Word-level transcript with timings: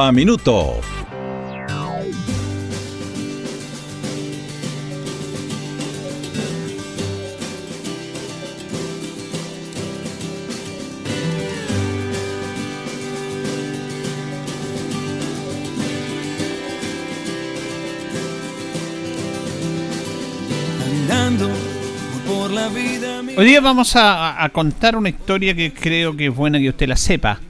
a 0.00 0.12
Minuto. 0.12 0.80
Hoy 23.34 23.46
día 23.46 23.60
vamos 23.60 23.94
a, 23.96 24.48
contar 24.52 24.94
una 24.94 25.08
historia 25.08 25.54
que 25.54 25.72
creo 25.72 26.16
que 26.16 26.26
es 26.26 26.34
buena 26.34 26.58
que 26.58 26.68
usted 26.68 26.86
la 26.86 26.96
sepa. 26.96 27.40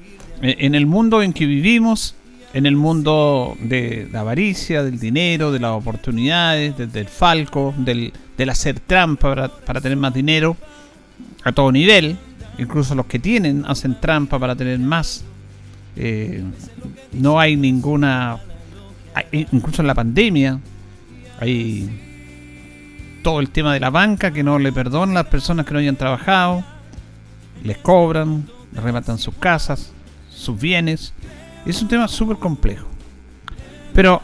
E, 0.41 0.57
en 0.61 0.75
el 0.75 0.87
mundo 0.87 1.23
en 1.23 1.33
que 1.33 1.45
vivimos, 1.45 2.15
en 2.55 2.67
el 2.67 2.77
mundo 2.77 3.56
de 3.61 4.08
la 4.12 4.20
avaricia, 4.20 4.83
del 4.83 4.98
dinero, 4.98 5.53
de 5.53 5.61
las 5.61 5.72
oportunidades, 5.72 6.77
del, 6.77 7.06
falco, 7.06 7.75
del, 7.78 8.12
hacer 8.50 8.81
trampa 8.81 9.50
para, 9.64 9.81
tener 9.81 9.97
más 9.97 10.12
dinero, 10.12 10.56
a 11.45 11.53
todo 11.53 11.73
nivel, 11.73 12.17
incluso 12.58 12.95
los 12.95 13.06
que 13.06 13.19
tienen 13.19 13.64
hacen 13.67 13.98
trampa 14.00 14.39
para 14.39 14.55
tener 14.55 14.78
más. 14.78 15.25
Eh, 15.97 16.42
no 17.12 17.41
hay 17.41 17.56
ninguna, 17.56 18.39
incluso 19.33 19.83
en 19.83 19.89
la 19.89 19.95
pandemia, 19.95 20.61
hay 21.41 21.91
todo 23.23 23.41
el 23.41 23.50
tema 23.50 23.73
de 23.73 23.80
la 23.80 23.91
banca 23.91 24.33
que 24.33 24.42
no 24.42 24.58
le 24.58 24.73
perdonan 24.73 25.14
las 25.14 25.27
personas 25.27 25.64
que 25.64 25.73
no 25.73 25.78
hayan 25.78 25.97
trabajado, 25.97 26.64
les 27.62 27.78
cobran, 27.78 28.48
les 28.73 28.83
rematan 28.83 29.19
sus 29.19 29.34
casas, 29.34 29.92
sus 30.28 30.61
bienes. 30.61 31.14
Es 31.65 31.81
un 31.81 31.89
tema 31.89 32.09
súper 32.09 32.39
complejo. 32.39 32.87
Pero 33.95 34.21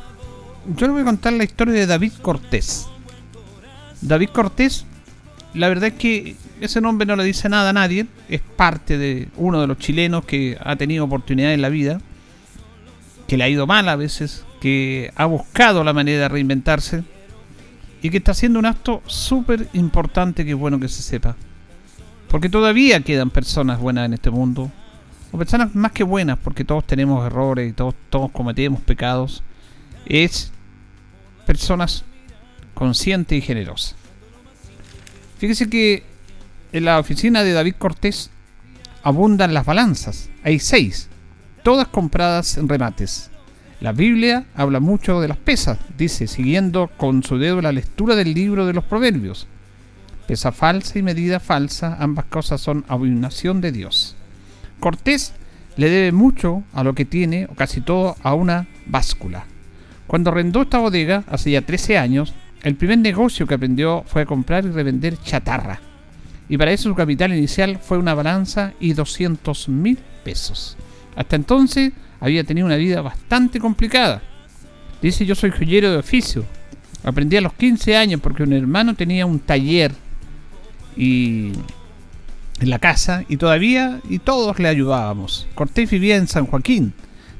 yo 0.76 0.86
le 0.86 0.92
voy 0.92 1.02
a 1.02 1.06
contar 1.06 1.32
la 1.32 1.44
historia 1.44 1.74
de 1.74 1.86
David 1.86 2.12
Cortés. 2.20 2.88
David 4.00 4.30
Cortés, 4.30 4.84
la 5.54 5.68
verdad 5.68 5.88
es 5.88 5.94
que 5.94 6.36
ese 6.60 6.80
nombre 6.80 7.06
no 7.06 7.16
le 7.16 7.24
dice 7.24 7.48
nada 7.48 7.70
a 7.70 7.72
nadie, 7.72 8.06
es 8.28 8.40
parte 8.40 8.98
de 8.98 9.28
uno 9.36 9.60
de 9.60 9.66
los 9.66 9.78
chilenos 9.78 10.24
que 10.24 10.58
ha 10.60 10.76
tenido 10.76 11.04
oportunidad 11.04 11.52
en 11.52 11.62
la 11.62 11.68
vida, 11.68 12.00
que 13.26 13.36
le 13.36 13.44
ha 13.44 13.48
ido 13.48 13.66
mal 13.66 13.88
a 13.88 13.96
veces, 13.96 14.44
que 14.60 15.12
ha 15.14 15.26
buscado 15.26 15.84
la 15.84 15.92
manera 15.92 16.22
de 16.22 16.28
reinventarse 16.28 17.04
y 18.02 18.10
que 18.10 18.18
está 18.18 18.32
haciendo 18.32 18.58
un 18.58 18.66
acto 18.66 19.02
súper 19.06 19.68
importante 19.72 20.44
que 20.44 20.52
es 20.52 20.56
bueno 20.56 20.80
que 20.80 20.88
se 20.88 21.02
sepa. 21.02 21.36
Porque 22.28 22.48
todavía 22.48 23.00
quedan 23.00 23.30
personas 23.30 23.80
buenas 23.80 24.06
en 24.06 24.14
este 24.14 24.30
mundo, 24.30 24.70
o 25.30 25.38
personas 25.38 25.74
más 25.74 25.92
que 25.92 26.04
buenas, 26.04 26.38
porque 26.38 26.64
todos 26.64 26.86
tenemos 26.86 27.26
errores 27.26 27.74
todos, 27.74 27.94
todos 28.10 28.30
cometemos 28.30 28.80
pecados, 28.80 29.42
es 30.06 30.52
personas 31.46 32.04
conscientes 32.74 33.38
y 33.38 33.42
generosas. 33.42 33.94
Fíjese 35.38 35.68
que 35.68 36.02
en 36.72 36.84
la 36.84 36.98
oficina 36.98 37.42
de 37.42 37.52
David 37.52 37.74
Cortés 37.78 38.30
abundan 39.02 39.54
las 39.54 39.64
balanzas, 39.64 40.28
hay 40.42 40.58
seis, 40.58 41.08
todas 41.62 41.88
compradas 41.88 42.56
en 42.56 42.68
remates. 42.68 43.30
La 43.80 43.92
Biblia 43.92 44.46
habla 44.56 44.80
mucho 44.80 45.20
de 45.20 45.28
las 45.28 45.36
pesas, 45.36 45.78
dice, 45.96 46.26
siguiendo 46.26 46.90
con 46.96 47.22
su 47.22 47.38
dedo 47.38 47.62
la 47.62 47.70
lectura 47.70 48.16
del 48.16 48.34
libro 48.34 48.66
de 48.66 48.72
los 48.72 48.84
Proverbios. 48.84 49.46
Pesa 50.26 50.50
falsa 50.50 50.98
y 50.98 51.02
medida 51.02 51.38
falsa, 51.38 51.96
ambas 52.00 52.24
cosas 52.26 52.60
son 52.60 52.84
abominación 52.88 53.60
de 53.60 53.72
Dios. 53.72 54.17
Cortés 54.80 55.32
le 55.76 55.90
debe 55.90 56.12
mucho 56.12 56.64
a 56.72 56.82
lo 56.82 56.94
que 56.94 57.04
tiene, 57.04 57.46
o 57.46 57.54
casi 57.54 57.80
todo, 57.80 58.16
a 58.22 58.34
una 58.34 58.66
báscula. 58.86 59.44
Cuando 60.06 60.30
arrendó 60.30 60.62
esta 60.62 60.78
bodega, 60.78 61.24
hace 61.28 61.50
ya 61.52 61.62
13 61.62 61.98
años, 61.98 62.34
el 62.62 62.74
primer 62.74 62.98
negocio 62.98 63.46
que 63.46 63.54
aprendió 63.54 64.04
fue 64.06 64.26
comprar 64.26 64.64
y 64.64 64.70
revender 64.70 65.16
chatarra. 65.22 65.80
Y 66.48 66.56
para 66.56 66.72
eso 66.72 66.88
su 66.88 66.94
capital 66.94 67.32
inicial 67.32 67.78
fue 67.78 67.98
una 67.98 68.14
balanza 68.14 68.72
y 68.80 68.94
200 68.94 69.68
mil 69.68 69.98
pesos. 70.24 70.76
Hasta 71.14 71.36
entonces 71.36 71.92
había 72.20 72.44
tenido 72.44 72.66
una 72.66 72.76
vida 72.76 73.00
bastante 73.02 73.60
complicada. 73.60 74.22
Dice, 75.02 75.26
yo 75.26 75.34
soy 75.34 75.50
joyero 75.50 75.90
de 75.90 75.98
oficio. 75.98 76.44
Aprendí 77.04 77.36
a 77.36 77.40
los 77.40 77.52
15 77.52 77.96
años 77.96 78.20
porque 78.20 78.42
un 78.42 78.52
hermano 78.52 78.94
tenía 78.94 79.26
un 79.26 79.38
taller 79.38 79.92
y 80.96 81.52
en 82.60 82.70
la 82.70 82.78
casa 82.78 83.24
y 83.28 83.36
todavía 83.36 84.00
y 84.08 84.18
todos 84.18 84.58
le 84.58 84.68
ayudábamos. 84.68 85.46
Cortés 85.54 85.90
vivía 85.90 86.16
en 86.16 86.28
San 86.28 86.46
Joaquín. 86.46 86.92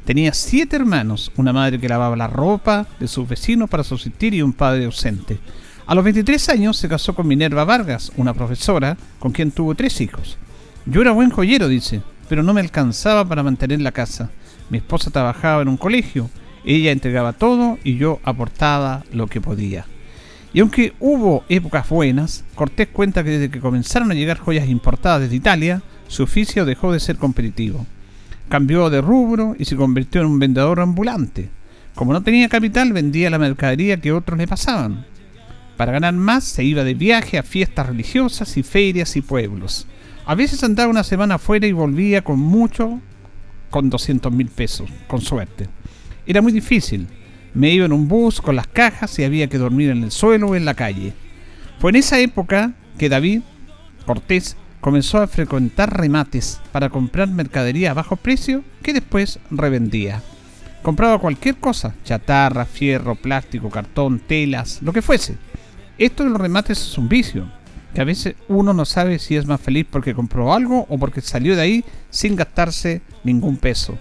Tenía 0.05 0.33
siete 0.33 0.77
hermanos, 0.77 1.33
una 1.37 1.53
madre 1.53 1.79
que 1.79 1.89
lavaba 1.89 2.17
la 2.17 2.29
ropa 2.29 2.87
de 2.99 3.09
sus 3.09 3.29
vecinos 3.29 3.69
para 3.69 3.85
subsistir 3.85 4.35
y 4.35 4.43
un 4.43 4.53
padre 4.53 4.87
ausente. 4.87 5.39
A 5.87 5.95
los 5.95 6.05
23 6.05 6.49
años 6.51 6.77
se 6.77 6.89
casó 6.89 7.15
con 7.15 7.27
Minerva 7.27 7.65
Vargas, 7.65 8.13
una 8.17 8.35
profesora 8.35 8.97
con 9.19 9.33
quien 9.33 9.51
tuvo 9.51 9.75
tres 9.75 10.01
hijos. 10.01 10.39
Yo 10.87 11.03
era 11.03 11.13
buen 11.13 11.31
joyero, 11.31 11.69
dice, 11.69 12.03
pero 12.29 12.43
no 12.43 12.55
me 12.55 12.61
alcanzaba 12.61 13.27
para 13.27 13.43
mantener 13.43 13.81
la 13.81 13.93
casa. 13.93 14.31
Mi 14.71 14.79
esposa 14.79 15.11
trabajaba 15.11 15.63
en 15.63 15.69
un 15.69 15.77
colegio, 15.77 16.31
ella 16.65 16.91
entregaba 16.91 17.33
todo 17.33 17.79
y 17.85 17.97
yo 17.97 18.21
aportaba 18.23 19.05
lo 19.13 19.27
que 19.27 19.41
podía. 19.41 19.87
Y 20.53 20.61
aunque 20.61 20.95
hubo 20.99 21.45
épocas 21.49 21.89
buenas, 21.89 22.45
Cortés 22.55 22.89
cuenta 22.89 23.23
que 23.23 23.31
desde 23.31 23.51
que 23.51 23.61
comenzaron 23.61 24.11
a 24.11 24.15
llegar 24.15 24.39
joyas 24.39 24.69
importadas 24.69 25.23
desde 25.23 25.37
Italia, 25.37 25.83
su 26.09 26.23
oficio 26.23 26.65
dejó 26.65 26.93
de 26.93 27.01
ser 27.01 27.17
competitivo. 27.17 27.87
Cambió 28.49 28.89
de 28.89 29.03
rubro 29.03 29.55
y 29.59 29.67
se 29.67 29.77
convirtió 29.77 30.23
en 30.23 30.29
un 30.29 30.39
vendedor 30.39 30.81
ambulante. 30.81 31.51
Como 31.95 32.13
no 32.13 32.23
tenía 32.23 32.49
capital, 32.49 32.93
vendía 32.93 33.29
la 33.29 33.39
mercadería 33.39 34.01
que 34.01 34.13
otros 34.13 34.39
le 34.39 34.47
pasaban. 34.47 35.05
Para 35.77 35.93
ganar 35.93 36.15
más, 36.15 36.45
se 36.45 36.65
iba 36.65 36.83
de 36.83 36.95
viaje 36.95 37.39
a 37.39 37.43
fiestas 37.43 37.87
religiosas 37.87 38.57
y 38.57 38.63
ferias 38.63 39.17
y 39.17 39.21
pueblos. 39.21 39.87
A 40.25 40.35
veces 40.35 40.65
andaba 40.65 40.91
una 40.91 41.05
semana 41.05 41.37
afuera 41.37 41.67
y 41.67 41.73
volvía 41.73 42.23
con 42.23 42.39
mucho 42.39 43.01
con 43.71 43.91
200 43.91 44.33
mil 44.33 44.49
pesos, 44.49 44.91
con 45.07 45.21
suerte. 45.21 45.69
Era 46.27 46.43
muy 46.43 46.53
difícil. 46.53 47.07
Me 47.55 47.71
iba 47.71 47.87
en 47.87 47.93
un 47.93 48.09
bus 48.09 48.41
con 48.41 48.57
las 48.57 48.67
cajas 48.67 49.19
y 49.19 49.25
había 49.25 49.49
que 49.49 49.59
dormir 49.59 49.91
en 49.91 50.05
el 50.05 50.11
suelo 50.11 50.49
o 50.49 50.55
en 50.55 50.65
la 50.65 50.75
calle. 50.75 51.13
Fue 51.79 51.91
en 51.91 51.97
esa 51.97 52.19
época 52.21 52.73
que 52.99 53.09
David 53.09 53.43
Cortés 54.07 54.57
comenzó 54.81 55.19
a 55.19 55.27
frecuentar 55.27 55.97
remates 55.97 56.61
para 56.73 56.89
comprar 56.89 57.29
mercadería 57.29 57.91
a 57.91 57.95
bajo 57.95 58.17
precio 58.17 58.63
que 58.83 58.93
después 58.93 59.39
revendía. 59.51 60.23
Compraba 60.83 61.19
cualquier 61.19 61.57
cosa, 61.57 61.95
chatarra, 62.05 62.65
fierro, 62.65 63.17
plástico, 63.17 63.69
cartón, 63.71 64.21
telas, 64.21 64.81
lo 64.83 64.93
que 64.93 65.03
fuese. 65.03 65.37
Esto 65.99 66.25
de 66.25 66.31
los 66.31 66.41
remates 66.41 66.81
es 66.81 66.97
un 66.97 67.09
vicio, 67.09 67.51
que 67.93 68.01
a 68.01 68.05
veces 68.05 68.37
uno 68.49 68.73
no 68.73 68.85
sabe 68.85 69.19
si 69.19 69.37
es 69.37 69.47
más 69.47 69.61
feliz 69.61 69.87
porque 69.91 70.15
compró 70.15 70.55
algo 70.55 70.87
o 70.89 70.99
porque 70.99 71.21
salió 71.21 71.57
de 71.57 71.63
ahí 71.63 71.85
sin 72.11 72.37
gastarse 72.37 73.03
ningún 73.25 73.57
peso. 73.57 73.99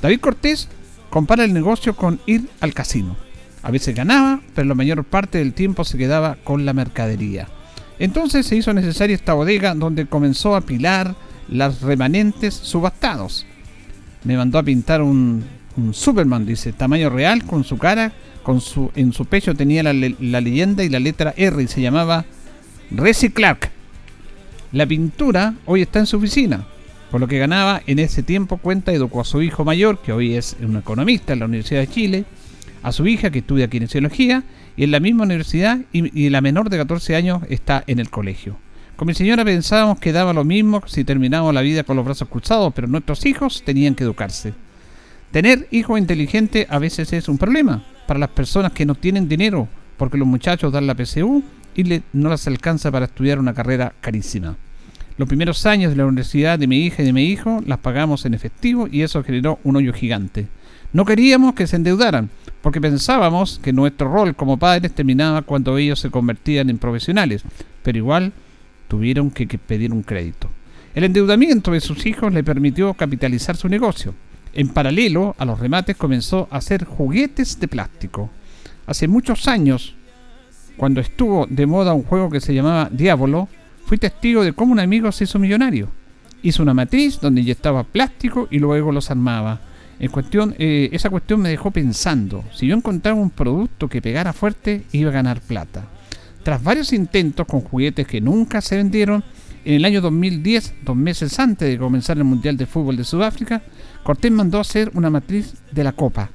David 0.00 0.20
Cortés 0.20 0.68
compara 1.12 1.44
el 1.44 1.52
negocio 1.52 1.94
con 1.94 2.20
ir 2.24 2.48
al 2.60 2.72
casino. 2.72 3.16
A 3.62 3.70
veces 3.70 3.94
ganaba, 3.94 4.40
pero 4.54 4.66
la 4.66 4.74
mayor 4.74 5.04
parte 5.04 5.36
del 5.36 5.52
tiempo 5.52 5.84
se 5.84 5.98
quedaba 5.98 6.38
con 6.42 6.64
la 6.64 6.72
mercadería. 6.72 7.48
Entonces 7.98 8.46
se 8.46 8.56
hizo 8.56 8.72
necesaria 8.72 9.14
esta 9.14 9.34
bodega 9.34 9.74
donde 9.74 10.06
comenzó 10.06 10.54
a 10.54 10.60
apilar 10.60 11.14
las 11.48 11.82
remanentes 11.82 12.54
subastados. 12.54 13.44
Me 14.24 14.38
mandó 14.38 14.58
a 14.58 14.62
pintar 14.62 15.02
un, 15.02 15.44
Superman, 15.90 16.46
dice, 16.46 16.72
tamaño 16.72 17.10
real, 17.10 17.44
con 17.44 17.62
su 17.62 17.76
cara, 17.76 18.12
con 18.42 18.62
su, 18.62 18.90
en 18.94 19.12
su 19.12 19.26
pecho 19.26 19.54
tenía 19.54 19.82
la, 19.82 19.92
la 19.92 20.40
leyenda 20.40 20.82
y 20.82 20.88
la 20.88 20.98
letra 20.98 21.34
R 21.36 21.62
y 21.62 21.68
se 21.68 21.82
llamaba 21.82 22.24
Reci 22.90 23.28
Clark. 23.28 23.70
La 24.72 24.86
pintura 24.86 25.56
hoy 25.66 25.82
está 25.82 25.98
en 25.98 26.06
su 26.06 26.16
oficina. 26.16 26.64
Por 27.12 27.20
lo 27.20 27.28
que 27.28 27.38
ganaba 27.38 27.82
en 27.86 27.98
ese 27.98 28.22
tiempo 28.22 28.56
cuenta 28.56 28.90
educó 28.90 29.20
a 29.20 29.26
su 29.26 29.42
hijo 29.42 29.66
mayor, 29.66 30.00
que 30.00 30.14
hoy 30.14 30.34
es 30.34 30.56
un 30.62 30.78
economista 30.78 31.34
en 31.34 31.40
la 31.40 31.44
Universidad 31.44 31.80
de 31.80 31.86
Chile, 31.86 32.24
a 32.82 32.90
su 32.90 33.06
hija 33.06 33.28
que 33.30 33.40
estudia 33.40 33.68
kinesiología 33.68 34.44
y 34.78 34.84
en 34.84 34.92
la 34.92 34.98
misma 34.98 35.24
universidad 35.24 35.78
y, 35.92 36.30
la 36.30 36.40
menor 36.40 36.70
de 36.70 36.78
14 36.78 37.14
años 37.14 37.42
está 37.50 37.84
en 37.86 37.98
el 37.98 38.08
colegio. 38.08 38.56
Con 38.96 39.08
mi 39.08 39.12
señora 39.12 39.44
pensábamos 39.44 39.98
que 39.98 40.10
daba 40.10 40.32
lo 40.32 40.42
mismo 40.42 40.82
si 40.86 41.04
terminábamos 41.04 41.52
la 41.52 41.60
vida 41.60 41.84
con 41.84 41.96
los 41.96 42.04
brazos 42.06 42.28
cruzados, 42.30 42.72
pero 42.72 42.88
nuestros 42.88 43.26
hijos 43.26 43.62
tenían 43.62 43.94
que 43.94 44.04
educarse. 44.04 44.54
Tener 45.32 45.68
hijos 45.70 45.98
inteligentes 45.98 46.66
a 46.70 46.78
veces 46.78 47.12
es 47.12 47.28
un 47.28 47.36
problema 47.36 47.84
para 48.06 48.20
las 48.20 48.30
personas 48.30 48.72
que 48.72 48.86
no 48.86 48.94
tienen 48.94 49.28
dinero, 49.28 49.68
porque 49.98 50.16
los 50.16 50.26
muchachos 50.26 50.72
dan 50.72 50.86
la 50.86 50.94
PSU 50.94 51.42
y 51.74 52.00
no 52.14 52.30
les 52.30 52.46
alcanza 52.46 52.90
para 52.90 53.04
estudiar 53.04 53.38
una 53.38 53.52
carrera 53.52 53.92
carísima. 54.00 54.56
Los 55.18 55.28
primeros 55.28 55.66
años 55.66 55.90
de 55.90 55.96
la 55.96 56.06
universidad 56.06 56.58
de 56.58 56.66
mi 56.66 56.86
hija 56.86 57.02
y 57.02 57.06
de 57.06 57.12
mi 57.12 57.24
hijo 57.24 57.60
las 57.66 57.78
pagamos 57.78 58.24
en 58.24 58.34
efectivo 58.34 58.88
y 58.90 59.02
eso 59.02 59.22
generó 59.22 59.58
un 59.62 59.76
hoyo 59.76 59.92
gigante. 59.92 60.48
No 60.92 61.04
queríamos 61.04 61.54
que 61.54 61.66
se 61.66 61.76
endeudaran, 61.76 62.30
porque 62.60 62.80
pensábamos 62.80 63.58
que 63.62 63.72
nuestro 63.72 64.12
rol 64.12 64.34
como 64.34 64.58
padres 64.58 64.92
terminaba 64.92 65.42
cuando 65.42 65.78
ellos 65.78 66.00
se 66.00 66.10
convertían 66.10 66.70
en 66.70 66.78
profesionales, 66.78 67.42
pero 67.82 67.98
igual 67.98 68.32
tuvieron 68.88 69.30
que, 69.30 69.46
pedir 69.46 69.92
un 69.92 70.02
crédito. 70.02 70.50
El 70.94 71.04
endeudamiento 71.04 71.72
de 71.72 71.80
sus 71.80 72.04
hijos 72.04 72.32
le 72.32 72.44
permitió 72.44 72.92
capitalizar 72.92 73.56
su 73.56 73.68
negocio. 73.68 74.14
En 74.52 74.68
paralelo 74.68 75.34
a 75.38 75.46
los 75.46 75.58
remates 75.58 75.96
comenzó 75.96 76.46
a 76.50 76.58
hacer 76.58 76.84
juguetes 76.84 77.58
de 77.58 77.68
plástico. 77.68 78.28
Hace 78.86 79.08
muchos 79.08 79.48
años, 79.48 79.94
cuando 80.76 81.00
estuvo 81.00 81.46
de 81.48 81.64
moda 81.64 81.94
un 81.94 82.02
juego 82.02 82.28
que 82.28 82.40
se 82.40 82.52
llamaba 82.52 82.90
Diablo, 82.92 83.48
fui 83.92 83.98
testigo 83.98 84.42
de 84.42 84.54
cómo 84.54 84.72
un 84.72 84.80
amigo 84.80 85.12
se 85.12 85.24
hizo 85.24 85.38
millonario. 85.38 85.90
Hizo 86.42 86.62
una 86.62 86.72
matriz 86.72 87.20
donde 87.20 87.42
inyectaba 87.42 87.84
plástico 87.84 88.48
y 88.50 88.58
luego 88.58 88.90
los 88.90 89.10
armaba. 89.10 89.60
Eh, 90.00 90.88
esa 90.92 91.10
cuestión 91.10 91.42
me 91.42 91.50
dejó 91.50 91.70
pensando, 91.72 92.42
si 92.54 92.66
yo 92.68 92.74
encontraba 92.74 93.20
un 93.20 93.28
producto 93.28 93.90
que 93.90 94.00
pegara 94.00 94.32
fuerte, 94.32 94.86
iba 94.92 95.10
a 95.10 95.12
ganar 95.12 95.42
plata. 95.42 95.84
Tras 96.42 96.64
varios 96.64 96.94
intentos 96.94 97.46
con 97.46 97.60
juguetes 97.60 98.06
que 98.06 98.22
nunca 98.22 98.62
se 98.62 98.78
vendieron, 98.78 99.24
en 99.62 99.74
el 99.74 99.84
año 99.84 100.00
2010, 100.00 100.76
dos 100.86 100.96
meses 100.96 101.38
antes 101.38 101.68
de 101.68 101.76
comenzar 101.76 102.16
el 102.16 102.24
Mundial 102.24 102.56
de 102.56 102.64
Fútbol 102.64 102.96
de 102.96 103.04
Sudáfrica, 103.04 103.60
Cortés 104.02 104.32
mandó 104.32 104.58
hacer 104.58 104.90
una 104.94 105.10
matriz 105.10 105.52
de 105.70 105.84
la 105.84 105.92
Copa. 105.92 106.30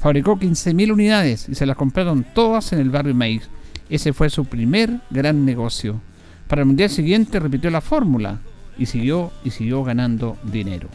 Fabricó 0.00 0.38
15.000 0.38 0.90
unidades 0.90 1.46
y 1.46 1.56
se 1.56 1.66
las 1.66 1.76
compraron 1.76 2.24
todas 2.34 2.72
en 2.72 2.78
el 2.78 2.88
barrio 2.88 3.14
Maíz. 3.14 3.50
Ese 3.90 4.14
fue 4.14 4.30
su 4.30 4.46
primer 4.46 5.00
gran 5.10 5.44
negocio. 5.44 6.00
Para 6.52 6.60
el 6.60 6.66
Mundial 6.66 6.90
siguiente 6.90 7.40
repitió 7.40 7.70
la 7.70 7.80
fórmula 7.80 8.38
y 8.76 8.84
siguió 8.84 9.32
y 9.42 9.52
siguió 9.52 9.82
ganando 9.84 10.36
dinero. 10.44 10.90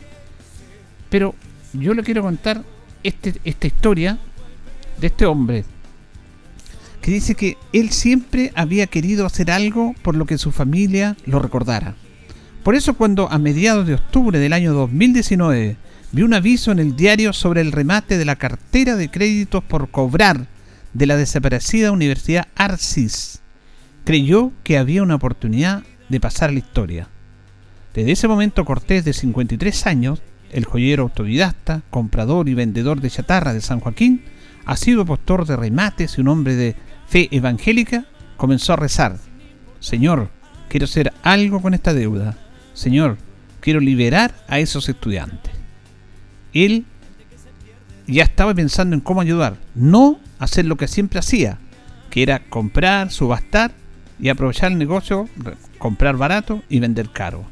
Pero 1.09 1.33
yo 1.73 1.95
le 1.95 2.03
quiero 2.03 2.21
contar 2.21 2.61
este, 3.01 3.33
esta 3.43 3.65
historia 3.65 4.19
de 5.01 5.07
este 5.07 5.25
hombre 5.25 5.65
que 7.01 7.09
dice 7.09 7.33
que 7.33 7.57
él 7.73 7.89
siempre 7.89 8.51
había 8.53 8.85
querido 8.85 9.25
hacer 9.25 9.49
algo 9.49 9.95
por 10.03 10.15
lo 10.15 10.27
que 10.27 10.37
su 10.37 10.51
familia 10.51 11.17
lo 11.25 11.39
recordara. 11.39 11.95
Por 12.63 12.75
eso 12.75 12.93
cuando 12.93 13.27
a 13.31 13.39
mediados 13.39 13.87
de 13.87 13.95
octubre 13.95 14.37
del 14.37 14.53
año 14.53 14.73
2019 14.73 15.75
vio 16.11 16.25
un 16.25 16.35
aviso 16.35 16.71
en 16.71 16.77
el 16.77 16.95
diario 16.95 17.33
sobre 17.33 17.61
el 17.61 17.71
remate 17.71 18.19
de 18.19 18.25
la 18.25 18.35
cartera 18.35 18.95
de 18.95 19.09
créditos 19.09 19.63
por 19.63 19.89
cobrar 19.89 20.45
de 20.93 21.07
la 21.07 21.17
desaparecida 21.17 21.91
Universidad 21.91 22.47
Arcis, 22.53 23.41
creyó 24.07 24.53
que 24.63 24.77
había 24.77 25.03
una 25.03 25.15
oportunidad 25.15 25.83
de 26.07 26.21
pasar 26.21 26.47
a 26.47 26.53
la 26.53 26.59
historia. 26.59 27.09
Desde 27.93 28.13
ese 28.13 28.29
momento 28.29 28.63
Cortés, 28.63 29.03
de 29.03 29.11
53 29.11 29.85
años, 29.85 30.21
el 30.49 30.63
joyero 30.63 31.03
autodidacta, 31.03 31.81
comprador 31.89 32.47
y 32.47 32.53
vendedor 32.53 33.01
de 33.01 33.09
chatarra 33.09 33.51
de 33.51 33.59
San 33.59 33.81
Joaquín, 33.81 34.23
ha 34.65 34.77
sido 34.77 35.05
postor 35.05 35.45
de 35.45 35.57
remates 35.57 36.17
y 36.17 36.21
un 36.21 36.29
hombre 36.29 36.55
de 36.55 36.77
fe 37.05 37.27
evangélica, 37.31 38.05
comenzó 38.37 38.71
a 38.71 38.77
rezar, 38.77 39.17
Señor, 39.81 40.29
quiero 40.69 40.85
hacer 40.85 41.11
algo 41.21 41.61
con 41.61 41.73
esta 41.73 41.93
deuda. 41.93 42.37
Señor, 42.73 43.17
quiero 43.59 43.81
liberar 43.81 44.33
a 44.47 44.59
esos 44.59 44.87
estudiantes. 44.87 45.51
Él 46.53 46.85
ya 48.07 48.23
estaba 48.23 48.53
pensando 48.53 48.95
en 48.95 49.01
cómo 49.01 49.19
ayudar, 49.19 49.57
no 49.75 50.17
hacer 50.39 50.63
lo 50.63 50.77
que 50.77 50.87
siempre 50.87 51.19
hacía, 51.19 51.59
que 52.09 52.23
era 52.23 52.47
comprar, 52.47 53.11
subastar 53.11 53.73
y 54.19 54.29
aprovechar 54.29 54.71
el 54.71 54.77
negocio, 54.77 55.29
comprar 55.77 56.17
barato 56.17 56.63
y 56.69 56.79
vender 56.79 57.09
caro. 57.09 57.45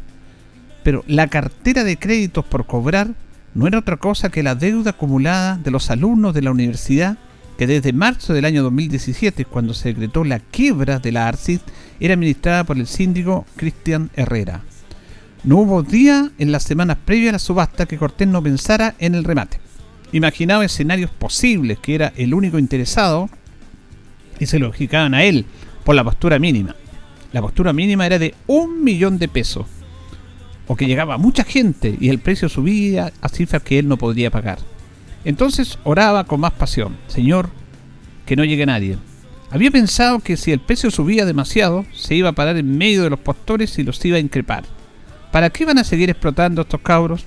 Pero 0.84 1.04
la 1.08 1.28
cartera 1.28 1.84
de 1.84 1.98
créditos 1.98 2.46
por 2.46 2.66
cobrar 2.66 3.10
no 3.54 3.68
era 3.68 3.80
otra 3.80 3.98
cosa 3.98 4.30
que 4.30 4.44
la 4.44 4.56
deuda 4.56 4.92
acumulada 4.92 5.58
de 5.58 5.72
los 5.72 5.90
alumnos 5.90 6.34
de 6.34 6.42
la 6.42 6.52
universidad 6.52 7.18
que 7.58 7.68
desde 7.68 7.94
marzo 7.94 8.34
del 8.34 8.46
año 8.46 8.64
2017, 8.64 9.46
cuando 9.46 9.74
se 9.74 9.90
decretó 9.90 10.24
la 10.24 10.40
quiebra 10.40 11.00
de 11.00 11.12
la 11.14 11.28
ARCID, 11.28 11.62
era 12.00 12.14
administrada 12.14 12.66
por 12.66 12.78
el 12.78 12.86
síndico 12.86 13.46
Cristian 13.56 14.10
Herrera. 14.16 14.62
No 15.46 15.58
hubo 15.58 15.82
día 15.82 16.32
en 16.38 16.52
las 16.52 16.64
semanas 16.64 16.98
previas 17.06 17.30
a 17.30 17.34
la 17.34 17.40
subasta 17.40 17.86
que 17.86 17.98
Cortés 17.98 18.28
no 18.28 18.44
pensara 18.44 18.96
en 19.00 19.16
el 19.16 19.24
remate. 19.24 19.60
Imaginaba 20.12 20.66
escenarios 20.66 21.12
posibles, 21.12 21.80
que 21.80 21.96
era 21.96 22.12
el 22.18 22.34
único 22.34 22.60
interesado, 22.60 23.30
y 24.40 24.48
se 24.48 24.60
lo 24.60 24.72
a 24.72 25.24
él 25.24 25.46
por 25.86 25.96
la 25.96 26.04
postura 26.04 26.40
mínima. 26.40 26.76
La 27.32 27.42
postura 27.42 27.72
mínima 27.72 28.06
era 28.06 28.20
de 28.20 28.34
un 28.48 28.84
millón 28.84 29.18
de 29.18 29.30
pesos, 29.30 29.68
o 30.68 30.76
que 30.76 30.88
llegaba 30.88 31.18
mucha 31.18 31.44
gente 31.44 31.96
y 32.00 32.10
el 32.10 32.20
precio 32.20 32.50
subía 32.50 33.14
a 33.22 33.30
cifras 33.30 33.62
que 33.62 33.80
él 33.80 33.88
no 33.88 33.98
podría 33.98 34.32
pagar. 34.32 34.58
Entonces 35.24 35.78
oraba 35.84 36.26
con 36.26 36.40
más 36.40 36.54
pasión, 36.54 36.98
Señor, 37.08 37.50
que 38.26 38.36
no 38.36 38.44
llegue 38.44 38.66
nadie. 38.66 38.98
Había 39.52 39.72
pensado 39.72 40.20
que 40.20 40.38
si 40.38 40.52
el 40.52 40.60
precio 40.60 40.90
subía 40.90 41.26
demasiado, 41.26 41.86
se 41.94 42.16
iba 42.16 42.30
a 42.30 42.34
parar 42.34 42.58
en 42.58 42.78
medio 42.78 43.04
de 43.04 43.12
los 43.12 43.20
postores 43.20 43.78
y 43.78 43.84
los 43.84 44.04
iba 44.04 44.18
a 44.18 44.22
increpar. 44.22 44.64
¿Para 45.32 45.50
qué 45.50 45.66
van 45.66 45.78
a 45.78 45.84
seguir 45.84 46.10
explotando 46.10 46.64
estos 46.64 46.82
cabros? 46.82 47.26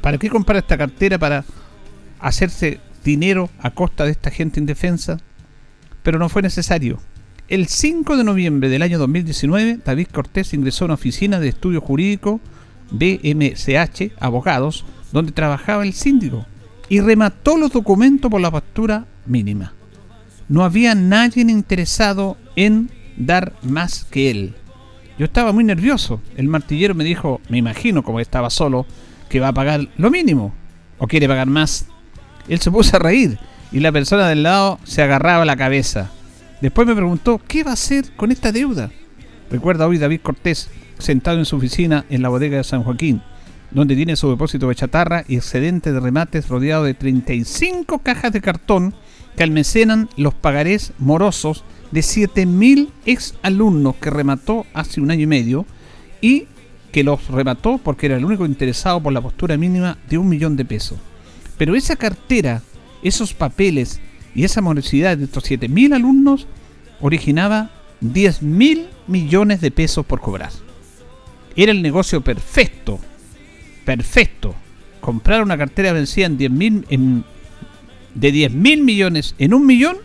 ¿Para 0.00 0.18
qué 0.18 0.28
comprar 0.28 0.58
esta 0.58 0.78
cartera 0.78 1.18
para 1.18 1.44
hacerse 2.18 2.80
dinero 3.04 3.50
a 3.60 3.70
costa 3.70 4.04
de 4.04 4.10
esta 4.10 4.30
gente 4.30 4.58
indefensa? 4.58 5.18
Pero 6.02 6.18
no 6.18 6.28
fue 6.28 6.42
necesario. 6.42 6.98
El 7.52 7.66
5 7.66 8.16
de 8.16 8.24
noviembre 8.24 8.70
del 8.70 8.80
año 8.80 8.98
2019, 8.98 9.80
David 9.84 10.06
Cortés 10.10 10.54
ingresó 10.54 10.84
a 10.84 10.86
una 10.86 10.94
oficina 10.94 11.38
de 11.38 11.48
estudio 11.48 11.82
jurídico 11.82 12.40
BMCH 12.92 14.12
Abogados, 14.18 14.86
donde 15.12 15.32
trabajaba 15.32 15.82
el 15.82 15.92
síndico, 15.92 16.46
y 16.88 17.00
remató 17.00 17.58
los 17.58 17.70
documentos 17.70 18.30
por 18.30 18.40
la 18.40 18.50
factura 18.50 19.04
mínima. 19.26 19.74
No 20.48 20.64
había 20.64 20.94
nadie 20.94 21.42
interesado 21.42 22.38
en 22.56 22.90
dar 23.18 23.52
más 23.60 24.04
que 24.04 24.30
él. 24.30 24.54
Yo 25.18 25.26
estaba 25.26 25.52
muy 25.52 25.64
nervioso. 25.64 26.22
El 26.38 26.48
martillero 26.48 26.94
me 26.94 27.04
dijo, 27.04 27.42
me 27.50 27.58
imagino, 27.58 28.02
como 28.02 28.20
estaba 28.20 28.48
solo, 28.48 28.86
que 29.28 29.40
va 29.40 29.48
a 29.48 29.52
pagar 29.52 29.90
lo 29.98 30.10
mínimo. 30.10 30.54
¿O 30.96 31.06
quiere 31.06 31.28
pagar 31.28 31.48
más? 31.48 31.84
Él 32.48 32.60
se 32.60 32.70
puso 32.70 32.96
a 32.96 33.00
reír 33.00 33.38
y 33.70 33.80
la 33.80 33.92
persona 33.92 34.26
del 34.26 34.42
lado 34.42 34.78
se 34.84 35.02
agarraba 35.02 35.44
la 35.44 35.56
cabeza. 35.56 36.12
Después 36.62 36.86
me 36.86 36.94
preguntó, 36.94 37.40
¿qué 37.48 37.64
va 37.64 37.72
a 37.72 37.74
hacer 37.74 38.12
con 38.14 38.30
esta 38.30 38.52
deuda? 38.52 38.88
Recuerda 39.50 39.88
hoy 39.88 39.98
David 39.98 40.20
Cortés, 40.22 40.70
sentado 40.96 41.38
en 41.40 41.44
su 41.44 41.56
oficina 41.56 42.04
en 42.08 42.22
la 42.22 42.28
bodega 42.28 42.58
de 42.58 42.62
San 42.62 42.84
Joaquín, 42.84 43.20
donde 43.72 43.96
tiene 43.96 44.14
su 44.14 44.30
depósito 44.30 44.68
de 44.68 44.76
chatarra 44.76 45.24
y 45.26 45.34
excedente 45.34 45.92
de 45.92 45.98
remates 45.98 46.48
rodeado 46.48 46.84
de 46.84 46.94
35 46.94 47.98
cajas 47.98 48.32
de 48.32 48.40
cartón 48.40 48.94
que 49.36 49.42
almacenan 49.42 50.08
los 50.16 50.34
pagarés 50.34 50.92
morosos 51.00 51.64
de 51.90 51.98
7.000 51.98 52.90
ex 53.06 53.34
alumnos 53.42 53.96
que 53.96 54.10
remató 54.10 54.64
hace 54.72 55.00
un 55.00 55.10
año 55.10 55.22
y 55.22 55.26
medio 55.26 55.66
y 56.20 56.46
que 56.92 57.02
los 57.02 57.26
remató 57.26 57.78
porque 57.78 58.06
era 58.06 58.16
el 58.16 58.24
único 58.24 58.46
interesado 58.46 59.02
por 59.02 59.12
la 59.12 59.20
postura 59.20 59.56
mínima 59.56 59.98
de 60.08 60.16
un 60.16 60.28
millón 60.28 60.54
de 60.54 60.64
pesos. 60.64 61.00
Pero 61.58 61.74
esa 61.74 61.96
cartera, 61.96 62.62
esos 63.02 63.34
papeles 63.34 64.00
y 64.34 64.44
esa 64.44 64.60
morosidad 64.60 65.16
de 65.16 65.24
estos 65.24 65.44
7.000 65.50 65.94
alumnos 65.94 66.46
originaba 67.00 67.70
10.000 68.02 68.86
millones 69.06 69.60
de 69.60 69.70
pesos 69.70 70.06
por 70.06 70.20
cobrar. 70.20 70.50
Era 71.56 71.72
el 71.72 71.82
negocio 71.82 72.22
perfecto, 72.22 72.98
perfecto. 73.84 74.54
Comprar 75.00 75.42
una 75.42 75.58
cartera 75.58 75.92
vencida 75.92 76.26
en 76.26 76.38
10.000 76.38 76.86
en, 76.88 77.24
de 78.14 78.32
10.000 78.32 78.82
millones 78.82 79.34
en 79.38 79.54
un 79.54 79.66
millón 79.66 79.96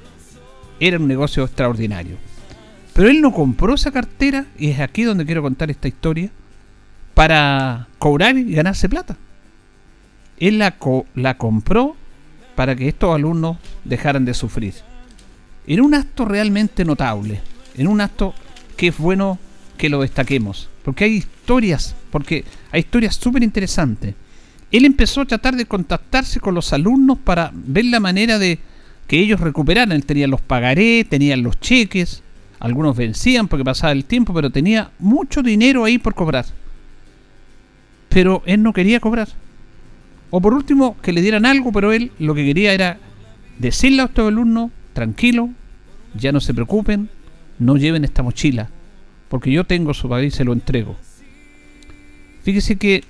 era 0.79 0.97
un 0.97 1.07
negocio 1.07 1.43
extraordinario. 1.43 2.17
Pero 2.93 3.09
él 3.09 3.21
no 3.21 3.31
compró 3.31 3.75
esa 3.75 3.91
cartera, 3.91 4.47
y 4.57 4.69
es 4.71 4.79
aquí 4.79 5.03
donde 5.03 5.25
quiero 5.25 5.41
contar 5.41 5.69
esta 5.69 5.87
historia, 5.87 6.31
para 7.13 7.87
cobrar 7.99 8.37
y 8.37 8.53
ganarse 8.53 8.89
plata. 8.89 9.17
Él 10.39 10.59
la, 10.59 10.75
la 11.15 11.37
compró 11.37 11.95
para 12.57 12.75
que 12.75 12.87
estos 12.87 13.13
alumnos 13.13 13.57
dejaran 13.85 14.25
de 14.25 14.33
sufrir. 14.33 14.73
En 15.67 15.79
un 15.79 15.93
acto 15.93 16.25
realmente 16.25 16.83
notable, 16.83 17.39
en 17.77 17.87
un 17.87 18.01
acto 18.01 18.33
que 18.75 18.87
es 18.87 18.97
bueno 18.97 19.37
que 19.77 19.89
lo 19.89 20.01
destaquemos, 20.01 20.67
porque 20.83 21.03
hay 21.03 21.11
historias, 21.17 21.95
porque 22.09 22.45
hay 22.71 22.79
historias 22.79 23.13
súper 23.13 23.43
interesantes. 23.43 24.15
Él 24.71 24.85
empezó 24.85 25.21
a 25.21 25.25
tratar 25.25 25.55
de 25.55 25.67
contactarse 25.67 26.39
con 26.39 26.55
los 26.55 26.73
alumnos 26.73 27.19
para 27.19 27.51
ver 27.53 27.85
la 27.85 27.99
manera 27.99 28.39
de 28.39 28.57
que 29.05 29.19
ellos 29.19 29.39
recuperaran. 29.39 29.91
Él 29.91 30.05
tenía 30.07 30.25
los 30.25 30.41
pagarés, 30.41 31.07
tenían 31.07 31.43
los 31.43 31.59
cheques, 31.59 32.23
algunos 32.59 32.97
vencían 32.97 33.47
porque 33.47 33.63
pasaba 33.63 33.91
el 33.91 34.05
tiempo, 34.05 34.33
pero 34.33 34.49
tenía 34.49 34.89
mucho 34.97 35.43
dinero 35.43 35.85
ahí 35.85 35.99
por 35.99 36.15
cobrar. 36.15 36.47
Pero 38.09 38.41
él 38.47 38.63
no 38.63 38.73
quería 38.73 38.99
cobrar. 38.99 39.27
O 40.29 40.41
por 40.41 40.53
último, 40.53 40.97
que 41.01 41.13
le 41.13 41.21
dieran 41.21 41.45
algo, 41.45 41.71
pero 41.71 41.93
él 41.93 42.11
lo 42.19 42.35
que 42.35 42.45
quería 42.45 42.73
era 42.73 42.97
decirle 43.59 44.01
a 44.01 44.05
estos 44.05 44.27
alumnos, 44.27 44.71
tranquilo, 44.93 45.49
ya 46.15 46.31
no 46.31 46.39
se 46.39 46.53
preocupen, 46.53 47.09
no 47.59 47.77
lleven 47.77 48.03
esta 48.03 48.23
mochila, 48.23 48.69
porque 49.29 49.51
yo 49.51 49.63
tengo 49.63 49.93
su 49.93 50.09
país 50.09 50.33
y 50.33 50.37
se 50.37 50.43
lo 50.43 50.53
entrego. 50.53 50.95
Fíjese 52.43 52.77
que 52.77 53.03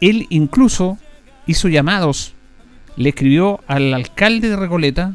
él 0.00 0.26
incluso 0.30 0.98
hizo 1.46 1.68
llamados, 1.68 2.34
le 2.96 3.10
escribió 3.10 3.60
al 3.66 3.94
alcalde 3.94 4.48
de 4.48 4.56
Recoleta, 4.56 5.14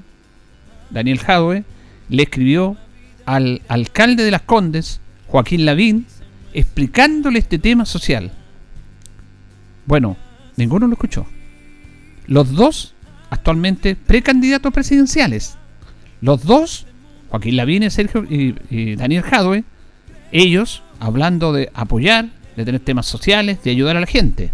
Daniel 0.90 1.20
Jadwe, 1.20 1.64
le 2.10 2.24
escribió 2.24 2.78
al 3.26 3.62
alcalde 3.68 4.24
de 4.24 4.32
Las 4.32 4.44
Condes, 4.44 5.02
Joaquín 5.28 5.66
Lavín, 5.66 6.06
explicándole 6.54 7.40
este 7.40 7.60
tema 7.60 7.86
social. 7.86 8.32
Bueno, 9.86 10.18
ninguno 10.58 10.88
lo 10.88 10.94
escuchó. 10.94 11.26
Los 12.28 12.54
dos, 12.54 12.94
actualmente 13.30 13.96
precandidatos 13.96 14.74
presidenciales. 14.74 15.58
Los 16.22 16.44
dos, 16.44 16.88
Joaquín 17.30 17.56
Lavín 17.58 17.84
y, 17.84 17.90
Sergio, 17.90 18.26
y, 18.30 18.96
Daniel 18.96 19.24
Jadwe, 19.24 19.64
ellos 20.32 20.84
hablando 21.00 21.54
de 21.54 21.70
apoyar, 21.74 22.30
de 22.56 22.66
tener 22.66 22.82
temas 22.82 23.06
sociales, 23.06 23.62
de 23.64 23.72
ayudar 23.72 23.98
a 23.98 24.00
la 24.00 24.08
gente. 24.08 24.52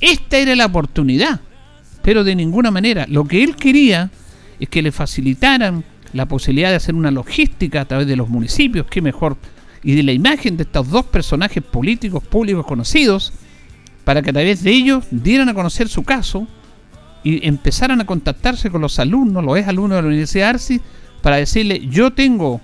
Esta 0.00 0.38
era 0.38 0.54
la 0.54 0.66
oportunidad, 0.66 1.40
pero 2.02 2.24
de 2.24 2.34
ninguna 2.34 2.70
manera. 2.70 3.06
Lo 3.08 3.24
que 3.24 3.42
él 3.42 3.56
quería 3.56 4.10
es 4.60 4.68
que 4.68 4.82
le 4.82 4.92
facilitaran 4.92 5.84
la 6.12 6.26
posibilidad 6.26 6.70
de 6.70 6.76
hacer 6.76 6.94
una 6.94 7.10
logística 7.10 7.80
a 7.80 7.84
través 7.84 8.06
de 8.06 8.16
los 8.16 8.28
municipios, 8.28 8.86
que 8.86 9.02
mejor, 9.02 9.36
y 9.82 9.94
de 9.94 10.04
la 10.04 10.12
imagen 10.12 10.56
de 10.56 10.62
estos 10.62 10.88
dos 10.88 11.04
personajes 11.06 11.62
políticos 11.62 12.22
públicos 12.22 12.64
conocidos, 12.64 13.32
para 14.04 14.22
que 14.22 14.30
a 14.30 14.32
través 14.32 14.62
de 14.62 14.70
ellos 14.70 15.04
dieran 15.10 15.48
a 15.48 15.54
conocer 15.54 15.88
su 15.88 16.02
caso 16.02 16.46
y 17.22 17.46
empezaran 17.46 18.00
a 18.00 18.06
contactarse 18.06 18.70
con 18.70 18.82
los 18.82 18.98
alumnos, 18.98 19.42
los 19.42 19.58
ex 19.58 19.68
alumnos 19.68 19.96
de 19.96 20.02
la 20.02 20.08
Universidad 20.08 20.54
de 20.54 20.80
para 21.22 21.36
decirle, 21.36 21.86
yo 21.88 22.12
tengo 22.12 22.60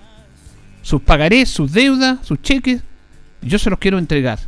sus 0.83 1.01
pagarés, 1.01 1.49
sus 1.49 1.73
deudas, 1.73 2.19
sus 2.27 2.43
cheques, 2.43 2.83
yo 3.41 3.59
se 3.59 3.71
los 3.71 3.79
quiero 3.79 3.99
entregar. 3.99 4.39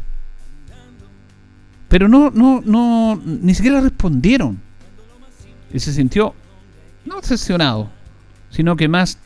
Pero 1.89 2.09
no, 2.09 2.31
no, 2.31 2.63
no, 2.65 3.21
ni 3.25 3.55
siquiera 3.55 3.81
respondieron. 3.81 4.61
Y 5.73 5.79
se 5.79 5.95
sintió 5.95 6.35
no 7.07 7.17
obsesionado, 7.19 7.91
sino 8.51 8.77
que 8.77 8.89
más 8.89 9.19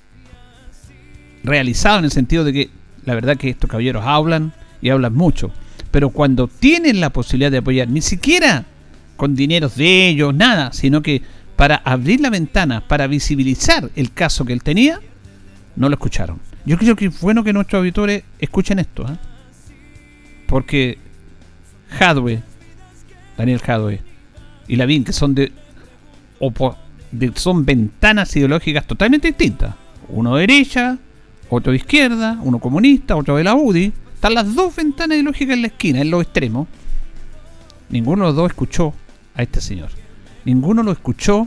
realizado 1.42 1.98
en 1.98 2.04
el 2.04 2.12
sentido 2.12 2.44
de 2.44 2.52
que 2.52 2.70
la 3.04 3.14
verdad 3.14 3.36
que 3.36 3.50
estos 3.50 3.68
caballeros 3.68 4.04
hablan 4.04 4.52
y 4.80 4.90
hablan 4.90 5.14
mucho. 5.14 5.50
Pero 5.96 6.10
cuando 6.10 6.46
tienen 6.46 7.00
la 7.00 7.08
posibilidad 7.08 7.50
de 7.50 7.56
apoyar, 7.56 7.88
ni 7.88 8.02
siquiera 8.02 8.66
con 9.16 9.34
dineros 9.34 9.76
de 9.76 10.08
ellos, 10.08 10.34
nada, 10.34 10.70
sino 10.74 11.00
que 11.00 11.22
para 11.56 11.76
abrir 11.76 12.20
la 12.20 12.28
ventana, 12.28 12.86
para 12.86 13.06
visibilizar 13.06 13.88
el 13.96 14.12
caso 14.12 14.44
que 14.44 14.52
él 14.52 14.62
tenía, 14.62 15.00
no 15.74 15.88
lo 15.88 15.94
escucharon. 15.94 16.38
Yo 16.66 16.76
creo 16.76 16.96
que 16.96 17.06
es 17.06 17.18
bueno 17.18 17.42
que 17.42 17.54
nuestros 17.54 17.78
auditores 17.78 18.24
escuchen 18.38 18.78
esto, 18.78 19.10
¿eh? 19.10 19.16
porque 20.46 20.98
Hadwe, 21.98 22.42
Daniel 23.38 23.62
Hadwe 23.66 24.02
y 24.68 24.76
Lavín, 24.76 25.02
que 25.02 25.14
son 25.14 25.34
de, 25.34 25.50
son 27.36 27.64
ventanas 27.64 28.36
ideológicas 28.36 28.86
totalmente 28.86 29.28
distintas. 29.28 29.74
Uno 30.10 30.34
de 30.34 30.42
derecha, 30.42 30.98
otro 31.48 31.72
de 31.72 31.78
izquierda, 31.78 32.38
uno 32.42 32.58
comunista, 32.58 33.16
otro 33.16 33.38
de 33.38 33.44
la 33.44 33.54
UDI. 33.54 33.94
Están 34.16 34.32
las 34.32 34.54
dos 34.54 34.74
ventanas 34.74 35.14
ideológicas 35.14 35.54
en 35.54 35.60
la 35.60 35.68
esquina, 35.68 36.00
en 36.00 36.10
los 36.10 36.22
extremos. 36.22 36.66
Ninguno 37.90 38.24
de 38.24 38.28
los 38.30 38.36
dos 38.36 38.50
escuchó 38.50 38.94
a 39.34 39.42
este 39.42 39.60
señor. 39.60 39.90
Ninguno 40.46 40.82
lo 40.82 40.90
escuchó 40.90 41.46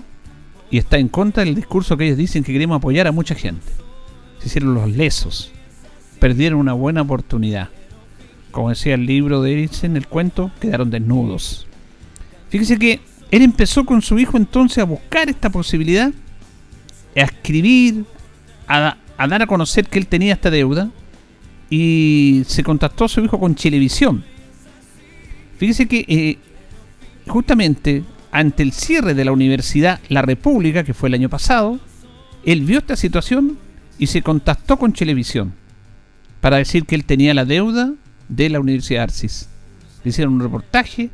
y 0.70 0.78
está 0.78 1.00
en 1.00 1.10
contra 1.10 1.44
del 1.44 1.56
discurso 1.56 1.98
que 1.98 2.06
ellos 2.06 2.18
dicen 2.18 2.44
que 2.44 2.54
queremos 2.54 2.78
apoyar 2.78 3.08
a 3.08 3.12
mucha 3.12 3.34
gente. 3.34 3.66
Se 4.38 4.48
hicieron 4.48 4.76
los 4.76 4.88
lesos. 4.88 5.52
Perdieron 6.20 6.60
una 6.60 6.74
buena 6.74 7.02
oportunidad. 7.02 7.70
Como 8.52 8.70
decía 8.70 8.94
el 8.94 9.08
libro 9.08 9.42
de 9.42 9.52
Eriksen, 9.52 9.98
el 9.98 10.06
cuento, 10.06 10.52
quedaron 10.62 10.92
desnudos. 10.92 11.66
Fíjese 12.50 12.78
que 12.78 13.02
él 13.32 13.42
empezó 13.42 13.84
con 13.84 14.04
su 14.04 14.20
hijo 14.20 14.38
entonces 14.38 14.78
a 14.78 14.86
buscar 14.86 15.28
esta 15.28 15.50
posibilidad, 15.50 16.12
a 17.16 17.22
escribir, 17.22 18.06
a, 18.68 18.96
dar 19.18 19.42
a 19.42 19.48
conocer 19.48 19.88
que 19.88 19.98
él 19.98 20.06
tenía 20.06 20.34
esta 20.34 20.52
deuda 20.52 20.92
y 21.70 22.44
se 22.48 22.64
contactó 22.64 23.06
a 23.06 23.10
su 23.10 23.22
hijo 23.22 23.40
con 23.40 23.56
Chilevisión. 23.56 24.24
Fíjese 25.58 25.88
que 25.88 26.06
eh, 26.08 26.38
justamente 27.28 28.04
ante 28.32 28.64
el 28.64 28.72
cierre 28.72 29.14
de 29.14 29.26
la 29.26 29.32
Universidad 29.32 30.00
La 30.10 30.22
República, 30.22 30.84
que 30.84 30.94
fue 30.94 31.10
el 31.10 31.16
año 31.16 31.30
pasado, 31.30 31.80
él 32.46 32.62
vio 32.62 32.80
esta 32.80 32.96
situación 32.96 33.58
y 33.98 34.08
se 34.08 34.22
contactó 34.22 34.78
con 34.78 34.94
Chilevisión 34.94 35.54
para 36.42 36.58
decir 36.58 36.86
que 36.86 36.96
él 36.96 37.06
tenía 37.06 37.34
la 37.34 37.46
deuda 37.46 37.94
de 38.30 38.50
la 38.50 38.60
Universidad 38.60 39.04
Arcis. 39.04 39.50
Le 40.04 40.10
hicieron 40.10 40.36
un 40.36 40.42
reportaje, 40.42 41.10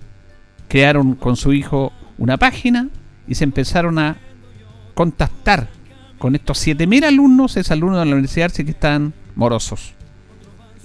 crearon 0.67 1.15
con 1.15 1.35
su 1.35 1.53
hijo 1.53 1.91
una 2.17 2.37
página 2.37 2.89
y 3.27 3.35
se 3.35 3.43
empezaron 3.43 3.97
a 3.97 4.17
contactar 4.93 5.67
con 6.19 6.35
estos 6.35 6.65
7.000 6.65 7.05
alumnos, 7.05 7.57
esos 7.57 7.71
alumnos 7.71 7.99
de 7.99 8.05
la 8.05 8.11
Universidad 8.11 8.51
que 8.51 8.63
están 8.63 9.13
morosos. 9.35 9.93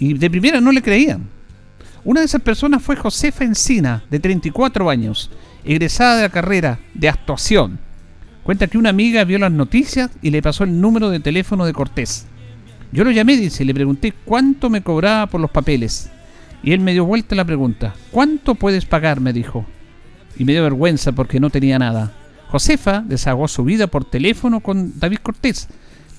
Y 0.01 0.15
de 0.15 0.29
primera 0.29 0.61
no 0.61 0.73
le 0.73 0.83
creían. 0.83 1.29
Una 2.03 2.21
de 2.21 2.27
esas 2.27 2.43
personas 2.43 2.83
fue 2.83 2.97
Josefa 2.97 3.45
Encina, 3.45 4.03
de 4.11 4.19
34 4.19 4.91
años, 4.91 5.31
egresada 5.65 6.17
de 6.17 6.23
la 6.23 6.29
carrera 6.31 6.81
de 6.95 7.09
actuación. 7.09 7.79
Cuenta 8.43 8.67
que 8.67 8.79
una 8.79 8.91
amiga 8.91 9.23
vio 9.23 9.39
las 9.39 9.53
noticias 9.53 10.11
y 10.23 10.31
le 10.31 10.43
pasó 10.43 10.65
el 10.65 10.81
número 10.81 11.11
de 11.11 11.21
teléfono 11.21 11.67
de 11.67 11.73
Cortés. 11.73 12.27
Yo 12.91 13.05
lo 13.05 13.13
llamé, 13.13 13.37
dice, 13.37 13.63
y 13.63 13.67
le 13.67 13.75
pregunté 13.75 14.13
cuánto 14.25 14.71
me 14.71 14.83
cobraba 14.83 15.29
por 15.29 15.41
los 15.41 15.51
papeles. 15.53 16.11
Y 16.65 16.73
él 16.73 16.81
me 16.81 16.93
dio 16.93 17.05
vuelta 17.05 17.37
la 17.37 17.45
pregunta. 17.45 17.95
¿Cuánto 18.11 18.57
puedes 18.57 18.87
pagar? 18.87 19.21
me 19.21 19.33
dijo 19.33 19.65
y 20.41 20.45
me 20.45 20.53
dio 20.53 20.63
vergüenza 20.63 21.13
porque 21.13 21.39
no 21.39 21.51
tenía 21.51 21.79
nada. 21.79 22.13
Josefa 22.49 23.05
desahogó 23.07 23.47
su 23.47 23.63
vida 23.63 23.89
por 23.89 24.07
teléfono 24.07 24.61
con 24.61 24.99
David 24.99 25.19
Cortés. 25.23 25.69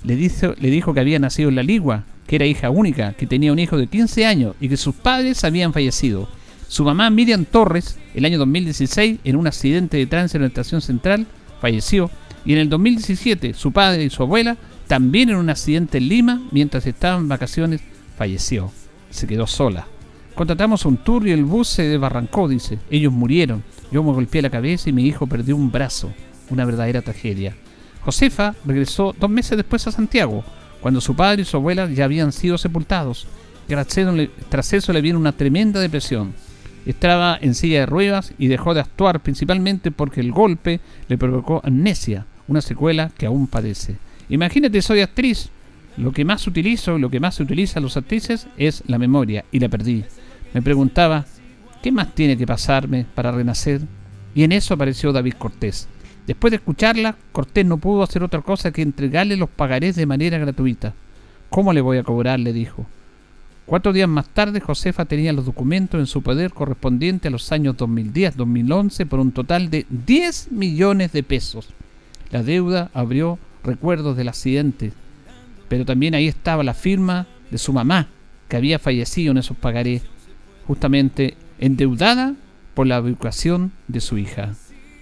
Le, 0.04 0.16
le 0.16 0.70
dijo 0.70 0.94
que 0.94 1.00
había 1.00 1.18
nacido 1.18 1.50
en 1.50 1.56
la 1.56 1.64
Ligua, 1.64 2.04
que 2.32 2.38
era 2.38 2.46
hija 2.46 2.70
única, 2.70 3.12
que 3.12 3.28
tenía 3.28 3.52
un 3.52 3.60
hijo 3.60 3.78
de 3.78 3.88
15 3.88 4.26
años 4.26 4.56
y 4.62 4.70
que 4.70 4.78
sus 4.78 4.96
padres 4.96 5.44
habían 5.44 5.74
fallecido. 5.74 6.30
Su 6.70 6.86
mamá 6.86 7.10
Miriam 7.10 7.44
Torres, 7.44 8.00
el 8.16 8.24
año 8.24 8.38
2016, 8.38 9.20
en 9.26 9.36
un 9.36 9.48
accidente 9.48 9.98
de 9.98 10.06
tránsito 10.06 10.38
en 10.38 10.44
la 10.44 10.48
estación 10.48 10.80
central, 10.80 11.28
falleció. 11.60 12.10
Y 12.46 12.54
en 12.54 12.60
el 12.60 12.70
2017, 12.70 13.54
su 13.54 13.74
padre 13.74 14.06
y 14.06 14.10
su 14.10 14.24
abuela, 14.24 14.56
también 14.88 15.30
en 15.30 15.36
un 15.36 15.50
accidente 15.50 15.98
en 15.98 16.08
Lima, 16.08 16.42
mientras 16.52 16.88
estaban 16.88 17.24
en 17.24 17.28
vacaciones, 17.28 17.82
falleció. 18.18 18.72
Se 19.10 19.28
quedó 19.28 19.46
sola. 19.46 19.88
Contratamos 20.34 20.86
un 20.86 20.96
tour 20.96 21.28
y 21.28 21.32
el 21.32 21.44
bus 21.44 21.68
se 21.68 21.84
desbarrancó, 21.84 22.48
dice. 22.48 22.80
Ellos 22.90 23.12
murieron. 23.12 23.62
Yo 23.92 24.04
me 24.04 24.14
golpeé 24.14 24.42
la 24.42 24.50
cabeza 24.50 24.90
y 24.90 24.94
mi 24.94 25.06
hijo 25.06 25.28
perdió 25.28 25.58
un 25.58 25.70
brazo. 25.70 26.14
Una 26.50 26.64
verdadera 26.64 27.02
tragedia. 27.02 27.58
Josefa 28.06 28.56
regresó 28.64 29.14
dos 29.20 29.30
meses 29.30 29.58
después 29.58 29.86
a 29.86 29.92
Santiago, 29.92 30.46
cuando 30.82 31.02
su 31.02 31.16
padre 31.16 31.44
y 31.44 31.46
su 31.46 31.58
abuela 31.58 31.90
ya 31.90 32.06
habían 32.06 32.32
sido 32.32 32.58
sepultados. 32.58 33.28
Tras 34.50 34.74
eso 34.74 34.92
le 34.92 35.02
vino 35.02 35.18
una 35.18 35.32
tremenda 35.32 35.80
depresión. 35.80 36.34
Estaba 36.86 37.38
en 37.40 37.54
silla 37.56 37.82
de 37.82 37.86
ruedas 37.86 38.34
y 38.38 38.48
dejó 38.48 38.74
de 38.74 38.82
actuar 38.82 39.22
principalmente 39.22 39.92
porque 39.92 40.20
el 40.20 40.32
golpe 40.32 40.80
le 41.08 41.18
provocó 41.18 41.62
amnesia, 41.64 42.26
una 42.48 42.62
secuela 42.62 43.12
que 43.18 43.28
aún 43.28 43.48
padece. 43.48 43.98
Imagínate, 44.30 44.82
soy 44.82 45.02
actriz. 45.02 45.50
Lo 45.98 46.12
que 46.12 46.26
más 46.26 46.48
utilizo, 46.48 46.98
lo 46.98 47.10
que 47.10 47.20
más 47.20 47.36
se 47.36 47.44
utiliza 47.44 47.80
los 47.80 47.98
actrices 47.98 48.48
es 48.58 48.84
la 48.88 48.98
memoria 48.98 49.46
y 49.52 49.60
la 49.60 49.70
perdí. 49.70 50.04
Me 50.54 50.62
preguntaba, 50.62 51.26
¿Qué 51.82 51.92
más 51.92 52.14
tiene 52.14 52.38
que 52.38 52.46
pasarme 52.46 53.06
para 53.16 53.32
renacer? 53.32 53.82
Y 54.36 54.44
en 54.44 54.52
eso 54.52 54.76
apareció 54.76 55.12
David 55.12 55.34
Cortés. 55.34 55.88
Después 56.28 56.52
de 56.52 56.58
escucharla, 56.58 57.16
Cortés 57.32 57.66
no 57.66 57.78
pudo 57.78 58.04
hacer 58.04 58.24
otra 58.24 58.42
cosa 58.42 58.72
que 58.72 58.82
entregarle 58.82 59.38
los 59.38 59.50
pagarés 59.50 59.96
de 59.96 60.06
manera 60.06 60.38
gratuita. 60.38 60.94
¿Cómo 61.50 61.74
le 61.74 61.82
voy 61.82 61.98
a 61.98 62.04
cobrar? 62.04 62.40
le 62.40 62.54
dijo. 62.54 62.86
Cuatro 63.66 63.94
días 63.94 64.10
más 64.10 64.28
tarde, 64.28 64.60
Josefa 64.60 65.06
tenía 65.06 65.34
los 65.34 65.46
documentos 65.46 66.00
en 66.00 66.08
su 66.08 66.22
poder 66.22 66.52
correspondientes 66.52 67.30
a 67.30 67.32
los 67.32 67.52
años 67.52 67.78
2010-2011 67.78 69.08
por 69.08 69.20
un 69.20 69.32
total 69.32 69.70
de 69.70 69.86
10 69.90 70.52
millones 70.52 71.12
de 71.14 71.24
pesos. 71.24 71.70
La 72.32 72.44
deuda 72.44 72.92
abrió 72.94 73.40
recuerdos 73.64 74.18
del 74.18 74.30
accidente, 74.30 74.92
pero 75.70 75.86
también 75.86 76.16
ahí 76.16 76.28
estaba 76.28 76.64
la 76.64 76.74
firma 76.74 77.28
de 77.50 77.58
su 77.58 77.72
mamá, 77.72 78.08
que 78.50 78.58
había 78.58 78.80
fallecido 78.80 79.32
en 79.32 79.38
esos 79.38 79.56
pagarés, 79.56 80.04
justamente 80.68 81.36
endeudada 81.60 82.34
por 82.74 82.88
la 82.88 82.98
educación 82.98 83.72
de 83.88 84.02
su 84.02 84.18
hija. 84.18 84.54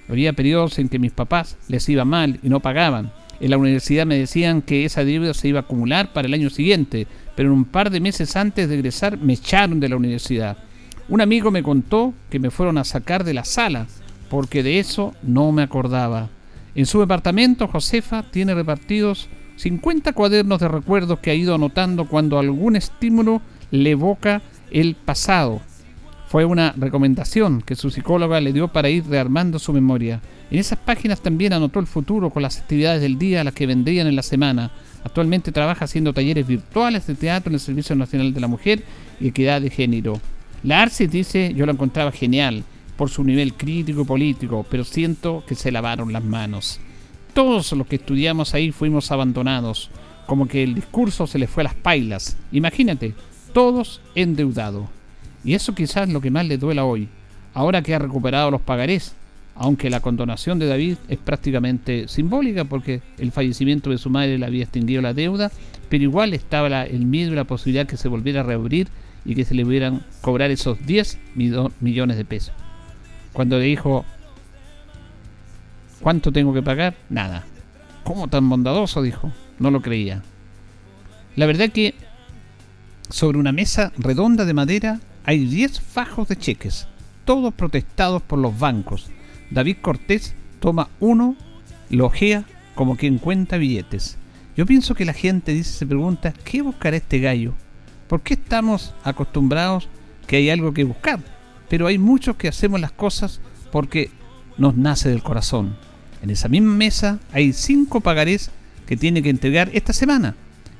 Había 0.10 0.34
periodos 0.34 0.80
en 0.80 0.90
que 0.90 1.00
mis 1.00 1.12
papás 1.12 1.58
les 1.68 1.88
iba 1.88 2.04
mal 2.04 2.40
y 2.42 2.50
no 2.50 2.60
pagaban, 2.60 3.12
En 3.40 3.52
la 3.52 3.58
universidad 3.58 4.06
me 4.06 4.18
decían 4.18 4.62
que 4.62 4.84
esa 4.84 5.06
deuda 5.06 5.34
se 5.34 5.48
iba 5.48 5.60
a 5.60 5.62
acumular 5.62 6.12
para 6.12 6.28
el 6.28 6.34
año 6.34 6.50
siguiente, 6.50 7.08
pero 7.36 7.54
un 7.54 7.64
par 7.64 7.90
de 7.90 8.02
meses 8.02 8.36
antes 8.36 8.68
de 8.68 8.76
egresar 8.76 9.18
me 9.18 9.34
echaron 9.34 9.80
de 9.80 9.88
la 9.88 9.96
universidad. 9.96 10.58
Un 11.08 11.22
amigo 11.22 11.50
me 11.50 11.64
contó 11.64 12.14
que 12.30 12.40
me 12.40 12.52
fueron 12.52 12.78
a 12.78 12.84
sacar 12.84 13.24
de 13.24 13.34
la 13.34 13.46
sala, 13.46 13.88
porque 14.30 14.62
de 14.62 14.80
eso 14.80 15.14
no 15.24 15.54
me 15.54 15.64
acordaba. 15.64 16.28
En 16.76 16.86
su 16.86 17.00
departamento, 17.00 17.68
Josefa 17.68 18.24
tiene 18.24 18.54
repartidos 18.54 19.30
50 19.56 20.14
cuadernos 20.14 20.60
de 20.60 20.68
recuerdos 20.68 21.20
que 21.20 21.32
ha 21.32 21.34
ido 21.34 21.56
anotando 21.56 22.08
cuando 22.08 22.40
algún 22.40 22.76
estímulo 22.76 23.42
le 23.72 23.92
evoca 23.92 24.42
el 24.72 24.96
pasado. 24.96 25.62
Fue 26.30 26.46
una 26.46 26.76
recomendación 26.78 27.64
que 27.64 27.76
su 27.76 27.90
psicóloga 27.90 28.40
le 28.40 28.54
dio 28.54 28.68
para 28.68 28.88
ir 28.88 29.04
rearmando 29.08 29.58
su 29.58 29.74
memoria. 29.74 30.22
En 30.52 30.60
esas 30.60 30.78
páginas 30.78 31.22
también 31.22 31.54
anotó 31.54 31.80
el 31.80 31.88
futuro 31.88 32.30
con 32.30 32.44
las 32.44 32.60
actividades 32.60 33.02
del 33.02 33.18
día 33.18 33.44
las 33.44 33.56
que 33.56 33.66
vendrían 33.66 34.06
en 34.06 34.16
la 34.16 34.22
semana. 34.22 34.70
Actualmente 35.04 35.52
trabaja 35.52 35.86
haciendo 35.86 36.14
talleres 36.14 36.46
virtuales 36.46 37.08
de 37.08 37.16
teatro 37.16 37.50
en 37.50 37.56
el 37.56 37.60
Servicio 37.60 37.96
Nacional 37.96 38.32
de 38.32 38.42
la 38.42 38.48
Mujer 38.48 38.84
y 39.20 39.30
Equidad 39.30 39.60
de 39.60 39.72
Género. 39.72 40.22
La 40.62 40.84
Arce 40.84 41.08
dice, 41.08 41.52
yo 41.56 41.66
la 41.66 41.72
encontraba 41.72 42.12
genial 42.12 42.64
por 42.96 43.10
su 43.10 43.24
nivel 43.24 43.56
crítico 43.56 44.02
y 44.02 44.06
político, 44.06 44.64
pero 44.70 44.84
siento 44.84 45.44
que 45.48 45.56
se 45.56 45.72
lavaron 45.72 46.14
las 46.14 46.24
manos. 46.24 46.80
Todos 47.34 47.72
los 47.72 47.88
que 47.88 47.96
estudiamos 47.96 48.54
ahí 48.54 48.72
fuimos 48.72 49.12
abandonados, 49.12 49.90
como 50.28 50.48
que 50.48 50.62
el 50.62 50.76
discurso 50.76 51.26
se 51.26 51.40
le 51.40 51.48
fue 51.48 51.64
a 51.64 51.64
las 51.64 51.74
pailas. 51.74 52.38
Imagínate, 52.52 53.16
todos 53.52 54.00
endeudados. 54.14 54.99
Y 55.44 55.54
eso 55.54 55.74
quizás 55.74 56.08
es 56.08 56.14
lo 56.14 56.22
que 56.22 56.32
más 56.32 56.46
le 56.46 56.58
duela 56.58 56.84
hoy, 56.84 57.08
ahora 57.54 57.82
que 57.82 57.96
ha 57.96 58.00
recuperado 58.00 58.52
los 58.52 58.62
pagarés, 58.62 59.14
aunque 59.56 59.90
la 59.90 60.00
condonación 60.00 60.60
de 60.60 60.68
David 60.68 60.98
es 61.08 61.18
prácticamente 61.18 62.08
simbólica 62.08 62.66
porque 62.66 63.02
el 63.18 63.32
fallecimiento 63.32 63.90
de 63.90 63.98
su 63.98 64.10
madre 64.10 64.38
le 64.38 64.46
había 64.46 64.64
extinguido 64.64 65.02
la 65.02 65.14
deuda, 65.14 65.52
pero 65.90 66.04
igual 66.04 66.34
estaba 66.34 66.84
el 66.84 67.06
miedo 67.06 67.34
y 67.34 67.36
la 67.36 67.44
posibilidad 67.44 67.88
que 67.88 67.98
se 67.98 68.08
volviera 68.08 68.42
a 68.42 68.44
reabrir 68.44 68.88
y 69.26 69.36
que 69.36 69.46
se 69.46 69.56
le 69.56 69.66
pudieran 69.66 70.06
cobrar 70.22 70.52
esos 70.52 70.86
10 70.86 71.20
millones 71.36 72.18
de 72.18 72.26
pesos. 72.26 72.54
Cuando 73.34 73.58
le 73.58 73.66
dijo, 73.66 74.06
¿cuánto 76.00 76.32
tengo 76.32 76.54
que 76.54 76.62
pagar? 76.62 76.96
Nada. 77.10 77.46
¿Cómo 78.04 78.28
tan 78.28 78.50
bondadoso? 78.50 79.02
dijo. 79.02 79.32
No 79.60 79.72
lo 79.72 79.82
creía. 79.82 80.24
La 81.36 81.46
verdad 81.46 81.70
que 81.70 81.96
sobre 83.10 83.38
una 83.38 83.52
mesa 83.52 83.92
redonda 83.98 84.46
de 84.46 84.54
madera 84.54 85.00
hay 85.30 85.46
10 85.46 85.80
fajos 85.80 86.28
de 86.28 86.36
cheques, 86.36 86.88
todos 87.24 87.54
protestados 87.54 88.20
por 88.24 88.40
los 88.40 88.58
bancos. 88.58 89.12
David 89.52 89.78
Cortés 89.80 90.34
toma 90.60 90.90
uno, 91.00 91.36
lo 91.92 92.08
ojea 92.08 92.46
como 92.74 92.98
quien 92.98 93.20
cuenta 93.20 93.58
billetes. 93.58 94.18
Yo 94.58 94.66
pienso 94.66 94.96
que 94.96 95.06
la 95.06 95.14
gente 95.14 95.54
dice, 95.54 95.72
se 95.72 95.86
pregunta, 95.86 96.34
¿qué 96.44 96.64
buscará 96.64 96.98
este 96.98 97.20
gallo? 97.20 97.54
¿Por 98.08 98.22
qué 98.22 98.34
estamos 98.34 98.96
acostumbrados 99.04 99.88
que 100.26 100.38
hay 100.38 100.50
algo 100.50 100.74
que 100.74 100.84
buscar? 100.84 101.20
Pero 101.70 101.86
hay 101.86 102.00
muchos 102.00 102.36
que 102.36 102.48
hacemos 102.48 102.82
las 102.82 102.92
cosas 102.92 103.40
porque 103.72 104.10
nos 104.58 104.78
nace 104.78 105.10
del 105.10 105.22
corazón. 105.22 105.76
En 106.24 106.32
esa 106.32 106.48
misma 106.48 106.74
mesa 106.74 107.20
hay 107.32 107.54
cinco 107.54 108.02
pagarés 108.02 108.50
que 108.88 108.98
tiene 108.98 109.22
que 109.22 109.30
entregar 109.30 109.70
esta 109.74 109.94
semana 109.94 110.34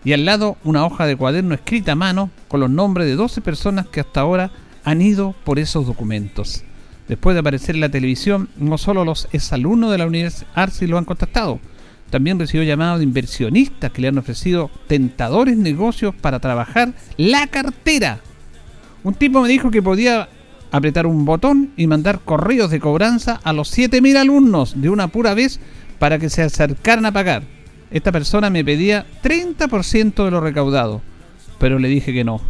y 0.04 0.14
al 0.14 0.26
lado 0.26 0.58
una 0.64 0.86
hoja 0.86 1.06
de 1.06 1.16
cuaderno 1.16 1.54
escrita 1.54 1.94
a 1.94 1.96
mano 1.96 2.30
con 2.48 2.60
los 2.60 2.70
nombres 2.70 3.08
de 3.08 3.16
12 3.16 3.42
personas 3.42 3.88
que 3.88 4.00
hasta 4.00 4.22
ahora 4.22 4.52
han 4.84 5.02
ido 5.02 5.36
por 5.44 5.60
esos 5.60 5.86
documentos. 5.86 6.64
Después 7.08 7.34
de 7.34 7.40
aparecer 7.40 7.76
en 7.76 7.82
la 7.82 7.90
televisión, 7.90 8.50
no 8.58 8.78
solo 8.78 9.04
los 9.04 9.28
exalumnos 9.32 9.92
de 9.92 9.98
la 9.98 10.06
Universidad 10.06 10.48
Arce 10.54 10.88
lo 10.88 10.98
han 10.98 11.06
contactado, 11.06 11.60
también 12.10 12.40
recibió 12.40 12.64
llamados 12.64 13.00
de 13.00 13.04
inversionistas 13.04 13.92
que 13.92 14.02
le 14.02 14.08
han 14.08 14.18
ofrecido 14.18 14.72
tentadores 14.88 15.58
negocios 15.58 16.16
para 16.16 16.40
trabajar 16.40 16.94
la 17.18 17.48
cartera. 17.48 18.20
Un 19.04 19.14
tipo 19.14 19.42
me 19.42 19.50
dijo 19.50 19.72
que 19.72 19.82
podía 19.82 20.30
apretar 20.72 21.08
un 21.08 21.26
botón 21.26 21.72
y 21.78 21.88
mandar 21.88 22.20
correos 22.20 22.70
de 22.70 22.80
cobranza 22.80 23.40
a 23.44 23.54
los 23.54 23.76
7.000 23.76 24.18
alumnos 24.18 24.80
de 24.80 24.90
una 24.90 25.08
pura 25.08 25.34
vez 25.34 25.60
para 25.98 26.20
que 26.20 26.30
se 26.30 26.44
acercaran 26.44 27.06
a 27.06 27.12
pagar 27.12 27.44
esta 27.92 28.12
persona 28.12 28.50
me 28.50 28.64
pedía 28.64 29.06
30% 29.24 30.26
de 30.26 30.32
lo 30.32 30.42
recaudado, 30.42 31.02
pero 31.58 31.80
le 31.80 31.88
dije 31.88 32.14
que 32.14 32.24
no, 32.24 32.42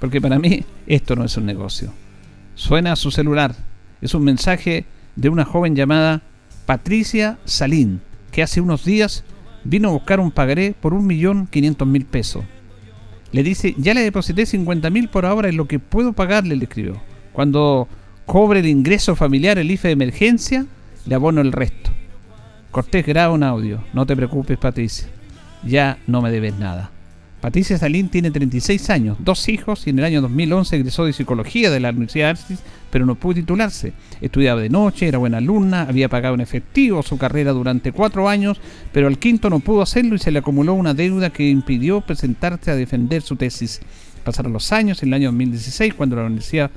porque 0.00 0.20
para 0.20 0.38
mí 0.38 0.64
esto 0.86 1.16
no 1.16 1.24
es 1.24 1.36
un 1.36 1.46
negocio. 1.46 1.92
Suena 2.54 2.96
su 2.96 3.10
celular, 3.10 3.54
es 4.00 4.14
un 4.14 4.24
mensaje 4.24 4.86
de 5.16 5.28
una 5.28 5.44
joven 5.44 5.76
llamada 5.76 6.22
Patricia 6.64 7.38
Salín, 7.44 8.00
que 8.32 8.42
hace 8.42 8.60
unos 8.60 8.84
días 8.84 9.24
vino 9.64 9.88
a 9.88 9.92
buscar 9.92 10.20
un 10.20 10.30
pagaré 10.30 10.74
por 10.78 10.94
1.500.000 10.94 12.04
pesos. 12.06 12.44
Le 13.32 13.42
dice, 13.42 13.74
ya 13.76 13.92
le 13.92 14.02
deposité 14.02 14.44
50.000 14.44 15.08
por 15.08 15.26
ahora 15.26 15.48
en 15.48 15.56
lo 15.56 15.66
que 15.66 15.78
puedo 15.78 16.12
pagarle, 16.12 16.56
le 16.56 16.64
escribió. 16.64 17.00
Cuando 17.32 17.88
cobre 18.24 18.60
el 18.60 18.66
ingreso 18.66 19.16
familiar, 19.16 19.58
el 19.58 19.70
IFE 19.70 19.88
de 19.88 19.92
emergencia, 19.92 20.66
le 21.04 21.14
abono 21.14 21.40
el 21.40 21.52
resto. 21.52 21.85
Cortés 22.76 23.06
graba 23.06 23.32
un 23.32 23.42
audio. 23.42 23.82
No 23.94 24.04
te 24.04 24.14
preocupes, 24.14 24.58
Patricia. 24.58 25.08
Ya 25.64 25.96
no 26.06 26.20
me 26.20 26.30
debes 26.30 26.58
nada. 26.58 26.90
Patricia 27.40 27.78
Salín 27.78 28.10
tiene 28.10 28.30
36 28.30 28.90
años, 28.90 29.16
dos 29.18 29.48
hijos 29.48 29.86
y 29.86 29.90
en 29.90 29.98
el 29.98 30.04
año 30.04 30.20
2011 30.20 30.76
egresó 30.76 31.06
de 31.06 31.14
psicología 31.14 31.70
de 31.70 31.80
la 31.80 31.88
Universidad 31.88 32.26
de 32.26 32.30
Arcis, 32.32 32.58
pero 32.90 33.06
no 33.06 33.14
pudo 33.14 33.36
titularse. 33.36 33.94
Estudiaba 34.20 34.60
de 34.60 34.68
noche, 34.68 35.08
era 35.08 35.16
buena 35.16 35.38
alumna, 35.38 35.86
había 35.88 36.10
pagado 36.10 36.34
en 36.34 36.42
efectivo 36.42 37.02
su 37.02 37.16
carrera 37.16 37.52
durante 37.52 37.92
cuatro 37.92 38.28
años, 38.28 38.60
pero 38.92 39.06
al 39.06 39.18
quinto 39.18 39.48
no 39.48 39.60
pudo 39.60 39.80
hacerlo 39.80 40.14
y 40.14 40.18
se 40.18 40.30
le 40.30 40.40
acumuló 40.40 40.74
una 40.74 40.92
deuda 40.92 41.30
que 41.30 41.48
impidió 41.48 42.02
presentarse 42.02 42.70
a 42.70 42.76
defender 42.76 43.22
su 43.22 43.36
tesis. 43.36 43.80
Pasaron 44.22 44.52
los 44.52 44.70
años, 44.70 45.02
en 45.02 45.08
el 45.08 45.14
año 45.14 45.28
2016, 45.28 45.94
cuando 45.94 46.16
la 46.16 46.24
Universidad 46.26 46.70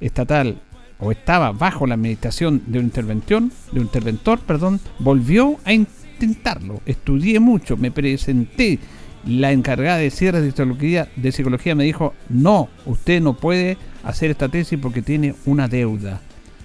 Estatal 0.00 0.62
o 1.02 1.10
estaba 1.10 1.50
bajo 1.50 1.86
la 1.86 1.94
administración 1.94 2.62
de 2.66 2.78
un 2.78 2.84
intervención, 2.84 3.52
de 3.72 3.80
un 3.80 3.86
interventor, 3.86 4.38
perdón, 4.38 4.78
volvió 5.00 5.56
a 5.64 5.72
intentarlo. 5.72 6.80
Estudié 6.86 7.40
mucho, 7.40 7.76
me 7.76 7.90
presenté. 7.90 8.78
La 9.26 9.52
encargada 9.52 9.98
de 9.98 10.10
cierre 10.10 10.40
de 10.40 10.50
psicología, 10.50 11.08
de 11.14 11.32
psicología 11.32 11.74
me 11.74 11.84
dijo, 11.84 12.12
no, 12.28 12.68
usted 12.86 13.20
no 13.20 13.34
puede 13.34 13.76
hacer 14.02 14.30
esta 14.30 14.48
tesis 14.48 14.78
porque 14.80 15.02
tiene 15.02 15.34
una 15.44 15.68
deuda. 15.68 16.20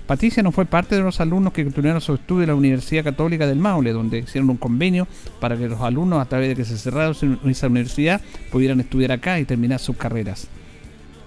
Patricia 0.08 0.42
no 0.42 0.52
fue 0.52 0.66
parte 0.66 0.96
de 0.96 1.02
los 1.02 1.20
alumnos 1.20 1.54
que 1.54 1.64
continuaron 1.64 2.02
su 2.02 2.16
estudio 2.16 2.44
en 2.44 2.50
la 2.50 2.56
Universidad 2.56 3.04
Católica 3.04 3.46
del 3.46 3.60
Maule, 3.60 3.92
donde 3.92 4.20
hicieron 4.20 4.50
un 4.50 4.58
convenio 4.58 5.08
para 5.40 5.58
que 5.58 5.68
los 5.68 5.82
alumnos, 5.82 6.20
a 6.20 6.26
través 6.26 6.50
de 6.50 6.56
que 6.56 6.66
se 6.66 6.78
cerrara 6.78 7.12
esa 7.12 7.68
universidad, 7.68 8.22
pudieran 8.52 8.80
estudiar 8.80 9.12
acá 9.12 9.40
y 9.40 9.46
terminar 9.46 9.80
sus 9.80 9.98
carreras. 9.98 10.48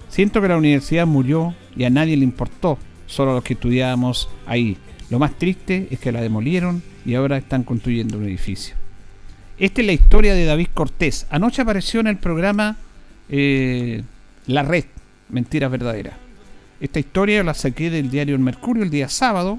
Siento 0.09 0.41
que 0.41 0.49
la 0.49 0.57
universidad 0.57 1.07
murió 1.07 1.55
y 1.77 1.85
a 1.85 1.91
nadie 1.91 2.17
le 2.17 2.25
importó 2.25 2.79
solo 3.11 3.35
los 3.35 3.45
que 3.45 3.55
estudiábamos 3.55 4.29
ahí. 4.47 4.79
Lo 5.11 5.19
más 5.19 5.37
triste 5.37 5.89
es 5.91 5.99
que 5.99 6.13
la 6.13 6.21
demolieron 6.21 6.83
y 7.05 7.15
ahora 7.15 7.37
están 7.37 7.65
construyendo 7.65 8.17
un 8.17 8.25
edificio. 8.25 8.77
Esta 9.59 9.81
es 9.81 9.87
la 9.87 9.93
historia 9.93 10.33
de 10.33 10.45
David 10.45 10.69
Cortés. 10.73 11.27
Anoche 11.29 11.61
apareció 11.61 12.01
en 12.01 12.07
el 12.07 12.17
programa 12.17 12.77
eh, 13.29 14.03
La 14.47 14.63
Red, 14.63 14.85
Mentiras 15.29 15.71
Verdaderas. 15.71 16.15
Esta 16.81 17.01
historia 17.01 17.43
la 17.43 17.53
saqué 17.53 17.91
del 17.91 18.11
diario 18.11 18.37
El 18.37 18.41
Mercurio 18.41 18.85
el 18.85 18.91
día 18.91 19.09
sábado. 19.09 19.59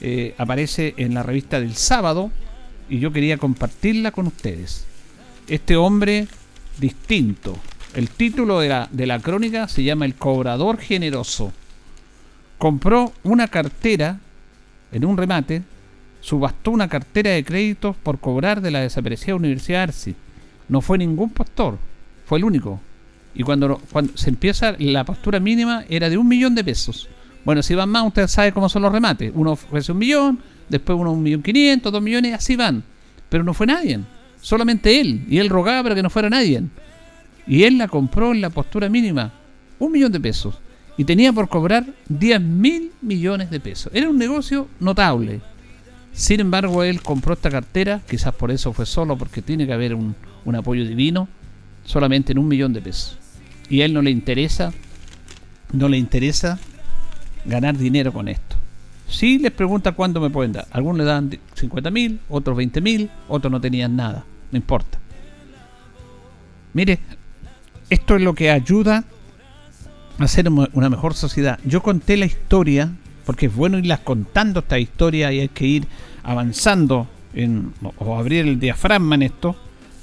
Eh, 0.00 0.34
aparece 0.38 0.94
en 0.96 1.12
la 1.12 1.22
revista 1.22 1.60
del 1.60 1.74
sábado 1.74 2.32
y 2.88 2.98
yo 2.98 3.12
quería 3.12 3.36
compartirla 3.36 4.10
con 4.10 4.26
ustedes. 4.26 4.86
Este 5.46 5.76
hombre 5.76 6.26
distinto. 6.78 7.56
El 7.94 8.08
título 8.08 8.60
de 8.60 8.70
la, 8.70 8.88
de 8.90 9.06
la 9.06 9.20
crónica 9.20 9.68
se 9.68 9.84
llama 9.84 10.06
El 10.06 10.14
cobrador 10.14 10.78
generoso 10.78 11.52
compró 12.60 13.14
una 13.22 13.48
cartera 13.48 14.20
en 14.92 15.06
un 15.06 15.16
remate, 15.16 15.62
subastó 16.20 16.70
una 16.72 16.88
cartera 16.88 17.30
de 17.30 17.42
créditos 17.42 17.96
por 17.96 18.20
cobrar 18.20 18.60
de 18.60 18.70
la 18.70 18.80
desaparecida 18.80 19.34
Universidad 19.34 19.84
Arci. 19.84 20.14
No 20.68 20.82
fue 20.82 20.98
ningún 20.98 21.30
pastor, 21.30 21.78
fue 22.26 22.36
el 22.36 22.44
único. 22.44 22.78
Y 23.34 23.44
cuando, 23.44 23.80
cuando 23.90 24.14
se 24.14 24.28
empieza, 24.28 24.76
la 24.78 25.04
postura 25.04 25.40
mínima 25.40 25.86
era 25.88 26.10
de 26.10 26.18
un 26.18 26.28
millón 26.28 26.54
de 26.54 26.62
pesos. 26.62 27.08
Bueno, 27.46 27.62
si 27.62 27.74
van 27.74 27.88
más, 27.88 28.06
usted 28.06 28.28
sabe 28.28 28.52
cómo 28.52 28.68
son 28.68 28.82
los 28.82 28.92
remates. 28.92 29.32
Uno 29.34 29.52
ofrece 29.52 29.92
un 29.92 29.98
millón, 29.98 30.38
después 30.68 30.98
uno 30.98 31.12
un 31.12 31.22
millón 31.22 31.42
quinientos, 31.42 31.90
dos 31.90 32.02
millones, 32.02 32.34
así 32.34 32.56
van. 32.56 32.84
Pero 33.30 33.42
no 33.42 33.54
fue 33.54 33.66
nadie, 33.68 34.00
solamente 34.38 35.00
él. 35.00 35.24
Y 35.30 35.38
él 35.38 35.48
rogaba 35.48 35.84
para 35.84 35.94
que 35.94 36.02
no 36.02 36.10
fuera 36.10 36.28
nadie. 36.28 36.62
Y 37.46 37.64
él 37.64 37.78
la 37.78 37.88
compró 37.88 38.32
en 38.32 38.42
la 38.42 38.50
postura 38.50 38.90
mínima, 38.90 39.32
un 39.78 39.92
millón 39.92 40.12
de 40.12 40.20
pesos 40.20 40.58
y 41.00 41.04
tenía 41.04 41.32
por 41.32 41.48
cobrar 41.48 41.86
10 42.10 42.42
mil 42.42 42.92
millones 43.00 43.48
de 43.48 43.58
pesos. 43.58 43.90
Era 43.94 44.10
un 44.10 44.18
negocio 44.18 44.68
notable. 44.80 45.40
Sin 46.12 46.40
embargo, 46.40 46.82
él 46.82 47.00
compró 47.00 47.32
esta 47.32 47.48
cartera, 47.48 48.02
quizás 48.06 48.34
por 48.34 48.50
eso 48.50 48.74
fue 48.74 48.84
solo, 48.84 49.16
porque 49.16 49.40
tiene 49.40 49.66
que 49.66 49.72
haber 49.72 49.94
un, 49.94 50.14
apoyo 50.54 50.84
divino, 50.84 51.26
solamente 51.86 52.32
en 52.32 52.38
un 52.38 52.48
millón 52.48 52.74
de 52.74 52.82
pesos. 52.82 53.16
Y 53.70 53.80
a 53.80 53.86
él 53.86 53.94
no 53.94 54.02
le 54.02 54.10
interesa, 54.10 54.74
no 55.72 55.88
le 55.88 55.96
interesa 55.96 56.58
ganar 57.46 57.78
dinero 57.78 58.12
con 58.12 58.28
esto. 58.28 58.56
Sí 59.08 59.38
les 59.38 59.52
pregunta 59.52 59.92
cuánto 59.92 60.20
me 60.20 60.28
pueden 60.28 60.52
dar. 60.52 60.66
Algunos 60.70 60.98
le 60.98 61.04
dan 61.04 61.30
50 61.54 61.90
mil, 61.90 62.20
otros 62.28 62.54
20 62.58 62.78
mil, 62.82 63.08
otros 63.26 63.50
no 63.50 63.58
tenían 63.58 63.96
nada. 63.96 64.26
No 64.52 64.58
importa. 64.58 64.98
Mire, 66.74 66.98
esto 67.88 68.16
es 68.16 68.20
lo 68.20 68.34
que 68.34 68.50
ayuda 68.50 69.06
hacer 70.18 70.48
una 70.48 70.90
mejor 70.90 71.14
sociedad. 71.14 71.58
Yo 71.64 71.82
conté 71.82 72.16
la 72.16 72.26
historia, 72.26 72.90
porque 73.24 73.46
es 73.46 73.54
bueno 73.54 73.78
irlas 73.78 74.00
contando 74.00 74.60
esta 74.60 74.78
historia 74.78 75.32
y 75.32 75.40
hay 75.40 75.48
que 75.48 75.66
ir 75.66 75.86
avanzando 76.22 77.06
en, 77.34 77.72
o 77.98 78.16
abrir 78.16 78.46
el 78.46 78.60
diafragma 78.60 79.14
en 79.14 79.22
esto, 79.22 79.56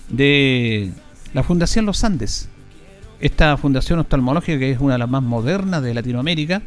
de 0.10 0.92
la 1.34 1.44
Fundación 1.44 1.86
Los 1.86 2.04
Andes. 2.04 2.50
Esta 3.20 3.58
fundación 3.58 4.00
oftalmológica 4.00 4.60
que 4.60 4.72
es 4.72 4.80
una 4.80 4.94
de 4.94 5.00
las 5.00 5.10
más 5.10 5.24
modernas 5.24 5.82
de 5.82 5.94
Latinoamérica 5.94 6.62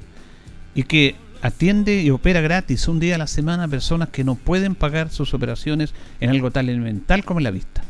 y 0.74 0.82
que 0.82 1.14
atiende 1.42 2.02
y 2.02 2.10
opera 2.10 2.40
gratis 2.40 2.88
un 2.88 3.00
día 3.00 3.14
a 3.14 3.18
la 3.18 3.26
semana 3.26 3.64
a 3.64 3.68
personas 3.68 4.10
que 4.10 4.24
no 4.24 4.34
pueden 4.34 4.74
pagar 4.74 5.10
sus 5.10 5.32
operaciones 5.32 5.94
en 6.20 6.30
algo 6.30 6.50
tan 6.50 6.68
elemental 6.68 7.24
como 7.24 7.40
la 7.40 7.50
vista. 7.50 7.82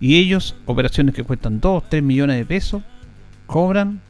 Y 0.00 0.16
ellos, 0.16 0.54
operaciones 0.66 1.14
que 1.14 1.24
cuestan 1.24 1.60
2, 1.60 1.84
3 1.88 2.02
millones 2.02 2.36
de 2.36 2.46
pesos, 2.46 2.82
cobran 3.46 4.00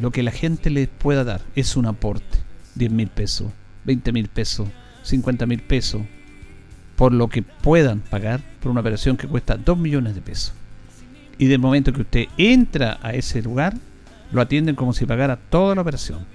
lo 0.00 0.10
que 0.10 0.22
la 0.22 0.30
gente 0.30 0.70
les 0.70 0.88
pueda 0.88 1.24
dar. 1.24 1.40
Es 1.54 1.76
un 1.76 1.86
aporte. 1.86 2.38
10 2.74 2.90
mil 2.90 3.08
pesos, 3.08 3.52
20 3.84 4.12
mil 4.12 4.28
pesos, 4.28 4.68
50 5.02 5.46
mil 5.46 5.60
pesos, 5.60 6.02
por 6.96 7.12
lo 7.12 7.28
que 7.28 7.42
puedan 7.42 8.00
pagar 8.00 8.40
por 8.60 8.72
una 8.72 8.80
operación 8.80 9.16
que 9.16 9.28
cuesta 9.28 9.56
2 9.56 9.78
millones 9.78 10.14
de 10.14 10.20
pesos. 10.20 10.54
Y 11.38 11.46
del 11.46 11.58
momento 11.58 11.92
que 11.92 12.02
usted 12.02 12.26
entra 12.36 12.98
a 13.02 13.12
ese 13.12 13.42
lugar, 13.42 13.74
lo 14.32 14.40
atienden 14.40 14.74
como 14.74 14.92
si 14.92 15.06
pagara 15.06 15.36
toda 15.36 15.74
la 15.74 15.82
operación. 15.82 16.26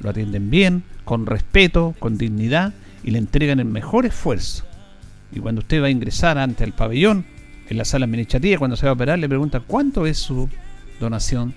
Lo 0.00 0.10
atienden 0.10 0.50
bien, 0.50 0.82
con 1.04 1.26
respeto, 1.26 1.94
con 1.98 2.18
dignidad 2.18 2.74
y 3.02 3.10
le 3.10 3.18
entregan 3.18 3.60
el 3.60 3.66
mejor 3.66 4.06
esfuerzo. 4.06 4.64
Y 5.32 5.40
cuando 5.40 5.60
usted 5.60 5.82
va 5.82 5.86
a 5.86 5.90
ingresar 5.90 6.38
ante 6.38 6.64
el 6.64 6.72
pabellón, 6.72 7.24
en 7.68 7.76
la 7.76 7.84
sala 7.84 8.04
administrativa, 8.04 8.58
cuando 8.58 8.76
se 8.76 8.86
va 8.86 8.90
a 8.90 8.94
operar, 8.94 9.18
le 9.18 9.28
pregunta 9.28 9.60
cuánto 9.60 10.06
es 10.06 10.18
su 10.18 10.48
donación. 11.00 11.54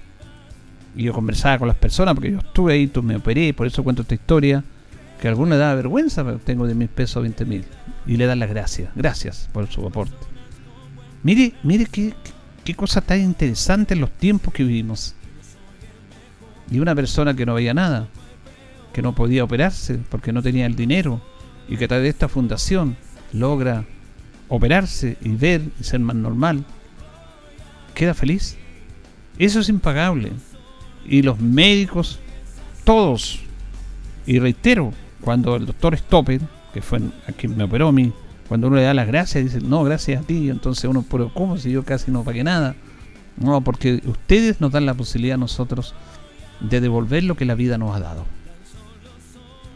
Y 0.96 1.04
yo 1.04 1.14
conversaba 1.14 1.60
con 1.60 1.68
las 1.68 1.78
personas, 1.78 2.16
porque 2.16 2.32
yo 2.32 2.40
estuve 2.40 2.74
ahí, 2.74 2.88
tú 2.88 3.04
me 3.04 3.16
operé, 3.16 3.54
por 3.54 3.68
eso 3.68 3.84
cuento 3.84 4.02
esta 4.02 4.16
historia, 4.16 4.64
que 5.20 5.28
a 5.28 5.32
alguno 5.32 5.52
le 5.52 5.58
da 5.58 5.76
vergüenza, 5.76 6.24
pero 6.24 6.40
tengo 6.40 6.68
de 6.68 6.76
mil 6.76 6.88
pesos 6.88 7.18
a 7.18 7.20
20 7.22 7.46
mil. 7.46 7.66
Y 8.08 8.18
le 8.18 8.26
dan 8.26 8.40
las 8.40 8.50
gracias. 8.50 8.92
Gracias 8.96 9.50
por 9.54 9.68
su 9.68 9.86
aporte. 9.86 10.16
Mire, 11.24 11.54
mire 11.64 11.86
qué, 11.86 12.14
qué 12.64 12.76
cosa 12.76 13.02
tan 13.02 13.20
interesante 13.20 13.94
en 13.94 14.02
los 14.02 14.12
tiempos 14.12 14.54
que 14.54 14.64
vivimos. 14.64 15.16
Y 16.72 16.80
una 16.80 16.96
persona 16.96 17.34
que 17.34 17.46
no 17.46 17.56
veía 17.56 17.74
nada, 17.74 18.08
que 18.94 19.02
no 19.02 19.14
podía 19.14 19.44
operarse 19.44 20.00
porque 20.10 20.32
no 20.32 20.42
tenía 20.42 20.66
el 20.66 20.76
dinero, 20.76 21.22
y 21.68 21.78
que 21.78 21.86
a 21.86 21.88
través 21.88 22.04
de 22.04 22.10
esta 22.10 22.28
fundación 22.28 22.98
logra 23.32 23.86
operarse 24.48 25.18
y 25.22 25.30
ver 25.30 25.62
y 25.80 25.84
ser 25.84 26.00
más 26.00 26.16
normal, 26.16 26.66
queda 27.94 28.14
feliz. 28.14 28.58
Eso 29.38 29.60
es 29.60 29.70
impagable. 29.70 30.32
Y 31.10 31.24
los 31.24 31.40
médicos, 31.40 32.20
todos, 32.84 33.40
y 34.26 34.40
reitero, 34.40 34.94
cuando 35.22 35.56
el 35.56 35.66
doctor 35.66 35.98
Stoppen, 35.98 36.48
que 36.74 36.82
fue 36.82 37.00
a 37.28 37.32
quien 37.32 37.58
me 37.58 37.64
operó 37.64 37.88
a 37.88 37.92
mí, 37.92 38.14
cuando 38.48 38.68
uno 38.68 38.78
le 38.78 38.84
da 38.84 38.94
las 38.94 39.08
gracias, 39.08 39.44
dice, 39.44 39.60
no, 39.60 39.84
gracias 39.84 40.22
a 40.22 40.26
ti, 40.26 40.50
entonces 40.50 40.86
uno, 40.86 41.04
pero 41.10 41.34
¿cómo 41.34 41.58
si 41.58 41.72
yo 41.72 41.84
casi 41.84 42.12
no 42.12 42.24
pagué 42.24 42.44
nada? 42.44 42.76
No, 43.38 43.62
porque 43.62 44.02
ustedes 44.06 44.62
nos 44.62 44.72
dan 44.72 44.86
la 44.86 44.94
posibilidad 44.94 45.36
a 45.36 45.40
nosotros 45.40 45.94
de 46.60 46.80
devolver 46.80 47.24
lo 47.24 47.36
que 47.36 47.46
la 47.46 47.56
vida 47.56 47.78
nos 47.78 47.96
ha 47.96 48.00
dado. 48.00 48.26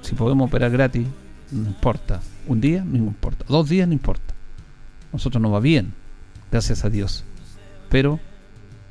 Si 0.01 0.15
podemos 0.15 0.47
operar 0.47 0.71
gratis, 0.71 1.07
no 1.51 1.67
importa. 1.67 2.21
Un 2.47 2.61
día, 2.61 2.83
no 2.83 2.97
importa. 2.97 3.45
Dos 3.47 3.69
días, 3.69 3.87
no 3.87 3.93
importa 3.93 4.33
nosotros 5.13 5.41
nos 5.41 5.53
va 5.53 5.59
bien, 5.59 5.93
gracias 6.51 6.83
a 6.83 6.89
Dios. 6.89 7.23
Pero 7.89 8.19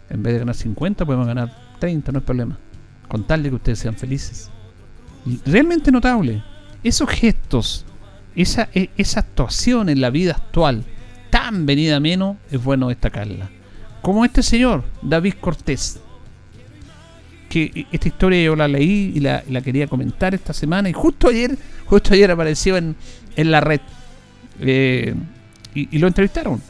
en 0.08 0.22
vez 0.22 0.34
de 0.34 0.38
ganar 0.38 0.54
50, 0.54 1.04
podemos 1.04 1.26
ganar 1.26 1.54
30, 1.82 2.12
no 2.12 2.20
es 2.20 2.24
problema. 2.24 2.56
Con 3.08 3.26
tal 3.26 3.42
de 3.42 3.48
que 3.48 3.56
ustedes 3.56 3.80
sean 3.80 3.96
felices. 3.96 4.50
realmente 5.44 5.90
notable. 5.90 6.44
Esos 6.84 7.10
gestos, 7.10 7.84
esa, 8.36 8.68
e, 8.72 8.90
esa 8.96 9.20
actuación 9.20 9.88
en 9.88 10.00
la 10.00 10.10
vida 10.10 10.32
actual, 10.32 10.84
tan 11.30 11.66
venida 11.66 11.98
menos, 11.98 12.36
es 12.52 12.62
bueno 12.62 12.88
destacarla. 12.88 13.50
Como 14.00 14.24
este 14.24 14.44
señor, 14.44 14.84
David 15.02 15.34
Cortés. 15.40 15.98
Que 17.48 17.86
esta 17.90 18.08
historia 18.08 18.40
yo 18.44 18.54
la 18.54 18.68
leí 18.68 19.12
y 19.16 19.20
la, 19.20 19.42
quería 19.60 19.88
comentar 19.88 20.34
esta 20.36 20.52
semana. 20.52 20.88
Y 20.88 20.92
justo 20.92 21.28
ayer, 21.28 21.58
justo 21.86 22.14
ayer 22.14 22.30
apareció 22.30 22.76
en, 22.76 22.94
en 23.34 23.50
la 23.50 23.60
red. 23.60 23.80
Eh, 24.60 25.14
y, 25.74 25.98
lo 25.98 26.06
entrevistaron 26.06 26.62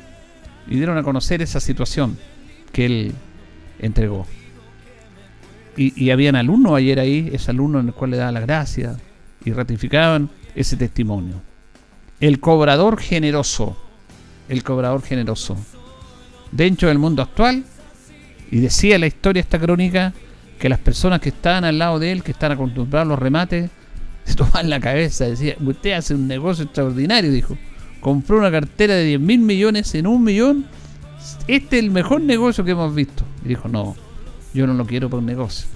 y 0.66 0.76
dieron 0.76 0.96
a 0.96 1.02
conocer 1.02 1.42
esa 1.42 1.60
situación 1.60 2.16
que 2.72 2.86
él 2.86 3.12
entregó. 3.78 4.26
Y, 5.76 6.00
y 6.02 6.10
habían 6.10 6.36
alumnos 6.36 6.74
ayer 6.74 7.00
ahí, 7.00 7.30
ese 7.32 7.50
alumno 7.50 7.80
en 7.80 7.88
el 7.88 7.94
cual 7.94 8.10
le 8.10 8.16
daba 8.18 8.32
las 8.32 8.42
gracias 8.42 8.98
y 9.44 9.52
ratificaban 9.52 10.30
ese 10.54 10.76
testimonio. 10.76 11.40
El 12.20 12.40
cobrador 12.40 13.00
generoso, 13.00 13.76
el 14.48 14.62
cobrador 14.62 15.02
generoso. 15.02 15.56
Dentro 16.50 16.88
del 16.88 16.98
mundo 16.98 17.22
actual, 17.22 17.64
y 18.50 18.60
decía 18.60 18.98
la 18.98 19.06
historia 19.06 19.40
esta 19.40 19.58
crónica, 19.58 20.12
que 20.58 20.68
las 20.68 20.78
personas 20.78 21.20
que 21.20 21.30
estaban 21.30 21.64
al 21.64 21.78
lado 21.78 21.98
de 21.98 22.12
él, 22.12 22.22
que 22.22 22.32
están 22.32 22.52
acostumbrados 22.52 23.06
a 23.06 23.08
los 23.08 23.18
remates, 23.18 23.70
se 24.24 24.34
toman 24.34 24.70
la 24.70 24.78
cabeza, 24.78 25.24
decía, 25.24 25.56
usted 25.60 25.92
hace 25.92 26.14
un 26.14 26.28
negocio 26.28 26.64
extraordinario, 26.64 27.32
dijo 27.32 27.56
compró 28.02 28.38
una 28.38 28.50
cartera 28.50 28.94
de 28.94 29.04
10 29.04 29.20
mil 29.20 29.38
millones 29.38 29.94
en 29.94 30.06
un 30.06 30.22
millón. 30.22 30.66
Este 31.46 31.78
es 31.78 31.84
el 31.84 31.90
mejor 31.90 32.20
negocio 32.20 32.64
que 32.64 32.72
hemos 32.72 32.94
visto. 32.94 33.24
Y 33.44 33.48
dijo, 33.48 33.68
no, 33.68 33.96
yo 34.54 34.66
no 34.66 34.74
lo 34.74 34.86
quiero 34.86 35.08
un 35.08 35.26
negocio. 35.26 35.66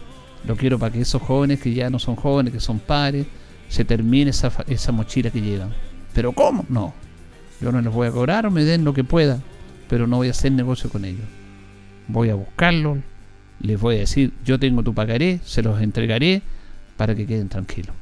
Lo 0.46 0.56
quiero 0.56 0.78
para 0.78 0.92
que 0.92 1.00
esos 1.00 1.22
jóvenes 1.22 1.60
que 1.60 1.74
ya 1.74 1.90
no 1.90 1.98
son 1.98 2.16
jóvenes, 2.16 2.52
que 2.52 2.60
son 2.60 2.78
padres, 2.78 3.26
se 3.68 3.84
termine 3.84 4.30
esa, 4.30 4.52
esa 4.68 4.92
mochila 4.92 5.30
que 5.30 5.40
llevan. 5.40 5.70
¿Pero 6.12 6.32
cómo? 6.32 6.64
No. 6.68 6.94
Yo 7.60 7.72
no 7.72 7.80
les 7.80 7.92
voy 7.92 8.08
a 8.08 8.12
cobrar 8.12 8.46
o 8.46 8.50
me 8.50 8.64
den 8.64 8.84
lo 8.84 8.92
que 8.92 9.04
pueda, 9.04 9.40
pero 9.88 10.06
no 10.06 10.16
voy 10.16 10.28
a 10.28 10.32
hacer 10.32 10.52
negocio 10.52 10.90
con 10.90 11.04
ellos. 11.04 11.24
Voy 12.08 12.30
a 12.30 12.34
buscarlos, 12.34 12.98
les 13.60 13.80
voy 13.80 13.96
a 13.96 14.00
decir, 14.00 14.32
yo 14.44 14.58
tengo 14.58 14.82
tu 14.82 14.94
pagaré, 14.94 15.40
se 15.44 15.62
los 15.62 15.80
entregaré 15.80 16.42
para 16.96 17.14
que 17.14 17.26
queden 17.26 17.48
tranquilos. 17.48 17.94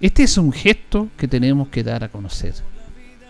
Este 0.00 0.22
es 0.22 0.36
un 0.38 0.52
gesto 0.52 1.08
que 1.16 1.28
tenemos 1.28 1.68
que 1.68 1.82
dar 1.82 2.04
a 2.04 2.08
conocer. 2.08 2.54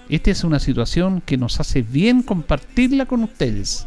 Esta 0.08 0.30
es 0.30 0.44
una 0.44 0.58
situación 0.58 1.22
que 1.24 1.37
nos 1.37 1.61
hace 1.61 1.82
bien 1.82 2.22
compartirla 2.22 3.06
con 3.06 3.22
ustedes. 3.22 3.87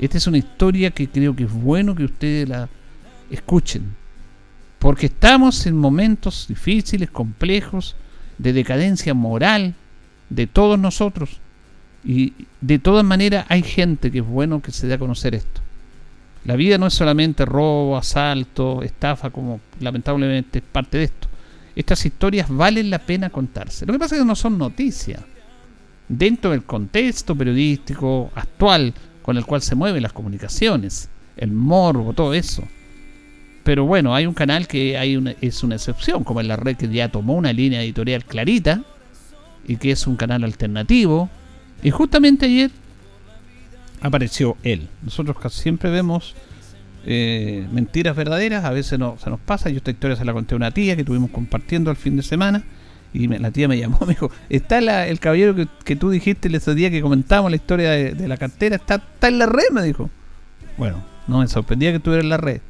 Esta 0.00 0.16
es 0.16 0.26
una 0.26 0.38
historia 0.38 0.90
que 0.92 1.08
creo 1.10 1.36
que 1.36 1.44
es 1.44 1.52
bueno 1.52 1.94
que 1.94 2.04
ustedes 2.04 2.48
la 2.48 2.70
escuchen. 3.30 3.94
Porque 4.78 5.06
estamos 5.06 5.66
en 5.66 5.76
momentos 5.76 6.46
difíciles, 6.48 7.10
complejos, 7.10 7.96
de 8.38 8.54
decadencia 8.54 9.12
moral 9.12 9.74
de 10.30 10.46
todos 10.46 10.78
nosotros. 10.78 11.38
Y 12.02 12.32
de 12.62 12.78
todas 12.78 13.04
maneras 13.04 13.44
hay 13.50 13.62
gente 13.62 14.10
que 14.10 14.20
es 14.20 14.26
bueno 14.26 14.62
que 14.62 14.72
se 14.72 14.86
dé 14.86 14.94
a 14.94 14.98
conocer 14.98 15.34
esto. 15.34 15.60
La 16.46 16.56
vida 16.56 16.78
no 16.78 16.86
es 16.86 16.94
solamente 16.94 17.44
robo, 17.44 17.98
asalto, 17.98 18.82
estafa, 18.82 19.28
como 19.28 19.60
lamentablemente 19.80 20.60
es 20.60 20.64
parte 20.64 20.96
de 20.96 21.04
esto. 21.04 21.28
Estas 21.76 22.06
historias 22.06 22.48
valen 22.48 22.88
la 22.88 23.00
pena 23.00 23.28
contarse. 23.28 23.84
Lo 23.84 23.92
que 23.92 23.98
pasa 23.98 24.14
es 24.14 24.22
que 24.22 24.26
no 24.26 24.34
son 24.34 24.56
noticias 24.56 25.20
dentro 26.08 26.52
del 26.52 26.64
contexto 26.64 27.36
periodístico 27.36 28.30
actual 28.34 28.94
con 29.22 29.36
el 29.36 29.44
cual 29.44 29.62
se 29.62 29.74
mueven 29.74 30.02
las 30.02 30.12
comunicaciones, 30.12 31.08
el 31.36 31.52
morbo, 31.52 32.12
todo 32.12 32.34
eso. 32.34 32.64
Pero 33.64 33.84
bueno, 33.84 34.14
hay 34.14 34.26
un 34.26 34.34
canal 34.34 34.66
que 34.66 34.96
hay 34.98 35.16
una, 35.16 35.34
es 35.40 35.62
una 35.62 35.76
excepción, 35.76 36.24
como 36.24 36.40
en 36.40 36.48
la 36.48 36.56
red 36.56 36.76
que 36.76 36.88
ya 36.88 37.10
tomó 37.10 37.34
una 37.34 37.52
línea 37.52 37.82
editorial 37.82 38.24
clarita 38.24 38.82
y 39.66 39.76
que 39.76 39.90
es 39.90 40.06
un 40.06 40.16
canal 40.16 40.44
alternativo. 40.44 41.28
Y 41.82 41.90
justamente 41.90 42.46
ayer 42.46 42.70
apareció 44.00 44.56
él. 44.62 44.88
Nosotros 45.02 45.36
siempre 45.52 45.90
vemos 45.90 46.34
eh, 47.04 47.66
mentiras 47.72 48.16
verdaderas, 48.16 48.64
a 48.64 48.70
veces 48.70 48.98
no, 48.98 49.16
se 49.22 49.30
nos 49.30 49.40
pasa. 49.40 49.70
Yo 49.70 49.76
esta 49.76 49.90
historia 49.90 50.16
se 50.16 50.24
la 50.24 50.32
conté 50.32 50.54
a 50.54 50.56
una 50.56 50.70
tía 50.70 50.96
que 50.96 51.04
tuvimos 51.04 51.30
compartiendo 51.30 51.90
el 51.90 51.96
fin 51.96 52.16
de 52.16 52.22
semana 52.22 52.64
y 53.12 53.26
la 53.26 53.50
tía 53.50 53.68
me 53.68 53.78
llamó, 53.78 53.98
me 54.06 54.14
dijo, 54.14 54.30
está 54.48 54.78
el 54.78 55.18
caballero 55.20 55.54
que, 55.84 55.96
tú 55.96 56.10
dijiste 56.10 56.48
el 56.48 56.76
día 56.76 56.90
que 56.90 57.02
comentábamos 57.02 57.50
la 57.50 57.56
historia 57.56 57.90
de, 57.90 58.28
la 58.28 58.36
cartera, 58.36 58.76
está, 58.76 58.96
está 58.96 59.28
en 59.28 59.38
la 59.38 59.46
red, 59.46 59.70
me 59.72 59.82
dijo. 59.82 60.10
Bueno, 60.76 61.02
no 61.26 61.40
me 61.40 61.48
sorprendía 61.48 61.90
que 61.90 61.96
estuviera 61.96 62.22
en 62.22 62.30
la 62.30 62.36
red. 62.36 62.60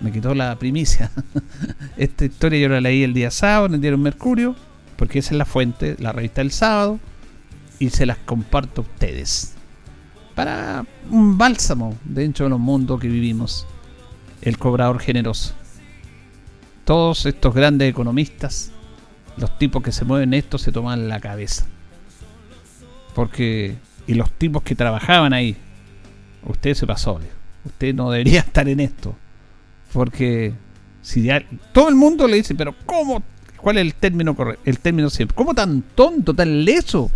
Me 0.00 0.12
quitó 0.12 0.34
la 0.34 0.56
primicia. 0.56 1.10
Esta 1.96 2.24
historia 2.24 2.58
yo 2.58 2.68
la 2.68 2.80
leí 2.80 3.02
el 3.02 3.14
día 3.14 3.30
sábado 3.30 3.66
en 3.66 3.74
el 3.74 3.80
diario 3.80 3.98
Mercurio, 3.98 4.56
porque 4.96 5.18
esa 5.18 5.32
es 5.32 5.38
la 5.38 5.44
fuente, 5.44 5.96
la 5.98 6.12
revista 6.12 6.40
del 6.40 6.50
sábado, 6.50 6.98
y 7.78 7.90
se 7.90 8.06
las 8.06 8.18
comparto 8.18 8.80
a 8.80 8.84
ustedes. 8.84 9.54
Para 10.34 10.84
un 11.10 11.36
bálsamo 11.38 11.96
dentro 12.04 12.46
de 12.46 12.50
los 12.50 12.58
mundos 12.58 13.00
que 13.00 13.08
vivimos. 13.08 13.66
El 14.42 14.56
cobrador 14.56 15.00
generoso. 15.00 15.54
Todos 16.84 17.26
estos 17.26 17.54
grandes 17.54 17.90
economistas 17.90 18.72
los 19.36 19.58
tipos 19.58 19.82
que 19.82 19.92
se 19.92 20.04
mueven 20.04 20.34
esto 20.34 20.58
se 20.58 20.72
toman 20.72 21.08
la 21.08 21.20
cabeza. 21.20 21.66
Porque, 23.14 23.76
y 24.06 24.14
los 24.14 24.30
tipos 24.32 24.62
que 24.62 24.74
trabajaban 24.74 25.32
ahí, 25.32 25.56
usted 26.46 26.74
se 26.74 26.86
pasó, 26.86 27.20
usted 27.64 27.94
no 27.94 28.10
debería 28.10 28.40
estar 28.46 28.68
en 28.68 28.80
esto. 28.80 29.16
Porque 29.92 30.54
si 31.02 31.28
todo 31.72 31.88
el 31.88 31.96
mundo 31.96 32.28
le 32.28 32.36
dice, 32.36 32.54
pero 32.54 32.74
¿cómo? 32.86 33.22
¿Cuál 33.56 33.78
es 33.78 33.82
el 33.82 33.94
término 33.94 34.34
correcto? 34.34 34.62
El 34.64 34.78
término 34.78 35.10
siempre. 35.10 35.34
¿Cómo 35.34 35.54
tan 35.54 35.82
tonto, 35.94 36.32
tan 36.32 36.64
leso? 36.64 37.10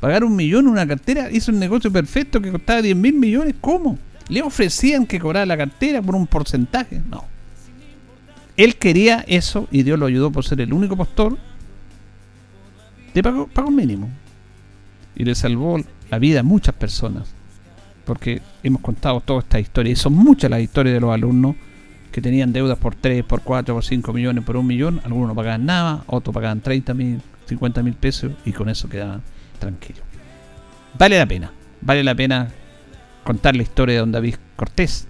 Pagar 0.00 0.24
un 0.24 0.34
millón 0.34 0.66
en 0.66 0.72
una 0.72 0.86
cartera, 0.86 1.30
hizo 1.30 1.52
un 1.52 1.58
negocio 1.58 1.90
perfecto 1.90 2.40
que 2.40 2.50
costaba 2.50 2.82
10 2.82 2.96
mil 2.96 3.14
millones. 3.14 3.54
¿Cómo? 3.60 3.98
Le 4.28 4.42
ofrecían 4.42 5.06
que 5.06 5.20
cobrara 5.20 5.46
la 5.46 5.56
cartera 5.56 6.02
por 6.02 6.14
un 6.14 6.26
porcentaje. 6.26 7.00
No. 7.08 7.24
Él 8.56 8.76
quería 8.76 9.24
eso 9.26 9.68
y 9.70 9.82
Dios 9.82 9.98
lo 9.98 10.06
ayudó 10.06 10.30
por 10.30 10.44
ser 10.44 10.60
el 10.60 10.72
único 10.72 10.96
postor 10.96 11.38
de 13.14 13.22
pago, 13.22 13.46
pago 13.46 13.70
mínimo. 13.70 14.08
Y 15.16 15.24
le 15.24 15.34
salvó 15.34 15.78
la 16.10 16.18
vida 16.18 16.40
a 16.40 16.42
muchas 16.42 16.74
personas. 16.74 17.32
Porque 18.04 18.42
hemos 18.62 18.82
contado 18.82 19.20
toda 19.20 19.40
esta 19.40 19.60
historia. 19.60 19.92
Y 19.92 19.96
son 19.96 20.14
muchas 20.14 20.50
las 20.50 20.60
historias 20.60 20.94
de 20.94 21.00
los 21.00 21.12
alumnos 21.12 21.56
que 22.12 22.20
tenían 22.20 22.52
deudas 22.52 22.78
por 22.78 22.94
3, 22.94 23.24
por 23.24 23.42
4, 23.42 23.74
por 23.74 23.84
5 23.84 24.12
millones, 24.12 24.44
por 24.44 24.56
un 24.56 24.66
millón. 24.66 25.00
Algunos 25.04 25.28
no 25.28 25.34
pagaban 25.34 25.64
nada, 25.64 26.04
otros 26.06 26.34
pagaban 26.34 26.60
30 26.60 26.94
mil, 26.94 27.20
50 27.46 27.82
mil 27.82 27.94
pesos 27.94 28.32
y 28.44 28.52
con 28.52 28.68
eso 28.68 28.88
quedaban 28.88 29.22
tranquilos. 29.58 30.02
Vale 30.98 31.18
la 31.18 31.26
pena. 31.26 31.52
Vale 31.80 32.04
la 32.04 32.14
pena 32.14 32.48
contar 33.24 33.56
la 33.56 33.62
historia 33.62 33.94
de 33.94 34.00
don 34.00 34.12
David 34.12 34.36
Cortés, 34.56 35.08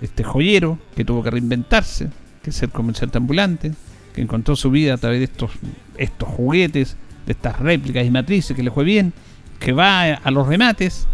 este 0.00 0.22
joyero 0.22 0.78
que 0.94 1.04
tuvo 1.04 1.22
que 1.22 1.30
reinventarse, 1.30 2.10
que 2.42 2.52
ser 2.52 2.68
comerciante 2.68 3.18
ambulante, 3.18 3.72
que 4.14 4.20
encontró 4.20 4.54
su 4.56 4.70
vida 4.70 4.94
a 4.94 4.98
través 4.98 5.18
de 5.18 5.24
estos, 5.24 5.50
estos 5.96 6.28
juguetes, 6.28 6.96
de 7.26 7.32
estas 7.32 7.58
réplicas 7.58 8.06
y 8.06 8.10
matrices 8.10 8.56
que 8.56 8.62
le 8.62 8.70
fue 8.70 8.84
bien, 8.84 9.12
que 9.58 9.72
va 9.72 10.02
a 10.02 10.30
los 10.30 10.46
remates, 10.46 11.06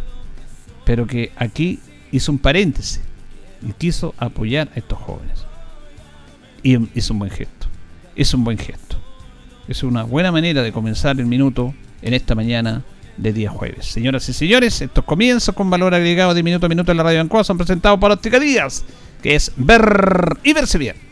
pero 0.85 1.07
que 1.07 1.33
aquí 1.37 1.81
hizo 2.11 2.31
un 2.31 2.39
paréntesis 2.39 3.01
y 3.67 3.73
quiso 3.73 4.15
apoyar 4.19 4.69
a 4.75 4.79
estos 4.79 4.99
jóvenes. 4.99 5.47
Y 6.63 6.79
es 6.95 7.11
un 7.11 7.19
buen 7.19 7.31
gesto. 7.31 7.67
Es 8.15 8.35
un 8.35 8.45
buen 8.45 8.59
gesto. 8.59 8.97
Es 9.69 9.83
una 9.83 10.03
buena 10.05 10.31
manera 10.31 10.63
de 10.63 10.73
comenzar 10.73 11.19
el 11.19 11.27
minuto 11.27 11.75
en 12.03 12.15
esta 12.15 12.35
mañana 12.35 12.83
de 13.17 13.33
día 13.33 13.51
jueves. 13.51 13.87
Señoras 13.87 14.29
y 14.29 14.33
señores, 14.33 14.81
estos 14.81 15.05
comienzos 15.05 15.55
con 15.55 15.71
valor 15.71 15.95
agregado 15.95 16.35
de 16.35 16.43
minuto 16.43 16.67
a 16.67 16.69
minuto 16.69 16.91
en 16.91 16.99
la 16.99 17.05
radio 17.05 17.21
Ancoa 17.21 17.45
son 17.45 17.59
presentados 17.59 17.99
por 17.99 18.11
Óptica 18.11 18.39
Díaz, 18.39 18.85
que 19.23 19.35
es 19.35 19.53
ver 19.57 20.39
y 20.43 20.53
verse 20.53 20.79
bien. 20.79 21.12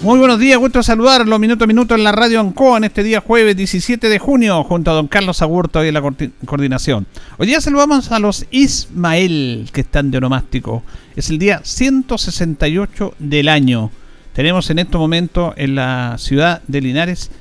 Muy 0.00 0.20
buenos 0.20 0.38
días, 0.38 0.56
gusto 0.58 0.80
saludarlo 0.80 1.40
minuto 1.40 1.64
a 1.64 1.66
minuto 1.66 1.96
en 1.96 2.04
la 2.04 2.12
radio 2.12 2.38
Ancoa 2.38 2.78
en 2.78 2.84
este 2.84 3.02
día 3.02 3.20
jueves 3.20 3.56
17 3.56 4.08
de 4.08 4.18
junio 4.20 4.62
junto 4.62 4.92
a 4.92 4.94
don 4.94 5.08
Carlos 5.08 5.42
Agurto 5.42 5.84
y 5.84 5.88
en 5.88 5.94
la 5.94 6.02
coordinación. 6.46 7.04
Hoy 7.36 7.48
día 7.48 7.60
saludamos 7.60 8.12
a 8.12 8.20
los 8.20 8.46
Ismael 8.52 9.68
que 9.72 9.80
están 9.80 10.12
de 10.12 10.18
onomástico. 10.18 10.84
Es 11.16 11.30
el 11.30 11.40
día 11.40 11.62
168 11.64 13.14
del 13.18 13.48
año. 13.48 13.90
Tenemos 14.34 14.70
en 14.70 14.78
este 14.78 14.96
momento 14.96 15.52
en 15.56 15.74
la 15.74 16.14
ciudad 16.18 16.62
de 16.68 16.80
Linares 16.80 17.32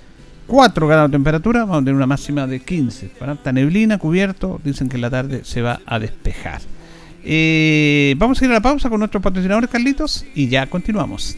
4 0.48 0.88
grados 0.88 1.12
de 1.12 1.16
temperatura, 1.16 1.60
vamos 1.60 1.78
a 1.78 1.82
tener 1.82 1.94
una 1.94 2.08
máxima 2.08 2.48
de 2.48 2.60
15. 2.60 3.12
Para 3.20 3.34
esta 3.34 3.52
neblina, 3.52 4.00
cubierto, 4.00 4.60
dicen 4.64 4.90
que 4.90 4.96
en 4.96 5.02
la 5.02 5.12
tarde 5.12 5.42
se 5.44 5.62
va 5.62 5.82
a 5.86 6.00
despejar. 6.00 6.62
Eh, 7.24 8.16
vamos 8.18 8.42
a 8.42 8.46
ir 8.46 8.50
a 8.50 8.56
la 8.56 8.62
pausa 8.62 8.90
con 8.90 8.98
nuestros 8.98 9.22
patrocinadores, 9.22 9.70
Carlitos, 9.70 10.26
y 10.34 10.48
ya 10.48 10.66
continuamos. 10.66 11.38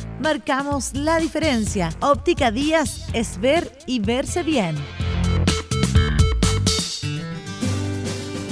marcamos 0.21 0.93
la 0.93 1.19
diferencia. 1.19 1.89
Óptica 1.99 2.51
Díaz 2.51 3.07
es 3.13 3.39
ver 3.41 3.71
y 3.87 3.99
verse 3.99 4.43
bien. 4.43 4.75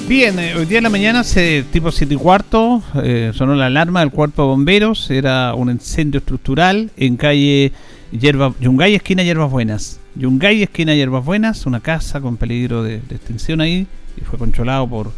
Bien, 0.08 0.40
eh, 0.40 0.56
hoy 0.56 0.66
día 0.66 0.80
en 0.80 0.86
la 0.86 0.90
mañana, 0.90 1.24
se, 1.24 1.64
tipo 1.72 1.92
7 1.92 2.16
y 2.16 2.18
cuarto, 2.18 2.82
eh, 3.04 3.32
sonó 3.36 3.54
la 3.54 3.68
alarma 3.68 4.00
del 4.00 4.10
cuerpo 4.10 4.42
de 4.42 4.48
bomberos. 4.48 5.12
Era 5.12 5.54
un 5.54 5.70
incendio 5.70 6.18
estructural 6.18 6.90
en 6.98 7.16
calle 7.16 7.72
Yungay, 8.12 8.96
esquina 8.96 9.22
Hierbas 9.22 9.52
Buenas. 9.52 10.00
Yungay, 10.16 10.64
esquina 10.64 10.96
Hierbas 10.96 11.24
Buenas, 11.24 11.68
una 11.68 11.80
casa 11.80 12.20
con 12.20 12.38
peligro 12.38 12.82
de, 12.82 12.96
extinción 12.96 13.62
ahí 13.62 13.86
y 14.18 14.22
fue 14.22 14.40
controlado 14.40 14.88
por, 14.88 15.12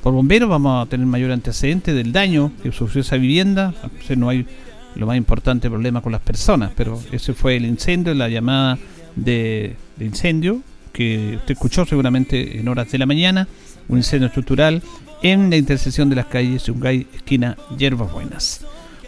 por 0.00 0.12
bomberos. 0.12 0.48
Vamos 0.48 0.86
a 0.86 0.88
tener 0.88 1.06
mayor 1.06 1.32
antecedente 1.32 1.92
del 1.92 2.12
daño 2.12 2.52
que 2.62 2.70
sufrió 2.70 3.00
esa 3.00 3.16
vivienda. 3.16 3.74
no 4.16 4.28
hay 4.28 4.46
lo 4.96 5.06
más 5.06 5.16
importante 5.16 5.68
problema 5.68 6.00
con 6.00 6.12
las 6.12 6.20
personas, 6.20 6.72
pero 6.76 7.00
ese 7.12 7.34
fue 7.34 7.56
el 7.56 7.66
incendio, 7.66 8.14
la 8.14 8.28
llamada 8.28 8.78
de, 9.14 9.76
incendio 10.00 10.60
que 10.92 11.34
usted 11.36 11.52
escuchó 11.52 11.84
seguramente 11.84 12.58
en 12.58 12.68
horas 12.68 12.90
de 12.90 12.98
la 12.98 13.06
mañana, 13.06 13.46
un 13.88 13.98
incendio 13.98 14.28
estructural 14.28 14.82
en 15.22 15.50
la 15.50 15.56
intersección 15.56 16.08
de 16.08 16.16
las 16.16 16.26
calles 16.26 16.64
Yungay, 16.64 17.06
esquina 17.14 17.56
Hierbas 17.76 18.12
Buenas. 18.12 18.62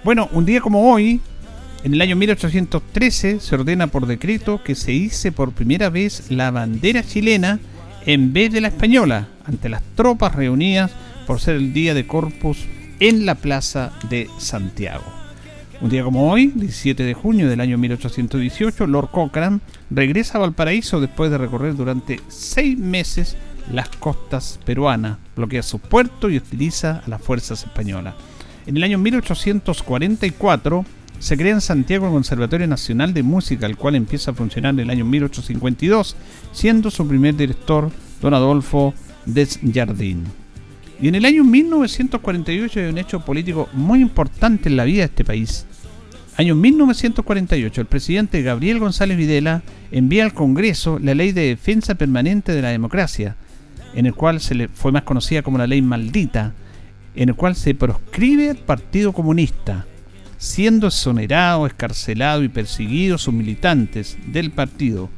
Bueno, 0.05 0.29
un 0.33 0.45
día 0.45 0.61
como 0.61 0.93
hoy, 0.93 1.21
en 1.85 1.95
el 1.95 2.01
año 2.03 2.17
1813, 2.17 3.41
se 3.41 3.55
ordena 3.55 3.87
por 3.87 4.07
decreto 4.07 4.63
que 4.63 4.75
se 4.75 4.93
hice 4.93 5.33
por 5.33 5.53
primera 5.53 5.89
vez 5.89 6.31
la 6.31 6.51
bandera 6.51 7.03
chilena 7.03 7.59
en 8.05 8.33
vez 8.33 8.53
de 8.53 8.61
la 8.61 8.69
española, 8.69 9.29
ante 9.45 9.69
las 9.69 9.83
tropas 9.95 10.35
reunidas 10.35 10.91
por 11.27 11.41
ser 11.41 11.57
el 11.57 11.73
día 11.73 11.95
de 11.95 12.07
Corpus 12.07 12.59
en 13.01 13.27
la 13.27 13.35
plaza 13.35 13.93
de 14.09 14.29
Santiago. 14.39 15.18
Un 15.81 15.91
día 15.91 16.03
como 16.03 16.29
hoy, 16.29 16.49
17 16.57 17.05
de 17.05 17.15
junio 17.15 17.49
del 17.49 17.61
año 17.61 17.79
1818, 17.79 18.89
Lord 18.89 19.11
Cochrane 19.13 19.61
regresa 19.91 20.37
a 20.37 20.41
Valparaíso 20.41 21.01
después 21.01 21.31
de 21.31 21.39
recorrer 21.39 21.77
durante 21.77 22.21
seis 22.27 22.77
meses 22.77 23.37
las 23.73 23.89
costas 23.89 24.59
peruanas, 24.65 25.19
bloquea 25.37 25.63
sus 25.63 25.81
puertos 25.81 26.33
y 26.33 26.39
utiliza 26.39 27.03
a 27.07 27.09
las 27.09 27.23
fuerzas 27.23 27.63
españolas. 27.63 28.17
En 28.67 28.77
el 28.77 28.83
año 28.83 28.99
1844, 28.99 30.85
se 31.21 31.37
crea 31.37 31.53
en 31.53 31.61
Santiago 31.61 32.07
el 32.07 32.13
Conservatorio 32.13 32.67
Nacional 32.67 33.15
de 33.15 33.23
Música, 33.23 33.67
el 33.67 33.77
cual 33.77 33.95
empieza 33.95 34.33
a 34.33 34.35
funcionar 34.35 34.75
en 34.75 34.81
el 34.81 34.91
año 34.91 35.05
1852, 35.05 36.17
siendo 36.51 36.91
su 36.91 37.07
primer 37.07 37.37
director 37.37 37.93
don 38.21 38.35
Adolfo 38.35 38.95
Desjardins. 39.27 40.29
Y 41.01 41.09
en 41.09 41.15
el 41.15 41.25
año 41.25 41.45
1948 41.45 42.81
hay 42.81 42.87
un 42.87 42.99
hecho 42.99 43.21
político 43.21 43.69
muy 43.73 44.01
importante 44.01 44.69
en 44.69 44.77
la 44.77 44.85
vida 44.85 44.99
de 44.99 45.05
este 45.05 45.25
país. 45.25 45.65
Año 46.37 46.55
1948, 46.55 47.81
el 47.81 47.87
presidente 47.87 48.43
Gabriel 48.43 48.81
González 48.81 49.17
Videla 49.17 49.63
envía 49.93 50.25
al 50.25 50.35
Congreso 50.35 50.99
la 50.99 51.15
Ley 51.15 51.33
de 51.33 51.49
Defensa 51.49 51.95
Permanente 51.95 52.53
de 52.53 52.63
la 52.63 52.71
Democracia, 52.71 53.37
en 53.95 54.07
el 54.07 54.15
cual 54.15 54.41
se 54.41 54.55
le 54.55 54.69
fue 54.69 54.93
más 54.93 55.03
conocida 55.03 55.43
como 55.43 55.59
la 55.59 55.67
Ley 55.67 55.83
Maldita, 55.83 56.53
en 57.15 57.29
el 57.29 57.35
cual 57.35 57.55
se 57.55 57.75
proscribe 57.75 58.51
al 58.51 58.57
Partido 58.57 59.13
Comunista, 59.13 59.87
siendo 60.37 60.89
exonerado, 60.89 61.67
escarcelado 61.67 62.43
y 62.43 62.49
perseguido 62.49 63.19
sus 63.19 63.35
militantes 63.35 64.17
del 64.27 64.51
partido. 64.51 65.11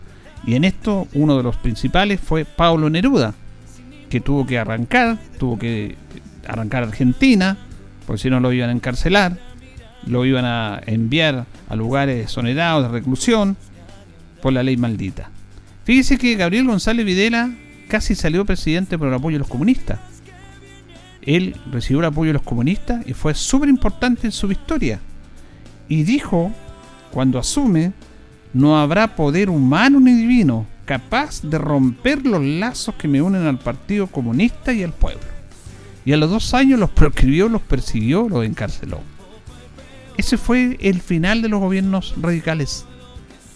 Y 0.46 0.54
en 0.54 0.64
esto 0.64 1.08
uno 1.12 1.36
de 1.36 1.42
los 1.42 1.56
principales 1.56 2.20
fue 2.20 2.44
Pablo 2.44 2.88
Neruda, 2.88 3.34
que 4.10 4.20
tuvo 4.20 4.46
que 4.46 4.58
arrancar, 4.58 5.18
tuvo 5.38 5.58
que 5.58 5.96
arrancar 6.46 6.82
a 6.82 6.88
Argentina, 6.88 7.56
porque 8.06 8.22
si 8.22 8.30
no 8.30 8.40
lo 8.40 8.52
iban 8.52 8.68
a 8.68 8.72
encarcelar, 8.72 9.38
lo 10.06 10.26
iban 10.26 10.44
a 10.44 10.80
enviar 10.84 11.46
a 11.68 11.76
lugares 11.76 12.24
exonerados 12.24 12.82
de 12.82 12.88
reclusión 12.88 13.56
por 14.42 14.52
la 14.52 14.62
ley 14.62 14.76
maldita. 14.76 15.30
Fíjese 15.84 16.18
que 16.18 16.34
Gabriel 16.34 16.66
González 16.66 17.06
Videla 17.06 17.50
casi 17.88 18.14
salió 18.14 18.44
presidente 18.44 18.98
por 18.98 19.08
el 19.08 19.14
apoyo 19.14 19.36
de 19.36 19.40
los 19.40 19.48
comunistas. 19.48 19.98
Él 21.22 21.56
recibió 21.70 22.00
el 22.00 22.06
apoyo 22.06 22.30
de 22.30 22.34
los 22.34 22.42
comunistas 22.42 23.06
y 23.06 23.12
fue 23.12 23.34
súper 23.34 23.68
importante 23.68 24.26
en 24.26 24.32
su 24.32 24.50
historia. 24.50 24.98
Y 25.88 26.02
dijo, 26.02 26.52
cuando 27.10 27.38
asume, 27.38 27.92
no 28.52 28.78
habrá 28.78 29.14
poder 29.14 29.50
humano 29.50 30.00
ni 30.00 30.12
divino 30.12 30.66
capaz 30.90 31.42
de 31.42 31.56
romper 31.56 32.26
los 32.26 32.42
lazos 32.42 32.96
que 32.96 33.06
me 33.06 33.22
unen 33.22 33.46
al 33.46 33.60
Partido 33.60 34.08
Comunista 34.08 34.72
y 34.72 34.82
al 34.82 34.92
pueblo. 34.92 35.22
Y 36.04 36.12
a 36.12 36.16
los 36.16 36.28
dos 36.30 36.52
años 36.52 36.80
los 36.80 36.90
proscribió, 36.90 37.48
los 37.48 37.62
persiguió, 37.62 38.28
los 38.28 38.44
encarceló. 38.44 39.00
Ese 40.16 40.36
fue 40.36 40.76
el 40.80 41.00
final 41.00 41.42
de 41.42 41.48
los 41.48 41.60
gobiernos 41.60 42.14
radicales, 42.20 42.86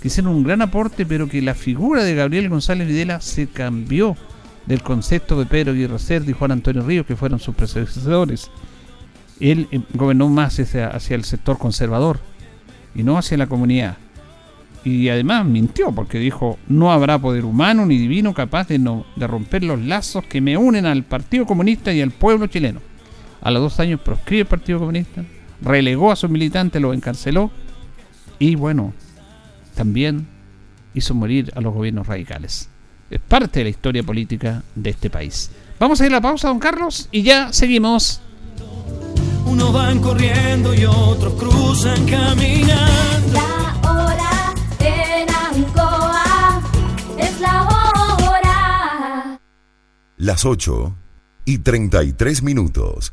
que 0.01 0.07
hicieron 0.07 0.33
un 0.33 0.45
gran 0.45 0.63
aporte, 0.63 1.05
pero 1.05 1.29
que 1.29 1.43
la 1.43 1.55
figura 1.57 2.05
de 2.05 2.15
Gabriel 2.15 2.49
González 2.49 2.87
Videla 2.87 3.21
se 3.21 3.49
cambió 3.49 4.17
del 4.67 4.85
concepto 4.85 5.37
de 5.37 5.47
Pedro 5.47 5.73
Aguirre 5.73 5.99
Cerda 5.99 6.31
y 6.31 6.35
Juan 6.35 6.53
Antonio 6.53 6.87
Ríos, 6.87 7.05
que 7.05 7.17
fueron 7.17 7.41
sus 7.41 7.57
predecesores. 7.57 8.49
Él 9.41 9.67
eh, 9.73 9.81
gobernó 9.93 10.29
más 10.29 10.61
hacia, 10.61 10.87
hacia 10.87 11.17
el 11.17 11.25
sector 11.25 11.59
conservador 11.59 12.21
y 12.95 13.03
no 13.03 13.19
hacia 13.19 13.37
la 13.37 13.49
comunidad. 13.49 13.97
Y 14.85 15.09
además 15.09 15.47
mintió 15.47 15.93
porque 15.93 16.19
dijo, 16.19 16.59
no 16.69 16.93
habrá 16.93 17.19
poder 17.19 17.47
humano 17.47 17.87
ni 17.87 17.97
divino 17.97 18.35
capaz 18.35 18.69
de, 18.69 18.79
no, 18.79 19.07
de 19.17 19.27
romper 19.27 19.65
los 19.65 19.81
lazos 19.81 20.25
que 20.25 20.43
me 20.43 20.59
unen 20.59 20.85
al 20.85 21.05
Partido 21.05 21.47
Comunista 21.47 21.93
y 21.93 22.03
al 22.03 22.11
pueblo 22.11 22.47
chileno. 22.47 22.81
A 23.41 23.51
los 23.51 23.63
dos 23.63 23.81
años 23.81 24.01
proscribe 24.01 24.43
el 24.43 24.47
Partido 24.47 24.79
Comunista, 24.79 25.25
relegó 25.63 26.13
a 26.13 26.17
sus 26.17 26.29
militantes, 26.31 26.81
los 26.83 26.95
encarceló 26.95 27.51
y 28.39 28.57
bueno, 28.57 28.93
también 29.75 30.27
hizo 30.93 31.15
morir 31.15 31.51
a 31.57 31.61
los 31.61 31.73
gobiernos 31.73 32.07
radicales. 32.07 32.69
Es 33.11 33.21
parte 33.21 33.61
de 33.61 33.65
la 33.65 33.71
historia 33.71 34.03
política 34.03 34.63
de 34.75 34.91
este 34.91 35.11
país. 35.11 35.51
Vamos 35.79 36.01
a 36.01 36.07
ir 36.07 36.13
a 36.13 36.17
la 36.17 36.21
pausa, 36.21 36.49
don 36.49 36.59
Carlos, 36.59 37.09
y 37.11 37.23
ya 37.23 37.53
seguimos. 37.53 38.21
Unos 39.47 39.73
van 39.73 40.01
corriendo 40.01 40.75
y 40.75 40.85
otros 40.85 41.35
cruzan 41.35 42.07
caminando. 42.07 43.41
Las 50.17 50.45
8 50.45 50.97
y 51.45 51.59
33 51.59 52.45
minutos. 52.45 53.13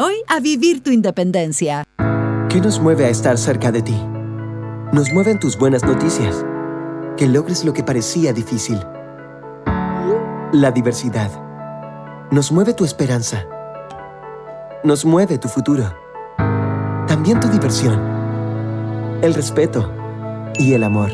a 0.27 0.39
vivir 0.39 0.81
tu 0.83 0.91
independencia. 0.91 1.83
¿Qué 2.49 2.59
nos 2.59 2.79
mueve 2.79 3.05
a 3.05 3.09
estar 3.09 3.37
cerca 3.37 3.71
de 3.71 3.81
ti? 3.81 3.95
Nos 4.91 5.11
mueven 5.13 5.39
tus 5.39 5.57
buenas 5.57 5.83
noticias. 5.83 6.45
Que 7.17 7.27
logres 7.27 7.63
lo 7.63 7.73
que 7.73 7.83
parecía 7.83 8.33
difícil. 8.33 8.79
La 10.51 10.71
diversidad. 10.71 11.29
Nos 12.31 12.51
mueve 12.51 12.73
tu 12.73 12.83
esperanza. 12.83 13.45
Nos 14.83 15.05
mueve 15.05 15.37
tu 15.37 15.47
futuro. 15.47 15.93
También 17.07 17.39
tu 17.39 17.47
diversión. 17.47 17.99
El 19.21 19.33
respeto. 19.33 19.91
Y 20.57 20.73
el 20.73 20.83
amor. 20.83 21.11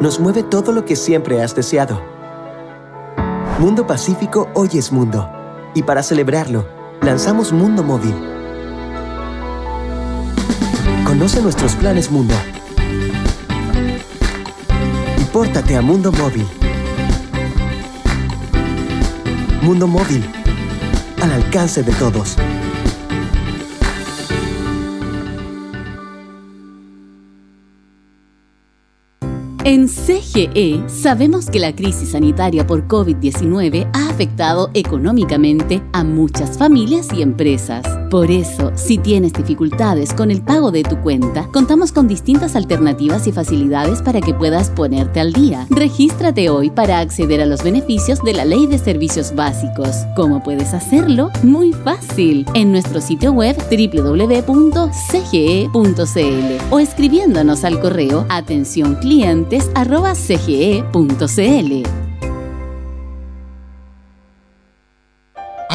Nos 0.00 0.20
mueve 0.20 0.42
todo 0.42 0.72
lo 0.72 0.84
que 0.84 0.96
siempre 0.96 1.42
has 1.42 1.54
deseado. 1.54 2.00
Mundo 3.58 3.86
Pacífico 3.86 4.48
hoy 4.54 4.70
es 4.74 4.92
mundo. 4.92 5.30
Y 5.74 5.82
para 5.82 6.02
celebrarlo, 6.02 6.75
lanzamos 7.02 7.52
Mundo 7.52 7.82
Móvil. 7.82 8.14
Conoce 11.04 11.40
nuestros 11.40 11.74
planes 11.76 12.10
Mundo. 12.10 12.34
Y 15.20 15.24
pórtate 15.32 15.76
a 15.76 15.82
Mundo 15.82 16.12
Móvil. 16.12 16.46
Mundo 19.62 19.86
Móvil. 19.86 20.24
Al 21.22 21.32
alcance 21.32 21.82
de 21.82 21.92
todos. 21.92 22.36
En 29.66 29.88
CGE 29.88 30.84
sabemos 30.86 31.50
que 31.50 31.58
la 31.58 31.74
crisis 31.74 32.10
sanitaria 32.10 32.64
por 32.68 32.86
COVID-19 32.86 33.90
ha 33.92 34.05
afectado 34.16 34.70
económicamente 34.72 35.82
a 35.92 36.02
muchas 36.02 36.56
familias 36.56 37.08
y 37.12 37.20
empresas. 37.20 37.84
Por 38.10 38.30
eso, 38.30 38.72
si 38.74 38.96
tienes 38.96 39.34
dificultades 39.34 40.14
con 40.14 40.30
el 40.30 40.40
pago 40.40 40.70
de 40.70 40.84
tu 40.84 40.96
cuenta, 41.02 41.46
contamos 41.52 41.92
con 41.92 42.08
distintas 42.08 42.56
alternativas 42.56 43.26
y 43.26 43.32
facilidades 43.32 44.00
para 44.00 44.22
que 44.22 44.32
puedas 44.32 44.70
ponerte 44.70 45.20
al 45.20 45.34
día. 45.34 45.66
Regístrate 45.68 46.48
hoy 46.48 46.70
para 46.70 47.00
acceder 47.00 47.42
a 47.42 47.46
los 47.46 47.62
beneficios 47.62 48.22
de 48.22 48.32
la 48.32 48.46
Ley 48.46 48.66
de 48.66 48.78
Servicios 48.78 49.34
Básicos. 49.34 49.94
¿Cómo 50.16 50.42
puedes 50.42 50.72
hacerlo? 50.72 51.30
Muy 51.42 51.74
fácil. 51.74 52.46
En 52.54 52.72
nuestro 52.72 53.02
sitio 53.02 53.32
web 53.32 53.54
www.cge.cl 53.70 54.46
o 56.70 56.78
escribiéndonos 56.78 57.64
al 57.64 57.80
correo 57.80 58.24
atención 58.30 58.96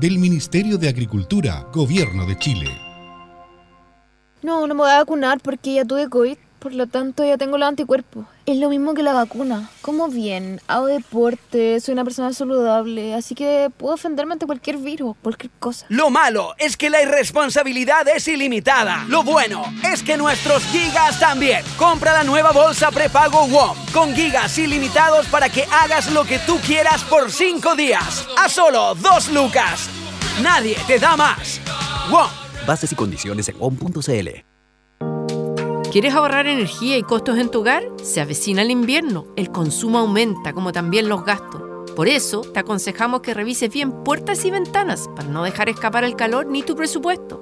del 0.00 0.18
Ministerio 0.18 0.78
de 0.78 0.88
Agricultura, 0.88 1.66
Gobierno 1.74 2.24
de 2.24 2.38
Chile. 2.38 2.70
No, 4.40 4.66
no 4.66 4.74
me 4.74 4.80
voy 4.80 4.90
a 4.90 4.98
vacunar 5.00 5.40
porque 5.40 5.74
ya 5.74 5.84
tuve 5.84 6.08
COVID. 6.08 6.38
Por 6.60 6.74
lo 6.74 6.86
tanto, 6.86 7.24
ya 7.24 7.38
tengo 7.38 7.56
los 7.56 7.66
anticuerpos. 7.66 8.26
Es 8.44 8.58
lo 8.58 8.68
mismo 8.68 8.92
que 8.92 9.02
la 9.02 9.14
vacuna. 9.14 9.70
Como 9.80 10.08
bien, 10.08 10.60
hago 10.68 10.86
deporte, 10.86 11.80
soy 11.80 11.94
una 11.94 12.04
persona 12.04 12.34
saludable, 12.34 13.14
así 13.14 13.34
que 13.34 13.70
puedo 13.74 13.96
defenderme 13.96 14.34
ante 14.34 14.44
cualquier 14.44 14.76
virus, 14.76 15.16
cualquier 15.22 15.50
cosa. 15.58 15.86
Lo 15.88 16.10
malo 16.10 16.54
es 16.58 16.76
que 16.76 16.90
la 16.90 17.02
irresponsabilidad 17.02 18.06
es 18.08 18.28
ilimitada. 18.28 19.06
Lo 19.08 19.22
bueno 19.22 19.64
es 19.90 20.02
que 20.02 20.18
nuestros 20.18 20.62
gigas 20.64 21.18
también. 21.18 21.64
Compra 21.78 22.12
la 22.12 22.24
nueva 22.24 22.52
bolsa 22.52 22.90
prepago 22.90 23.46
WOM 23.46 23.76
con 23.94 24.14
gigas 24.14 24.58
ilimitados 24.58 25.26
para 25.28 25.48
que 25.48 25.64
hagas 25.64 26.12
lo 26.12 26.24
que 26.24 26.38
tú 26.40 26.58
quieras 26.58 27.02
por 27.04 27.30
5 27.32 27.74
días. 27.74 28.26
A 28.36 28.50
solo 28.50 28.94
2 28.96 29.32
lucas. 29.32 29.88
Nadie 30.42 30.76
te 30.86 30.98
da 30.98 31.16
más. 31.16 31.58
WOM. 32.10 32.28
Bases 32.66 32.92
y 32.92 32.94
condiciones 32.94 33.48
en 33.48 33.58
WOM.cl. 33.58 34.49
¿Quieres 35.90 36.14
ahorrar 36.14 36.46
energía 36.46 36.96
y 36.96 37.02
costos 37.02 37.36
en 37.36 37.50
tu 37.50 37.60
hogar? 37.60 37.82
Se 38.00 38.20
avecina 38.20 38.62
el 38.62 38.70
invierno, 38.70 39.26
el 39.34 39.50
consumo 39.50 39.98
aumenta 39.98 40.52
como 40.52 40.70
también 40.70 41.08
los 41.08 41.24
gastos. 41.24 41.62
Por 41.96 42.06
eso, 42.06 42.42
te 42.42 42.60
aconsejamos 42.60 43.22
que 43.22 43.34
revises 43.34 43.72
bien 43.72 44.04
puertas 44.04 44.44
y 44.44 44.52
ventanas 44.52 45.10
para 45.16 45.26
no 45.26 45.42
dejar 45.42 45.68
escapar 45.68 46.04
el 46.04 46.14
calor 46.14 46.46
ni 46.46 46.62
tu 46.62 46.76
presupuesto. 46.76 47.40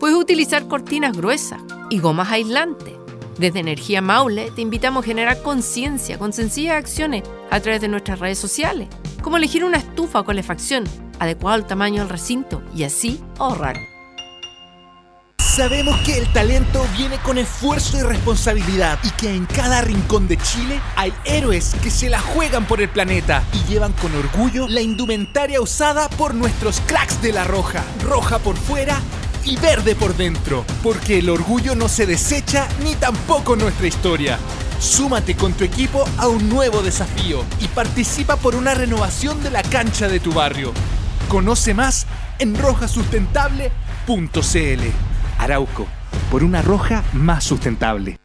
Puedes 0.00 0.16
utilizar 0.16 0.66
cortinas 0.66 1.16
gruesas 1.16 1.60
y 1.88 2.00
gomas 2.00 2.32
aislantes. 2.32 2.94
Desde 3.38 3.60
Energía 3.60 4.00
Maule 4.00 4.50
te 4.50 4.62
invitamos 4.62 5.04
a 5.04 5.06
generar 5.06 5.40
conciencia 5.42 6.18
con 6.18 6.32
sencillas 6.32 6.74
acciones 6.74 7.22
a 7.52 7.60
través 7.60 7.80
de 7.80 7.86
nuestras 7.86 8.18
redes 8.18 8.38
sociales, 8.38 8.88
como 9.22 9.36
elegir 9.36 9.64
una 9.64 9.78
estufa 9.78 10.18
o 10.18 10.24
calefacción 10.24 10.82
adecuada 11.20 11.54
al 11.54 11.66
tamaño 11.68 12.00
del 12.00 12.10
recinto 12.10 12.60
y 12.74 12.82
así 12.82 13.20
ahorrar. 13.38 13.93
Sabemos 15.44 16.00
que 16.00 16.18
el 16.18 16.26
talento 16.32 16.84
viene 16.96 17.18
con 17.18 17.38
esfuerzo 17.38 17.98
y 17.98 18.02
responsabilidad 18.02 18.98
y 19.04 19.10
que 19.10 19.32
en 19.32 19.46
cada 19.46 19.82
rincón 19.82 20.26
de 20.26 20.36
Chile 20.36 20.80
hay 20.96 21.12
héroes 21.24 21.76
que 21.80 21.92
se 21.92 22.10
la 22.10 22.18
juegan 22.18 22.66
por 22.66 22.80
el 22.80 22.88
planeta 22.88 23.44
y 23.52 23.62
llevan 23.70 23.92
con 23.92 24.12
orgullo 24.16 24.66
la 24.66 24.80
indumentaria 24.80 25.60
usada 25.60 26.08
por 26.08 26.34
nuestros 26.34 26.80
cracks 26.86 27.22
de 27.22 27.32
la 27.32 27.44
roja, 27.44 27.84
roja 28.02 28.40
por 28.40 28.56
fuera 28.56 29.00
y 29.44 29.54
verde 29.56 29.94
por 29.94 30.16
dentro, 30.16 30.64
porque 30.82 31.18
el 31.18 31.28
orgullo 31.28 31.76
no 31.76 31.88
se 31.88 32.06
desecha 32.06 32.66
ni 32.82 32.96
tampoco 32.96 33.54
nuestra 33.54 33.86
historia. 33.86 34.40
Súmate 34.80 35.36
con 35.36 35.52
tu 35.52 35.62
equipo 35.62 36.04
a 36.18 36.26
un 36.26 36.48
nuevo 36.48 36.82
desafío 36.82 37.44
y 37.60 37.68
participa 37.68 38.34
por 38.36 38.56
una 38.56 38.74
renovación 38.74 39.40
de 39.42 39.50
la 39.50 39.62
cancha 39.62 40.08
de 40.08 40.18
tu 40.18 40.32
barrio. 40.32 40.72
Conoce 41.28 41.74
más 41.74 42.06
en 42.40 42.56
rojasustentable.cl. 42.56 45.13
Arauco, 45.38 45.86
por 46.30 46.44
una 46.44 46.62
roja 46.62 47.02
más 47.12 47.44
sustentable. 47.44 48.18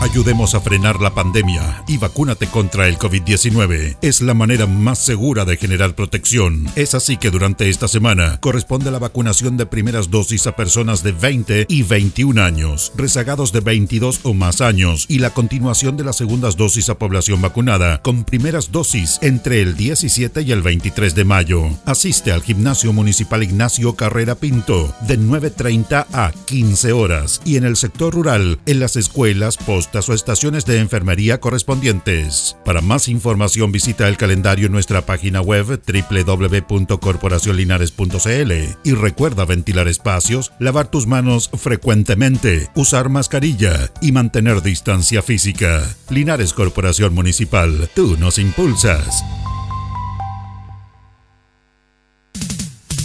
Ayudemos 0.00 0.54
a 0.54 0.60
frenar 0.60 1.00
la 1.00 1.14
pandemia 1.14 1.84
y 1.86 1.98
vacúnate 1.98 2.46
contra 2.48 2.88
el 2.88 2.98
COVID-19. 2.98 3.96
Es 4.02 4.20
la 4.20 4.34
manera 4.34 4.66
más 4.66 4.98
segura 4.98 5.44
de 5.44 5.56
generar 5.56 5.94
protección. 5.94 6.66
Es 6.74 6.94
así 6.94 7.16
que 7.16 7.30
durante 7.30 7.68
esta 7.68 7.88
semana 7.88 8.38
corresponde 8.40 8.90
la 8.90 8.98
vacunación 8.98 9.56
de 9.56 9.66
primeras 9.66 10.10
dosis 10.10 10.46
a 10.46 10.56
personas 10.56 11.02
de 11.02 11.12
20 11.12 11.66
y 11.68 11.82
21 11.84 12.42
años, 12.42 12.92
rezagados 12.96 13.52
de 13.52 13.60
22 13.60 14.20
o 14.24 14.34
más 14.34 14.60
años 14.60 15.06
y 15.08 15.20
la 15.20 15.30
continuación 15.30 15.96
de 15.96 16.04
las 16.04 16.16
segundas 16.16 16.56
dosis 16.56 16.88
a 16.90 16.98
población 16.98 17.40
vacunada 17.40 18.02
con 18.02 18.24
primeras 18.24 18.72
dosis 18.72 19.18
entre 19.22 19.62
el 19.62 19.76
17 19.76 20.42
y 20.42 20.52
el 20.52 20.62
23 20.62 21.14
de 21.14 21.24
mayo. 21.24 21.70
Asiste 21.86 22.32
al 22.32 22.42
Gimnasio 22.42 22.92
Municipal 22.92 23.42
Ignacio 23.42 23.94
Carrera 23.94 24.34
Pinto 24.34 24.92
de 25.06 25.18
9.30 25.18 26.06
a 26.12 26.32
15 26.46 26.92
horas 26.92 27.40
y 27.44 27.56
en 27.56 27.64
el 27.64 27.76
sector 27.76 28.12
rural 28.12 28.58
en 28.66 28.80
las 28.80 28.96
escuelas 28.96 29.56
post 29.56 29.83
o 29.94 30.12
estaciones 30.12 30.66
de 30.66 30.80
enfermería 30.80 31.38
correspondientes. 31.40 32.56
Para 32.64 32.80
más 32.80 33.06
información 33.08 33.70
visita 33.70 34.08
el 34.08 34.16
calendario 34.16 34.66
en 34.66 34.72
nuestra 34.72 35.06
página 35.06 35.40
web 35.40 35.80
www.corporacionlinares.cl 35.86 38.52
y 38.82 38.92
recuerda 38.92 39.44
ventilar 39.44 39.86
espacios, 39.86 40.50
lavar 40.58 40.90
tus 40.90 41.06
manos 41.06 41.48
frecuentemente, 41.52 42.70
usar 42.74 43.08
mascarilla 43.08 43.92
y 44.00 44.10
mantener 44.12 44.62
distancia 44.62 45.22
física. 45.22 45.94
Linares 46.10 46.52
Corporación 46.52 47.14
Municipal, 47.14 47.88
tú 47.94 48.16
nos 48.16 48.38
impulsas. 48.38 49.22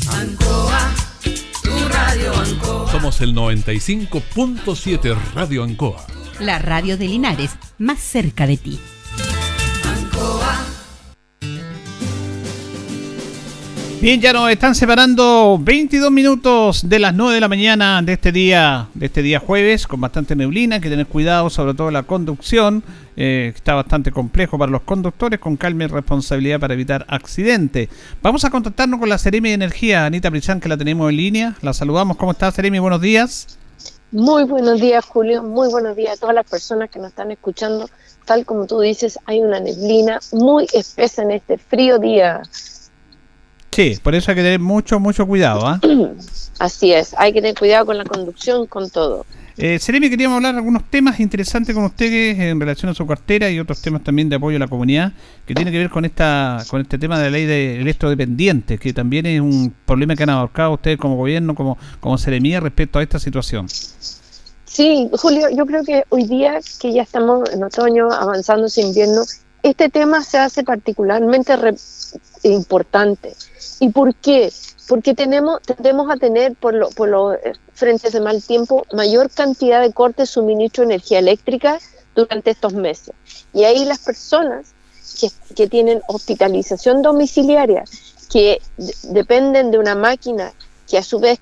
Ancoa, 0.10 0.92
tu 1.62 1.70
radio 1.90 2.36
Ancoa. 2.36 2.92
Somos 2.92 3.22
el 3.22 3.36
95.7 3.36 5.16
Radio 5.36 5.64
Ancoa 5.64 6.19
la 6.40 6.60
radio 6.60 6.98
de 6.98 7.08
Linares, 7.08 7.52
más 7.78 8.00
cerca 8.00 8.48
de 8.48 8.58
ti. 8.58 8.80
Bien, 14.02 14.22
ya 14.22 14.32
nos 14.32 14.50
están 14.50 14.76
separando 14.76 15.60
22 15.62 16.10
minutos 16.10 16.88
de 16.88 17.00
las 17.00 17.14
9 17.14 17.36
de 17.36 17.42
la 17.42 17.50
mañana 17.50 18.02
de 18.02 18.14
este 18.14 18.32
día, 18.32 18.88
de 18.94 19.08
este 19.08 19.22
día 19.22 19.42
jueves, 19.42 19.88
con 19.88 20.00
bastante 20.00 20.38
neblina, 20.38 20.76
hay 20.76 20.82
que 20.82 20.90
tener 20.90 21.06
cuidado, 21.06 21.50
sobre 21.50 21.74
todo 21.74 21.92
la 21.92 22.04
conducción, 22.04 22.82
eh, 23.18 23.52
está 23.54 23.74
bastante 23.74 24.14
complejo 24.14 24.58
para 24.58 24.72
los 24.72 24.84
conductores, 24.84 25.42
con 25.42 25.58
calma 25.58 25.84
y 25.84 25.88
responsabilidad 25.88 26.62
para 26.62 26.76
evitar 26.76 27.06
accidentes. 27.10 27.90
Vamos 28.22 28.46
a 28.46 28.50
contactarnos 28.50 29.02
con 29.02 29.10
la 29.10 29.18
Seremi 29.18 29.50
de 29.50 29.56
Energía, 29.56 30.06
Anita 30.06 30.32
Prichán, 30.32 30.62
que 30.62 30.70
la 30.70 30.78
tenemos 30.78 31.10
en 31.10 31.18
línea. 31.18 31.56
La 31.62 31.74
saludamos. 31.74 32.16
¿Cómo 32.16 32.32
está, 32.32 32.50
Seremi? 32.52 32.80
Buenos 32.80 33.02
días. 33.02 33.60
Muy 34.12 34.44
buenos 34.46 34.82
días, 34.82 35.06
Julio. 35.06 35.44
Muy 35.44 35.70
buenos 35.70 35.96
días 35.96 36.18
a 36.18 36.20
todas 36.20 36.34
las 36.34 36.50
personas 36.50 36.90
que 36.90 36.98
nos 36.98 37.10
están 37.10 37.32
escuchando. 37.32 37.88
Tal 38.26 38.44
como 38.44 38.66
tú 38.66 38.80
dices, 38.80 39.20
hay 39.26 39.40
una 39.40 39.60
neblina 39.60 40.20
muy 40.32 40.68
espesa 40.74 41.22
en 41.22 41.32
este 41.32 41.58
frío 41.58 42.00
día. 42.00 42.42
Sí, 43.72 43.98
por 44.04 44.16
eso 44.16 44.32
hay 44.32 44.36
que 44.36 44.42
tener 44.42 44.60
mucho, 44.60 45.00
mucho 45.00 45.28
cuidado. 45.28 45.66
¿ah? 45.66 45.80
Así 46.60 46.92
es, 46.92 47.14
hay 47.18 47.34
que 47.34 47.42
tener 47.42 47.58
cuidado 47.58 47.86
con 47.86 47.98
la 47.98 48.04
conducción, 48.04 48.66
con 48.66 48.90
todo. 48.90 49.26
Eh, 49.62 49.78
Seremi, 49.78 50.10
queríamos 50.10 50.38
hablar 50.38 50.54
de 50.54 50.60
algunos 50.60 50.90
temas 50.90 51.20
interesantes 51.20 51.76
con 51.76 51.84
ustedes 51.84 52.40
en 52.40 52.58
relación 52.62 52.90
a 52.92 52.94
su 52.94 53.06
cartera 53.06 53.50
y 53.50 53.60
otros 53.60 53.82
temas 53.82 54.02
también 54.06 54.30
de 54.30 54.38
apoyo 54.38 54.56
a 54.56 54.60
la 54.60 54.70
comunidad 54.70 55.12
que 55.46 55.54
tiene 55.54 55.70
que 55.70 55.78
ver 55.80 55.90
con 55.90 56.06
esta 56.06 56.64
con 56.70 56.80
este 56.80 56.98
tema 56.98 57.20
de 57.20 57.26
la 57.26 57.30
ley 57.32 57.46
de 57.46 57.82
electrodependiente, 57.82 58.78
que 58.78 58.94
también 58.94 59.26
es 59.26 59.42
un 59.42 59.74
problema 59.86 60.16
que 60.16 60.24
han 60.24 60.30
abarcado 60.30 60.76
ustedes 60.76 60.98
como 60.98 61.18
gobierno, 61.18 61.56
como, 61.56 61.78
como 62.00 62.18
Seremía 62.18 62.62
respecto 62.62 63.00
a 63.00 63.04
esta 63.04 63.20
situación. 63.20 63.68
Sí, 64.64 65.10
Julio, 65.12 65.50
yo 65.50 65.66
creo 65.66 65.84
que 65.84 66.06
hoy 66.08 66.24
día 66.24 66.62
que 66.80 66.94
ya 66.94 67.02
estamos 67.02 67.50
en 67.52 67.62
otoño, 67.62 68.10
avanzando 68.14 68.68
ese 68.68 68.80
invierno, 68.80 69.24
este 69.62 69.90
tema 69.90 70.24
se 70.24 70.38
hace 70.38 70.64
particularmente 70.64 71.54
importante. 72.44 73.34
¿Y 73.82 73.90
por 73.90 74.16
qué? 74.16 74.50
Porque 74.90 75.14
tenemos, 75.14 75.62
tendemos 75.62 76.10
a 76.10 76.18
tener 76.18 76.56
por, 76.56 76.74
lo, 76.74 76.90
por 76.90 77.10
los 77.10 77.36
eh, 77.36 77.54
frentes 77.74 78.12
de 78.12 78.20
mal 78.20 78.42
tiempo 78.42 78.88
mayor 78.92 79.30
cantidad 79.30 79.82
de 79.82 79.94
cortes 79.94 80.30
de 80.30 80.34
suministro 80.34 80.82
de 80.82 80.96
energía 80.96 81.20
eléctrica 81.20 81.80
durante 82.16 82.50
estos 82.50 82.74
meses. 82.74 83.14
Y 83.54 83.66
ahí 83.66 83.86
las 83.86 84.00
personas 84.00 84.74
que, 85.56 85.68
tienen 85.68 86.02
hospitalización 86.08 87.04
domiciliaria, 87.04 87.84
que 88.32 88.62
dependen 89.04 89.70
de 89.70 89.78
una 89.78 89.94
máquina 89.94 90.54
que 90.88 90.98
a 90.98 91.04
su 91.04 91.20
vez 91.20 91.40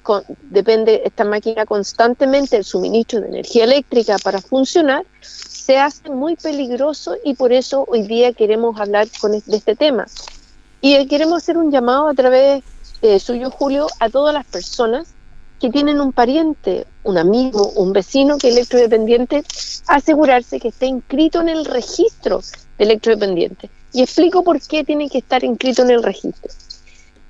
depende 0.50 1.04
esta 1.06 1.24
máquina 1.24 1.66
constantemente 1.66 2.58
del 2.58 2.66
suministro 2.66 3.22
de 3.22 3.30
energía 3.30 3.64
eléctrica 3.64 4.18
para 4.22 4.42
funcionar, 4.42 5.06
se 5.22 5.78
hace 5.78 6.10
muy 6.10 6.36
peligroso 6.36 7.16
y 7.24 7.36
por 7.36 7.54
eso 7.54 7.86
hoy 7.88 8.02
día 8.02 8.34
queremos 8.34 8.78
hablar 8.78 9.08
con, 9.22 9.32
de 9.32 9.56
este 9.56 9.78
tema. 9.78 10.06
Y 10.82 11.08
queremos 11.08 11.38
hacer 11.38 11.58
un 11.58 11.72
llamado 11.72 12.10
a 12.10 12.14
través 12.14 12.64
eh, 13.02 13.20
suyo, 13.20 13.52
Julio, 13.52 13.88
a 14.00 14.10
todas 14.10 14.34
las 14.34 14.46
personas 14.46 15.08
que 15.60 15.70
tienen 15.70 16.00
un 16.00 16.12
pariente, 16.12 16.86
un 17.04 17.18
amigo, 17.18 17.72
un 17.72 17.94
vecino 17.94 18.38
que 18.38 18.50
es 18.50 18.56
electrodependiente, 18.56 19.44
asegurarse 19.88 20.60
que 20.60 20.68
esté 20.70 20.86
inscrito 20.86 21.42
en 21.42 21.50
el 21.50 21.66
registro 21.66 22.42
de 22.78 22.86
electrodependiente. 22.86 23.70
Y 23.94 24.02
explico 24.02 24.44
por 24.44 24.62
qué 24.62 24.84
tiene 24.84 25.10
que 25.10 25.20
estar 25.20 25.44
inscrito 25.44 25.82
en 25.82 25.92
el 25.92 26.04
registro. 26.04 26.52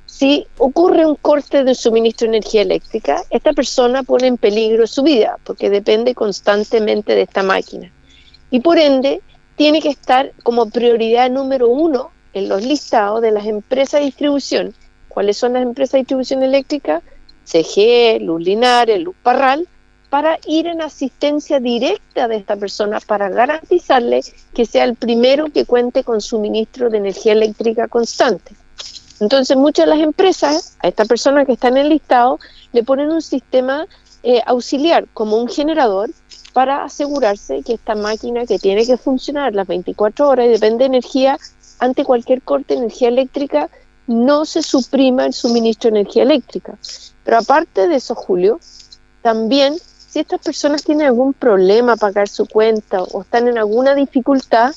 Si 0.06 0.48
ocurre 0.58 1.06
un 1.06 1.16
corte 1.16 1.64
de 1.64 1.76
suministro 1.76 2.26
de 2.26 2.38
energía 2.38 2.64
eléctrica, 2.64 3.24
esta 3.30 3.54
persona 3.54 4.04
pone 4.04 4.28
en 4.28 4.38
peligro 4.38 4.88
su 4.88 5.04
vida 5.04 5.38
porque 5.44 5.70
depende 5.70 6.16
constantemente 6.16 7.14
de 7.14 7.22
esta 7.22 7.44
máquina. 7.44 7.92
Y 8.50 8.62
por 8.62 8.80
ende, 8.80 9.22
tiene 9.56 9.82
que 9.82 9.90
estar 9.90 10.34
como 10.44 10.70
prioridad 10.70 11.30
número 11.30 11.70
uno 11.70 12.12
en 12.34 12.50
los 12.50 12.64
listados 12.64 13.22
de 13.22 13.32
las 13.32 13.46
empresas 13.46 14.00
de 14.00 14.08
distribución 14.08 14.74
cuáles 15.18 15.38
son 15.38 15.54
las 15.54 15.64
empresas 15.64 15.94
de 15.94 15.98
distribución 16.02 16.44
eléctrica, 16.44 17.02
CG, 17.44 18.22
Luz 18.22 18.40
Linares, 18.40 19.02
Luz 19.02 19.16
Parral, 19.24 19.68
para 20.12 20.38
ir 20.46 20.68
en 20.68 20.80
asistencia 20.80 21.60
directa 21.60 22.28
de 22.28 22.36
esta 22.36 22.56
persona 22.56 23.00
para 23.00 23.28
garantizarle 23.28 24.22
que 24.54 24.68
sea 24.68 24.84
el 24.84 24.94
primero 24.94 25.48
que 25.52 25.66
cuente 25.66 26.04
con 26.04 26.22
suministro 26.22 26.92
de 26.92 27.00
energía 27.00 27.32
eléctrica 27.32 27.88
constante. 27.88 28.54
Entonces 29.20 29.58
muchas 29.58 29.88
de 29.88 29.96
las 29.96 30.02
empresas 30.02 30.78
a 30.84 30.88
esta 30.88 31.06
persona 31.06 31.46
que 31.46 31.54
está 31.54 31.70
en 31.70 31.78
el 31.78 31.90
listado 31.90 32.38
le 32.72 32.84
ponen 32.84 33.10
un 33.10 33.24
sistema 33.24 33.88
eh, 34.22 34.44
auxiliar 34.46 35.08
como 35.16 35.38
un 35.38 35.48
generador 35.48 36.12
para 36.54 36.84
asegurarse 36.84 37.64
que 37.64 37.74
esta 37.74 37.96
máquina 37.96 38.46
que 38.46 38.60
tiene 38.60 38.86
que 38.86 38.98
funcionar 38.98 39.56
las 39.56 39.66
24 39.66 40.30
horas 40.30 40.46
y 40.46 40.50
depende 40.50 40.84
de 40.84 40.86
energía, 40.86 41.40
ante 41.80 42.04
cualquier 42.04 42.44
corte 42.44 42.76
de 42.76 42.82
energía 42.82 43.08
eléctrica, 43.08 43.72
no 44.08 44.46
se 44.46 44.64
suprima 44.64 45.26
el 45.26 45.34
suministro 45.34 45.92
de 45.92 46.00
energía 46.00 46.24
eléctrica. 46.24 46.78
Pero 47.24 47.38
aparte 47.38 47.88
de 47.88 47.96
eso, 47.98 48.16
Julio, 48.16 48.60
también 49.22 49.76
si 50.08 50.20
estas 50.20 50.40
personas 50.40 50.84
tienen 50.84 51.08
algún 51.08 51.34
problema 51.34 51.94
a 51.94 51.98
pagar 51.98 52.30
su 52.30 52.48
cuenta 52.48 53.04
o 53.04 53.22
están 53.22 53.48
en 53.48 53.58
alguna 53.58 53.94
dificultad, 53.94 54.74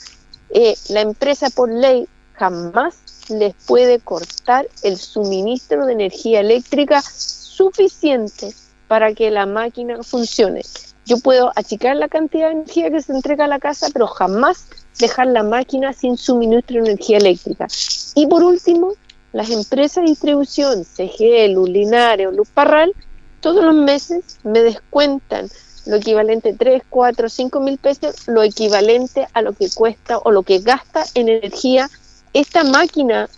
eh, 0.51 0.77
la 0.89 1.01
empresa 1.01 1.49
por 1.51 1.71
ley 1.71 2.09
jamás 2.35 2.97
les 3.29 3.55
puede 3.67 4.01
cortar 4.01 4.67
el 4.83 4.97
suministro 4.97 5.87
de 5.87 5.93
energía 5.93 6.41
eléctrica 6.41 7.01
suficiente 7.03 8.53
para 8.89 9.15
que 9.15 9.31
la 9.31 9.47
máquina 9.47 10.03
funcione. 10.03 10.63
Yo 11.07 11.19
puedo 11.19 11.53
achicar 11.55 11.97
la 11.97 12.09
cantidad 12.09 12.49
de 12.49 12.55
energía 12.55 12.91
que 12.91 13.03
se 13.03 13.13
entrega 13.13 13.45
a 13.45 13.49
la 13.49 13.61
casa, 13.61 13.89
pero 13.93 14.09
jamás 14.09 14.67
dejar 14.99 15.29
la 15.29 15.43
máquina 15.43 15.93
sin 15.93 16.17
suministro 16.17 16.83
de 16.83 16.91
energía 16.91 17.19
eléctrica. 17.19 17.69
Y 18.15 18.27
por 18.27 18.43
último, 18.43 18.95
las 19.33 19.51
empresas 19.51 20.05
de 20.05 20.11
distribución, 20.11 20.85
CGE, 20.85 21.49
Luz 21.49 21.69
Linares 21.69 22.27
o 22.29 22.33
Luz 22.33 22.49
Parral, 22.49 22.93
todos 23.41 23.65
los 23.65 23.75
meses 23.75 24.39
me 24.43 24.61
descuentan 24.61 25.49
lo 25.87 25.97
equivalente 25.97 26.53
3, 26.53 26.83
4, 26.89 27.29
5 27.29 27.61
mil 27.61 27.79
pesos, 27.79 28.29
lo 28.29 28.43
equivalente 28.43 29.27
a 29.33 29.43
lo 29.43 29.53
que 29.53 29.71
cuesta 29.71 30.19
o 30.19 30.31
lo 30.31 30.43
que 30.43 30.59
gasta 30.59 31.05
en 31.15 31.29
energía 31.29 31.89
esta 32.33 32.65
máquina 32.65 33.29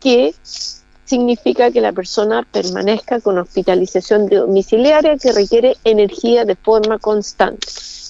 que 0.00 0.34
significa 1.04 1.70
que 1.70 1.80
la 1.80 1.92
persona 1.92 2.46
permanezca 2.50 3.20
con 3.20 3.38
hospitalización 3.38 4.26
domiciliaria 4.26 5.16
que 5.16 5.32
requiere 5.32 5.76
energía 5.84 6.44
de 6.44 6.56
forma 6.56 6.98
constante. 6.98 7.66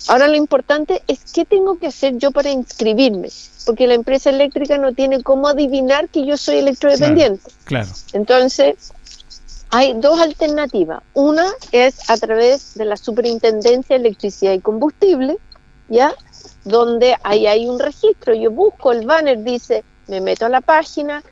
Ahora 0.09 0.29
lo 0.29 0.37
importante 0.37 1.03
es 1.07 1.21
qué 1.33 1.45
tengo 1.45 1.79
que 1.79 1.87
hacer 1.87 2.17
yo 2.19 2.31
para 2.31 2.51
inscribirme, 2.51 3.29
porque 3.65 3.87
la 3.87 3.95
empresa 3.95 4.31
eléctrica 4.31 4.79
no 4.79 4.93
tiene 4.93 5.23
cómo 5.23 5.49
adivinar 5.49 6.09
que 6.09 6.27
yo 6.27 6.37
soy 6.37 6.57
electrodependiente. 6.57 7.51
Claro. 7.65 7.89
Entonces, 8.13 8.93
hay 9.71 9.95
dos 9.95 10.21
alternativas. 10.21 11.03
Una 11.15 11.47
es 11.71 12.11
a 12.11 12.17
través 12.17 12.75
de 12.75 12.85
la 12.85 12.97
Superintendencia 12.97 13.97
de 13.97 14.07
Electricidad 14.07 14.53
y 14.53 14.61
Combustible, 14.61 15.39
¿ya? 15.89 16.15
Donde 16.65 17.17
ahí 17.23 17.47
hay 17.47 17.69
un 17.69 17.79
registro. 17.79 18.35
Yo 18.35 18.51
busco 18.51 18.93
el 18.93 19.07
banner, 19.07 19.43
dice, 19.43 19.85
me 20.09 20.21
meto 20.21 20.47
a 20.47 20.49
la 20.49 20.61
página 20.61 21.23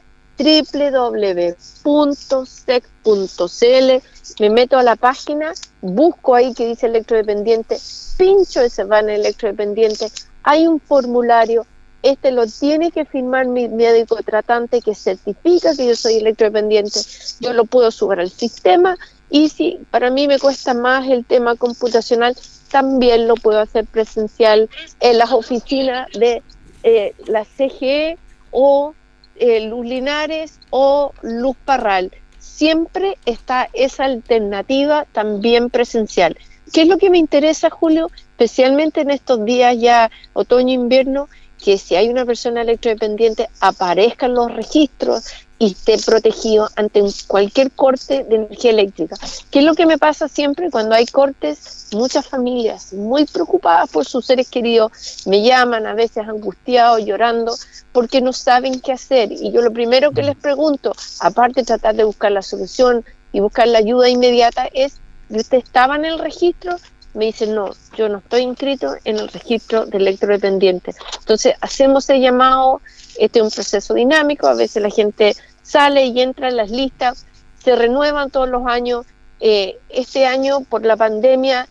www.sec.cl, 0.40 1.90
me 4.40 4.50
meto 4.50 4.78
a 4.78 4.82
la 4.82 4.96
página, 4.96 5.52
busco 5.82 6.34
ahí 6.34 6.54
que 6.54 6.66
dice 6.66 6.86
electrodependiente, 6.86 7.76
pincho 8.16 8.62
ese 8.62 8.84
banner 8.84 9.20
electrodependiente, 9.20 10.10
hay 10.42 10.66
un 10.66 10.80
formulario, 10.80 11.66
este 12.02 12.30
lo 12.30 12.46
tiene 12.46 12.90
que 12.90 13.04
firmar 13.04 13.46
mi 13.46 13.68
médico 13.68 14.16
tratante 14.24 14.80
que 14.80 14.94
certifica 14.94 15.76
que 15.76 15.86
yo 15.86 15.94
soy 15.94 16.16
electrodependiente, 16.16 17.00
yo 17.40 17.52
lo 17.52 17.66
puedo 17.66 17.90
subir 17.90 18.20
al 18.20 18.30
sistema 18.30 18.96
y 19.28 19.50
si 19.50 19.78
para 19.90 20.10
mí 20.10 20.26
me 20.26 20.38
cuesta 20.38 20.72
más 20.72 21.06
el 21.08 21.24
tema 21.26 21.56
computacional, 21.56 22.34
también 22.70 23.28
lo 23.28 23.34
puedo 23.34 23.60
hacer 23.60 23.84
presencial 23.84 24.70
en 25.00 25.18
las 25.18 25.32
oficinas 25.32 26.08
de 26.18 26.42
eh, 26.82 27.14
la 27.26 27.44
CGE 27.44 28.16
o 28.50 28.94
eh, 29.36 29.60
Luz 29.60 29.86
Linares 29.86 30.60
o 30.70 31.12
Luz 31.22 31.56
Parral. 31.64 32.12
Siempre 32.38 33.16
está 33.26 33.68
esa 33.72 34.04
alternativa 34.04 35.06
también 35.12 35.70
presencial. 35.70 36.36
¿Qué 36.72 36.82
es 36.82 36.88
lo 36.88 36.98
que 36.98 37.10
me 37.10 37.18
interesa, 37.18 37.70
Julio? 37.70 38.10
Especialmente 38.14 39.00
en 39.00 39.10
estos 39.10 39.44
días 39.44 39.76
ya 39.78 40.10
otoño-invierno, 40.32 41.28
que 41.62 41.78
si 41.78 41.96
hay 41.96 42.08
una 42.08 42.24
persona 42.24 42.62
electrodependiente 42.62 43.48
aparezcan 43.60 44.34
los 44.34 44.52
registros 44.54 45.26
y 45.60 45.72
esté 45.72 45.98
protegido 45.98 46.70
ante 46.74 47.04
cualquier 47.26 47.70
corte 47.70 48.24
de 48.24 48.36
energía 48.36 48.70
eléctrica. 48.70 49.14
¿Qué 49.50 49.58
es 49.58 49.64
lo 49.66 49.74
que 49.74 49.84
me 49.84 49.98
pasa 49.98 50.26
siempre 50.26 50.70
cuando 50.70 50.94
hay 50.94 51.04
cortes? 51.04 51.88
Muchas 51.92 52.26
familias 52.26 52.94
muy 52.94 53.26
preocupadas 53.26 53.90
por 53.90 54.06
sus 54.06 54.24
seres 54.24 54.48
queridos 54.48 54.90
me 55.26 55.42
llaman 55.42 55.86
a 55.86 55.92
veces 55.92 56.26
angustiados, 56.26 57.04
llorando, 57.04 57.54
porque 57.92 58.22
no 58.22 58.32
saben 58.32 58.80
qué 58.80 58.92
hacer. 58.92 59.32
Y 59.32 59.52
yo 59.52 59.60
lo 59.60 59.70
primero 59.70 60.12
que 60.12 60.22
les 60.22 60.36
pregunto, 60.36 60.94
aparte 61.20 61.60
de 61.60 61.66
tratar 61.66 61.94
de 61.94 62.04
buscar 62.04 62.32
la 62.32 62.40
solución 62.40 63.04
y 63.30 63.40
buscar 63.40 63.68
la 63.68 63.80
ayuda 63.80 64.08
inmediata, 64.08 64.66
es, 64.72 64.94
¿usted 65.28 65.58
estaba 65.58 65.96
en 65.96 66.06
el 66.06 66.18
registro? 66.18 66.78
me 67.12 67.26
dicen, 67.26 67.54
no, 67.54 67.70
yo 67.96 68.08
no 68.08 68.18
estoy 68.18 68.42
inscrito 68.42 68.94
en 69.04 69.18
el 69.18 69.28
registro 69.28 69.86
de 69.86 69.98
electrodependiente. 69.98 70.94
Entonces, 71.18 71.54
hacemos 71.60 72.08
el 72.08 72.20
llamado, 72.20 72.80
este 73.18 73.40
es 73.40 73.44
un 73.44 73.50
proceso 73.50 73.94
dinámico, 73.94 74.46
a 74.46 74.54
veces 74.54 74.82
la 74.82 74.90
gente 74.90 75.34
sale 75.62 76.06
y 76.06 76.20
entra 76.20 76.48
en 76.48 76.56
las 76.56 76.70
listas, 76.70 77.26
se 77.62 77.76
renuevan 77.76 78.30
todos 78.30 78.48
los 78.48 78.66
años. 78.66 79.06
Eh, 79.40 79.78
este 79.88 80.26
año, 80.26 80.60
por 80.68 80.84
la 80.84 80.96
pandemia, 80.96 81.68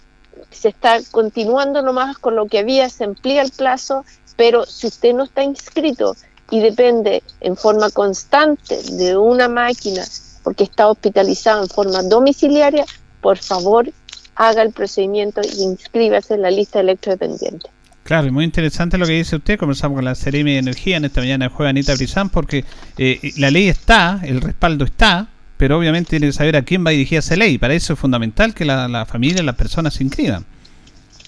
se 0.52 0.70
está 0.70 1.00
continuando 1.12 1.82
nomás 1.82 2.18
con 2.18 2.36
lo 2.36 2.48
que 2.48 2.60
había, 2.60 2.90
se 2.90 3.04
amplía 3.04 3.42
el 3.42 3.52
plazo, 3.52 4.06
pero 4.36 4.66
si 4.66 4.88
usted 4.88 5.14
no 5.14 5.24
está 5.24 5.44
inscrito 5.44 6.16
y 6.50 6.62
depende 6.62 7.24
en 7.42 7.56
forma 7.56 7.90
constante 7.90 8.82
de 8.94 9.18
una 9.18 9.48
máquina 9.48 10.04
porque 10.44 10.64
está 10.64 10.88
hospitalizado 10.88 11.64
en 11.64 11.70
forma 11.70 12.02
domiciliaria, 12.04 12.86
por 13.22 13.38
favor 13.38 13.92
haga 14.36 14.62
el 14.62 14.72
procedimiento 14.72 15.42
y 15.44 15.64
inscríbase 15.64 16.36
en 16.36 16.42
la 16.44 16.52
lista 16.52 16.80
electrodependiente. 16.80 17.70
Claro, 18.10 18.26
y 18.26 18.32
muy 18.32 18.44
interesante 18.44 18.98
lo 18.98 19.06
que 19.06 19.12
dice 19.12 19.36
usted. 19.36 19.60
Comenzamos 19.60 19.96
con 19.96 20.04
la 20.04 20.16
Seremi 20.16 20.54
de 20.54 20.58
Energía 20.58 20.98
en 20.98 21.06
esta 21.06 21.22
mañana 21.22 21.46
de 21.46 21.54
juega 21.54 21.70
Anita 21.70 21.94
Brizán, 21.94 22.32
porque 22.32 22.66
eh, 22.98 23.20
la 23.38 23.52
ley 23.52 23.68
está, 23.68 24.22
el 24.24 24.42
respaldo 24.42 24.84
está, 24.84 25.28
pero 25.58 25.78
obviamente 25.78 26.10
tiene 26.10 26.26
que 26.26 26.34
saber 26.34 26.56
a 26.56 26.64
quién 26.64 26.84
va 26.84 26.90
a 26.90 26.94
dirigir 26.94 27.20
esa 27.20 27.36
ley. 27.36 27.60
Para 27.60 27.76
eso 27.76 27.94
es 27.94 28.00
fundamental 28.00 28.56
que 28.56 28.66
la, 28.66 28.88
la 28.88 29.06
familia, 29.06 29.44
las 29.44 29.54
personas 29.54 29.94
se 29.94 30.04
inscriban. 30.04 30.44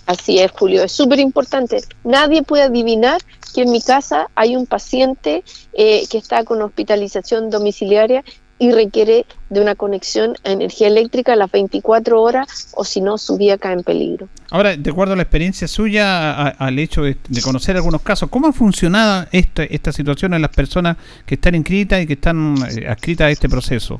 Así 0.07 0.39
es, 0.39 0.49
Julio, 0.53 0.83
es 0.83 0.91
súper 0.91 1.19
importante. 1.19 1.83
Nadie 2.03 2.41
puede 2.41 2.63
adivinar 2.63 3.21
que 3.53 3.61
en 3.61 3.71
mi 3.71 3.81
casa 3.81 4.27
hay 4.33 4.55
un 4.55 4.65
paciente 4.65 5.43
eh, 5.73 6.07
que 6.09 6.17
está 6.17 6.43
con 6.43 6.63
hospitalización 6.63 7.51
domiciliaria 7.51 8.23
y 8.61 8.71
requiere 8.71 9.25
de 9.49 9.59
una 9.59 9.73
conexión 9.73 10.35
a 10.43 10.51
energía 10.51 10.85
eléctrica 10.85 11.33
a 11.33 11.35
las 11.35 11.51
24 11.51 12.21
horas 12.21 12.69
o 12.75 12.85
si 12.85 13.01
no 13.01 13.17
su 13.17 13.35
vida 13.35 13.57
cae 13.57 13.73
en 13.73 13.81
peligro. 13.81 14.29
Ahora, 14.51 14.77
de 14.77 14.91
acuerdo 14.91 15.13
a 15.13 15.15
la 15.15 15.23
experiencia 15.23 15.67
suya, 15.67 16.49
al 16.49 16.77
hecho 16.77 17.01
de, 17.01 17.17
conocer 17.43 17.75
algunos 17.75 18.03
casos, 18.03 18.29
¿cómo 18.29 18.45
ha 18.45 18.53
funcionado 18.53 19.25
esta, 19.31 19.63
esta 19.63 19.91
situación 19.91 20.35
en 20.35 20.43
las 20.43 20.51
personas 20.51 20.97
que 21.25 21.35
están 21.35 21.55
inscritas 21.55 22.03
y 22.03 22.05
que 22.05 22.13
están 22.13 22.53
eh, 22.69 22.87
adscritas 22.87 23.25
a 23.25 23.31
este 23.31 23.49
proceso? 23.49 23.99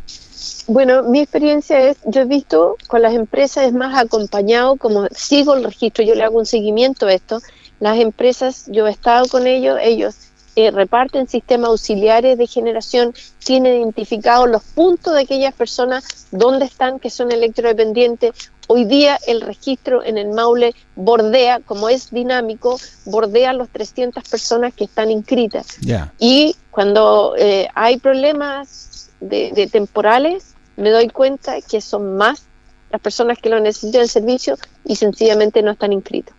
Bueno, 0.68 1.02
mi 1.10 1.22
experiencia 1.22 1.90
es, 1.90 1.98
yo 2.06 2.22
he 2.22 2.26
visto 2.26 2.78
con 2.86 3.02
las 3.02 3.16
empresas 3.16 3.66
es 3.66 3.74
más 3.74 3.98
acompañado, 3.98 4.76
como 4.76 5.08
sigo 5.08 5.56
el 5.56 5.64
registro, 5.64 6.04
yo 6.04 6.14
le 6.14 6.24
hago 6.24 6.38
un 6.38 6.46
seguimiento 6.46 7.08
a 7.08 7.14
esto, 7.14 7.42
las 7.80 7.98
empresas, 7.98 8.66
yo 8.68 8.88
he 8.88 8.92
estado 8.92 9.26
con 9.28 9.48
ellos, 9.48 9.80
ellos 9.82 10.16
eh, 10.56 10.72
reparten 10.72 11.28
sistemas 11.28 11.70
auxiliares 11.70 12.38
de 12.38 12.48
generación, 12.48 13.14
tienen 13.44 13.78
identificados 13.78 14.50
los 14.50 14.64
puntos 14.64 15.14
de 15.14 15.22
aquellas 15.22 15.54
personas 15.54 16.28
donde 16.32 16.66
están, 16.66 17.00
que 17.00 17.10
son 17.10 17.32
electrodependientes. 17.32 18.52
Hoy 18.68 18.86
día 18.86 19.18
el 19.28 19.42
registro 19.42 20.04
en 20.04 20.18
el 20.18 20.30
Maule 20.30 20.74
bordea, 20.96 21.60
como 21.60 21.90
es 21.90 22.12
dinámico, 22.12 22.80
bordea 23.06 23.54
los 23.54 23.70
300 23.70 24.24
personas 24.28 24.74
que 24.74 24.86
están 24.86 25.12
inscritas. 25.12 25.78
Y 26.20 26.56
cuando 26.70 27.36
eh, 27.38 27.68
hay 27.74 27.98
problemas 27.98 29.10
de, 29.20 29.70
temporales, 29.72 30.56
me 30.78 30.90
doy 30.90 31.08
cuenta 31.10 31.62
que 31.62 31.80
son 31.82 32.18
más 32.18 32.44
las 32.92 33.02
personas 33.02 33.38
que 33.38 33.50
lo 33.50 33.60
necesitan 33.60 34.02
el 34.02 34.10
servicio 34.10 34.58
y 34.84 34.96
sencillamente 34.96 35.62
no 35.62 35.72
están 35.72 35.94
inscritos. 35.94 36.36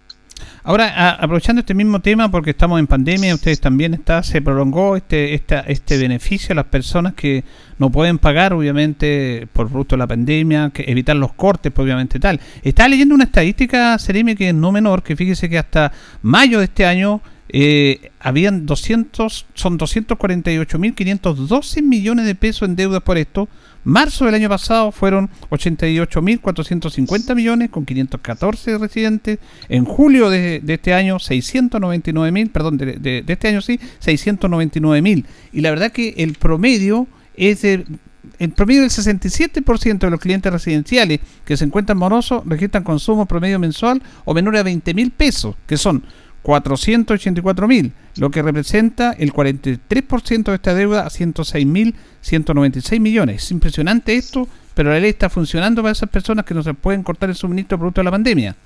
Ahora, 0.65 1.15
aprovechando 1.15 1.59
este 1.61 1.75
mismo 1.75 1.99
tema, 1.99 2.31
porque 2.31 2.51
estamos 2.51 2.79
en 2.79 2.87
pandemia, 2.87 3.35
ustedes 3.35 3.61
también 3.61 3.95
está, 3.95 4.23
se 4.23 4.41
prolongó 4.41 4.95
este, 4.95 5.35
este 5.35 5.99
beneficio 5.99 6.53
a 6.53 6.55
las 6.55 6.67
personas 6.67 7.15
que 7.15 7.43
no 7.79 7.91
pueden 7.91 8.19
pagar, 8.19 8.53
obviamente, 8.53 9.49
por 9.53 9.69
fruto 9.69 9.97
de 9.97 9.99
la 9.99 10.07
pandemia, 10.07 10.71
que 10.73 10.85
evitar 10.87 11.17
los 11.17 11.33
cortes, 11.33 11.73
pues, 11.73 11.85
obviamente 11.85 12.21
tal. 12.21 12.41
Estaba 12.63 12.89
leyendo 12.89 13.13
una 13.13 13.25
estadística, 13.25 13.99
Seremi, 13.99 14.37
que 14.37 14.51
es 14.51 14.55
no 14.55 14.71
menor, 14.71 15.03
que 15.03 15.17
fíjese 15.17 15.51
que 15.51 15.59
hasta 15.59 15.91
mayo 16.23 16.61
de 16.61 16.67
este 16.67 16.87
año 16.87 17.21
eh, 17.49 18.13
habían 18.21 18.65
200, 18.65 19.47
son 19.55 19.79
248.512 19.79 21.83
millones 21.83 22.25
de 22.25 22.37
pesos 22.37 22.69
en 22.69 22.77
deuda 22.77 23.01
por 23.01 23.19
esto, 23.19 23.49
Marzo 23.85 24.27
del 24.27 24.35
año 24.35 24.49
pasado 24.49 24.93
fueron 24.93 25.29
88.450 25.51 27.35
millones 27.35 27.71
con 27.71 27.85
514 27.85 28.79
residentes. 28.79 29.39
En 29.69 29.85
julio 29.85 30.31
de, 30.31 30.63
este 30.67 30.95
año 30.95 31.17
699.000, 31.17 32.51
perdón, 32.51 32.79
de, 32.79 32.97
de, 32.99 33.25
este 33.27 33.49
año 33.49 33.61
sí, 33.61 33.81
699.000. 34.05 35.25
Y 35.53 35.61
la 35.61 35.71
verdad 35.71 35.93
que 35.93 36.15
el 36.19 36.35
promedio 36.35 37.07
es 37.37 37.63
de 37.63 37.85
en 38.39 38.53
promedio 38.53 38.85
el 38.85 38.91
67% 38.91 39.99
de 39.99 40.11
los 40.11 40.21
clientes 40.21 40.53
residenciales 40.53 41.21
que 41.45 41.57
se 41.57 41.65
encuentran 41.65 41.99
morosos 41.99 42.43
registran 42.47 42.85
consumo 42.85 43.27
promedio 43.27 43.59
mensual 43.59 44.03
o 44.25 44.35
menor 44.35 44.57
a 44.57 44.63
20 44.63 44.95
mil 44.95 45.11
pesos, 45.11 45.57
que 45.67 45.77
son 45.77 46.05
484 46.43 47.69
mil, 47.69 47.93
lo 48.17 48.31
que 48.31 48.43
representa 48.43 49.13
el 49.13 49.33
43% 49.33 50.45
de 50.45 50.55
esta 50.55 50.75
deuda 50.75 51.07
a 51.07 51.11
106 51.11 51.67
mil 51.67 51.95
196 52.23 53.01
millones. 53.01 53.45
Es 53.45 53.51
impresionante 53.51 54.17
esto, 54.17 54.49
pero 54.75 54.91
la 54.91 54.99
ley 54.99 55.11
está 55.11 55.29
funcionando 55.29 55.83
para 55.83 55.93
esas 55.93 56.09
personas 56.09 56.45
que 56.45 56.55
no 56.55 56.63
se 56.63 56.75
pueden 56.75 57.03
cortar 57.03 57.29
el 57.31 57.37
suministro 57.37 57.79
producto 57.79 58.01
de 58.01 58.05
la 58.05 58.11
pandemia. 58.11 58.57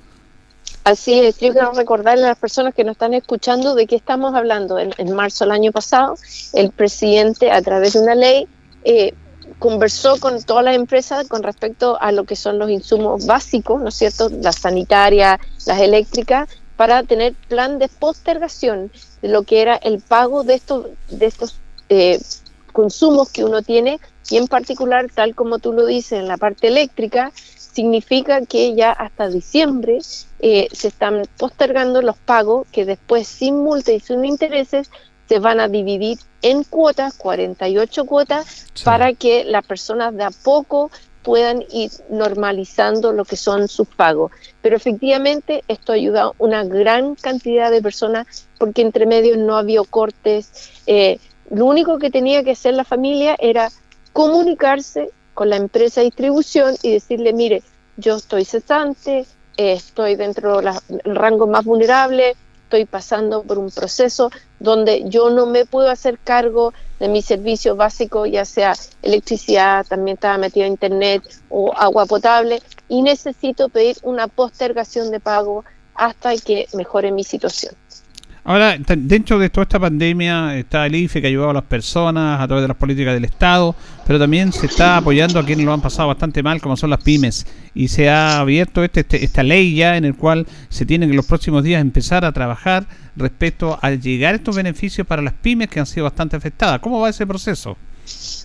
Así 0.85 1.19
es, 1.19 1.39
yo 1.39 1.53
quiero 1.53 1.73
recordarle 1.73 2.25
a 2.25 2.29
las 2.29 2.39
personas 2.39 2.75
que 2.75 2.85
nos 2.85 2.93
están 2.93 3.13
escuchando 3.13 3.75
de 3.75 3.87
qué 3.87 3.97
estamos 3.97 4.35
hablando. 4.35 4.79
En, 4.79 4.93
en 4.99 5.15
marzo 5.15 5.45
del 5.45 5.53
año 5.53 5.73
pasado, 5.73 6.17
el 6.53 6.71
presidente, 6.71 7.51
a 7.51 7.61
través 7.61 7.95
de 7.95 8.01
una 8.01 8.15
ley, 8.15 8.47
eh, 8.85 9.13
conversó 9.59 10.19
con 10.21 10.43
todas 10.43 10.65
las 10.65 10.77
empresas 10.77 11.27
con 11.29 11.43
respecto 11.43 12.01
a 12.01 12.13
lo 12.13 12.25
que 12.25 12.37
son 12.37 12.59
los 12.59 12.71
insumos 12.71 13.27
básicos, 13.27 13.81
¿no 13.81 13.89
es 13.89 13.95
cierto? 13.95 14.29
Las 14.29 14.57
sanitarias, 14.57 15.41
las 15.67 15.81
eléctricas, 15.81 16.49
para 16.77 17.03
tener 17.03 17.35
plan 17.49 17.79
de 17.79 17.89
postergación 17.89 18.91
de 19.23 19.29
lo 19.29 19.43
que 19.43 19.63
era 19.63 19.77
el 19.77 20.01
pago 20.01 20.45
de 20.45 20.55
estos, 20.55 20.87
de 21.09 21.27
estos 21.27 21.59
eh, 21.89 22.21
consumos 22.73 23.31
que 23.31 23.45
uno 23.45 23.63
tiene 23.63 23.99
y 24.31 24.37
en 24.37 24.49
particular, 24.49 25.07
tal 25.15 25.35
como 25.35 25.59
tú 25.59 25.73
lo 25.73 25.87
dices, 25.87 26.19
en 26.19 26.29
la 26.29 26.37
parte 26.37 26.69
eléctrica, 26.69 27.33
significa 27.37 28.45
que 28.45 28.75
ya 28.75 28.91
hasta 28.91 29.29
diciembre 29.29 29.99
eh, 30.41 30.69
se 30.73 30.89
están 30.89 31.23
postergando 31.37 32.03
los 32.03 32.17
pagos 32.17 32.67
que 32.73 32.85
después 32.85 33.29
sin 33.29 33.59
multa 33.59 33.93
y 33.93 34.01
sin 34.01 34.25
intereses 34.25 34.91
se 35.29 35.39
van 35.39 35.61
a 35.61 35.69
dividir 35.69 36.19
en 36.43 36.65
cuotas, 36.65 37.15
48 37.15 38.05
cuotas, 38.05 38.67
para 38.85 39.13
que 39.13 39.45
las 39.45 39.67
personas 39.67 40.15
de 40.17 40.25
a 40.25 40.31
poco 40.31 40.91
puedan 41.27 41.65
ir 41.73 41.91
normalizando 42.09 43.11
lo 43.11 43.25
que 43.25 43.35
son 43.35 43.67
sus 43.67 43.89
pagos. 43.89 44.31
Pero 44.63 44.77
efectivamente 44.77 45.65
esto 45.67 45.91
ha 45.91 45.97
ayudado 45.97 46.31
a 46.31 46.35
una 46.45 46.63
gran 46.63 47.17
cantidad 47.17 47.69
de 47.73 47.83
personas 47.83 48.47
porque 48.59 48.83
entre 48.83 49.07
medio 49.07 49.37
no 49.37 49.57
había 49.57 49.81
cortes. 49.91 50.71
Eh, 50.87 51.19
lo 51.51 51.65
único 51.65 51.99
que 51.99 52.13
tenía 52.13 52.45
que 52.45 52.53
hacer 52.53 52.75
la 52.75 52.85
familia 52.85 53.35
era 53.41 53.73
comunicarse 54.13 55.11
con 55.35 55.51
la 55.51 55.57
empresa 55.57 56.01
de 56.01 56.07
distribución 56.07 56.77
y 56.81 56.93
decirle, 56.93 57.33
mire, 57.33 57.65
yo 57.97 58.15
estoy 58.15 58.45
cesante, 58.45 59.27
estoy 59.57 60.15
dentro 60.15 60.61
del 60.61 61.17
rango 61.17 61.49
más 61.49 61.65
vulnerable, 61.65 62.37
estoy 62.67 62.85
pasando 62.85 63.45
por 63.45 63.59
un 63.59 63.71
proceso 63.71 64.31
donde 64.59 65.09
yo 65.09 65.31
no 65.31 65.47
me 65.47 65.67
puedo 65.67 65.89
hacer 65.89 66.19
cargo 66.19 66.75
de 66.99 67.07
mis 67.09 67.25
servicios 67.25 67.77
básicos, 67.77 68.29
ya 68.29 68.45
sea 68.45 68.75
electricidad, 69.03 69.87
también 69.87 70.17
estaba 70.17 70.37
metido 70.37 70.67
internet 70.67 71.23
o 71.49 71.73
agua 71.77 72.07
potable, 72.07 72.61
y 72.89 73.03
necesito 73.03 73.69
pedir 73.69 73.97
una 74.03 74.27
postergación 74.27 75.13
de 75.13 75.21
pago 75.21 75.65
hasta 75.95 76.37
que 76.37 76.67
mejore 76.75 77.13
mi 77.13 77.23
situación. 77.23 77.75
Ahora, 78.49 78.77
dentro 78.79 79.41
de 79.41 79.51
toda 79.51 79.65
esta 79.65 79.81
pandemia 79.81 80.57
está 80.57 80.87
el 80.87 80.95
IFE 80.95 81.21
que 81.21 81.27
ha 81.27 81.31
ayudado 81.31 81.51
a 81.51 81.55
las 81.55 81.65
personas 81.65 82.41
a 82.41 82.47
través 82.47 82.63
de 82.63 82.69
las 82.69 82.77
políticas 82.77 83.13
del 83.13 83.25
Estado, 83.25 83.75
pero 84.07 84.21
también 84.21 84.53
se 84.53 84.67
está 84.67 84.99
apoyando 84.99 85.41
a 85.41 85.45
quienes 85.45 85.67
lo 85.67 85.73
han 85.73 85.81
pasado 85.81 86.07
bastante 86.07 86.45
mal, 86.45 86.61
como 86.61 86.77
son 86.77 86.91
las 86.91 87.03
pymes. 87.03 87.45
Y 87.75 87.89
se 87.89 88.09
ha 88.09 88.39
abierto 88.39 88.85
este, 88.85 89.01
este, 89.01 89.25
esta 89.25 89.43
ley 89.43 89.75
ya 89.75 89.97
en 89.97 90.05
el 90.05 90.15
cual 90.15 90.47
se 90.69 90.87
tiene 90.87 91.07
que 91.07 91.11
en 91.11 91.17
los 91.17 91.27
próximos 91.27 91.65
días 91.65 91.81
empezar 91.81 92.25
a 92.25 92.31
trabajar 92.31 92.87
respecto 93.17 93.81
a 93.83 93.91
llegar 93.91 94.37
estos 94.37 94.55
beneficios 94.55 95.05
para 95.09 95.23
las 95.23 95.33
pymes 95.33 95.69
que 95.69 95.81
han 95.81 95.87
sido 95.87 96.05
bastante 96.05 96.37
afectadas. 96.37 96.79
¿Cómo 96.79 97.01
va 97.01 97.09
ese 97.09 97.27
proceso? 97.27 97.77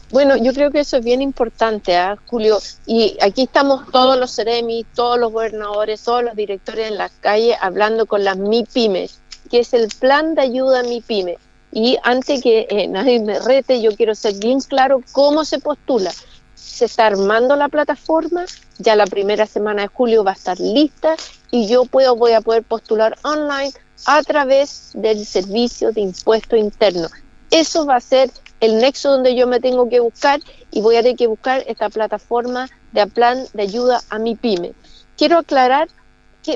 Bueno, 0.10 0.36
yo 0.36 0.52
creo 0.52 0.72
que 0.72 0.80
eso 0.80 0.98
es 0.98 1.06
bien 1.06 1.22
importante, 1.22 1.96
¿ah, 1.96 2.18
Julio. 2.26 2.58
Y 2.88 3.18
aquí 3.22 3.44
estamos 3.44 3.84
todos 3.92 4.18
los 4.18 4.36
CEREMI, 4.36 4.84
todos 4.96 5.20
los 5.20 5.32
gobernadores, 5.32 6.02
todos 6.02 6.24
los 6.24 6.36
directores 6.36 6.90
en 6.90 6.98
las 6.98 7.12
calles 7.22 7.56
hablando 7.62 8.08
con 8.08 8.24
las 8.24 8.40
MIPYMES 8.40 9.21
que 9.52 9.60
es 9.60 9.74
el 9.74 9.90
plan 9.90 10.34
de 10.34 10.44
ayuda 10.44 10.80
a 10.80 10.84
mi 10.84 11.02
pyme. 11.02 11.38
Y 11.74 11.98
antes 12.04 12.42
que 12.42 12.68
eh, 12.70 12.88
nadie 12.88 13.20
me 13.20 13.40
rete, 13.40 13.82
yo 13.82 13.96
quiero 13.96 14.16
ser 14.16 14.36
bien 14.36 14.62
claro 14.62 15.04
cómo 15.12 15.44
se 15.44 15.60
postula. 15.60 16.12
Se 16.56 16.86
está 16.86 17.08
armando 17.08 17.56
la 17.58 17.68
plataforma, 17.68 18.46
ya 18.80 18.96
la 18.96 19.06
primera 19.06 19.46
semana 19.46 19.84
de 19.84 19.88
julio 19.90 20.24
va 20.24 20.32
a 20.32 20.36
estar 20.36 20.60
lista 20.60 21.16
y 21.52 21.68
yo 21.68 21.86
puedo, 21.86 22.16
voy 22.16 22.32
a 22.32 22.42
poder 22.42 22.64
postular 22.64 23.18
online 23.24 23.72
a 24.06 24.24
través 24.24 24.92
del 24.94 25.26
servicio 25.26 25.92
de 25.92 26.02
impuesto 26.02 26.56
interno. 26.56 27.10
Eso 27.52 27.86
va 27.86 27.98
a 27.98 28.02
ser 28.02 28.32
el 28.62 28.78
nexo 28.78 29.12
donde 29.12 29.36
yo 29.36 29.48
me 29.48 29.60
tengo 29.60 29.90
que 29.90 30.00
buscar 30.00 30.40
y 30.72 30.82
voy 30.82 30.96
a 30.96 31.02
tener 31.02 31.18
que 31.18 31.28
buscar 31.28 31.64
esta 31.68 31.90
plataforma 31.90 32.70
de 32.94 33.08
plan 33.08 33.46
de 33.54 33.64
ayuda 33.64 34.02
a 34.10 34.18
mi 34.20 34.36
pyme. 34.36 34.74
Quiero 35.18 35.40
aclarar 35.40 35.90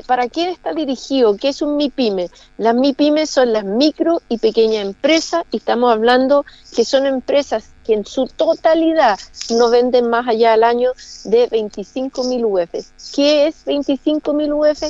¿Para 0.06 0.28
quién 0.28 0.48
está 0.50 0.72
dirigido? 0.72 1.36
¿Qué 1.36 1.48
es 1.48 1.62
un 1.62 1.76
MIPYME? 1.76 2.28
Las 2.58 2.74
MIPYME 2.74 3.26
son 3.26 3.52
las 3.52 3.64
micro 3.64 4.20
y 4.28 4.38
pequeñas 4.38 4.84
empresas 4.84 5.44
y 5.52 5.58
estamos 5.58 5.92
hablando 5.92 6.44
que 6.74 6.84
son 6.84 7.06
empresas 7.06 7.70
que 7.84 7.94
en 7.94 8.04
su 8.04 8.26
totalidad 8.26 9.16
no 9.50 9.70
venden 9.70 10.10
más 10.10 10.26
allá 10.26 10.50
del 10.52 10.64
año 10.64 10.90
de 11.24 11.46
25 11.46 12.24
mil 12.24 12.44
UF. 12.44 12.74
¿Qué 13.14 13.46
es 13.46 13.64
25 13.64 14.34
mil 14.34 14.52
UF? 14.52 14.82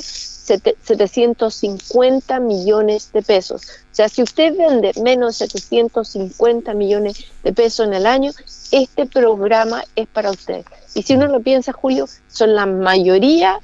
750 0.47 2.39
millones 2.39 3.11
de 3.11 3.21
pesos. 3.21 3.63
O 3.91 3.95
sea, 3.95 4.07
si 4.09 4.23
usted 4.23 4.55
vende 4.55 4.93
menos 5.01 5.37
de 5.39 5.47
750 5.47 6.73
millones 6.73 7.25
de 7.43 7.53
pesos 7.53 7.85
en 7.85 7.93
el 7.93 8.05
año, 8.05 8.31
este 8.71 9.05
programa 9.05 9.83
es 9.95 10.07
para 10.07 10.31
usted. 10.31 10.63
Y 10.95 11.03
si 11.03 11.15
uno 11.15 11.27
lo 11.27 11.41
piensa, 11.41 11.73
Julio, 11.73 12.07
son 12.29 12.55
la 12.55 12.65
mayoría 12.65 13.59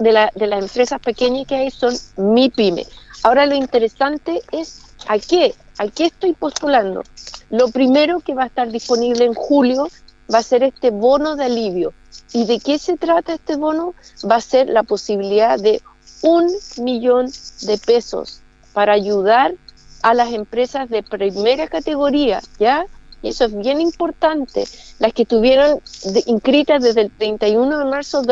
de, 0.00 0.12
la, 0.12 0.32
de 0.34 0.48
las 0.48 0.62
empresas 0.62 1.00
pequeñas 1.00 1.46
que 1.46 1.54
hay 1.54 1.70
son 1.70 1.94
mi 2.16 2.50
pyme. 2.50 2.86
Ahora 3.22 3.46
lo 3.46 3.54
interesante 3.54 4.42
es 4.50 4.82
a 5.06 5.18
qué, 5.18 5.54
a 5.78 5.86
qué 5.88 6.06
estoy 6.06 6.32
postulando. 6.32 7.04
Lo 7.50 7.68
primero 7.68 8.20
que 8.20 8.34
va 8.34 8.44
a 8.44 8.46
estar 8.46 8.68
disponible 8.70 9.24
en 9.24 9.34
julio 9.34 9.88
va 10.32 10.38
a 10.38 10.42
ser 10.42 10.62
este 10.62 10.90
bono 10.90 11.36
de 11.36 11.44
alivio. 11.44 11.92
¿Y 12.32 12.46
de 12.46 12.60
qué 12.60 12.78
se 12.78 12.96
trata 12.96 13.34
este 13.34 13.56
bono? 13.56 13.94
Va 14.28 14.36
a 14.36 14.40
ser 14.40 14.68
la 14.68 14.82
posibilidad 14.82 15.58
de 15.58 15.82
un 16.22 16.50
millón 16.78 17.30
de 17.62 17.78
pesos 17.78 18.40
para 18.72 18.92
ayudar 18.92 19.54
a 20.02 20.14
las 20.14 20.32
empresas 20.32 20.88
de 20.88 21.02
primera 21.02 21.68
categoría, 21.68 22.40
¿ya? 22.58 22.86
Y 23.22 23.28
eso 23.28 23.44
es 23.44 23.56
bien 23.56 23.80
importante, 23.80 24.64
las 24.98 25.12
que 25.12 25.22
estuvieron 25.22 25.80
inscritas 26.26 26.82
desde 26.82 27.02
el 27.02 27.10
31 27.10 27.78
de 27.78 27.84
marzo 27.84 28.22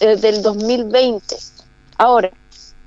eh, 0.00 0.16
del 0.16 0.42
2020. 0.42 1.36
Ahora, 1.98 2.30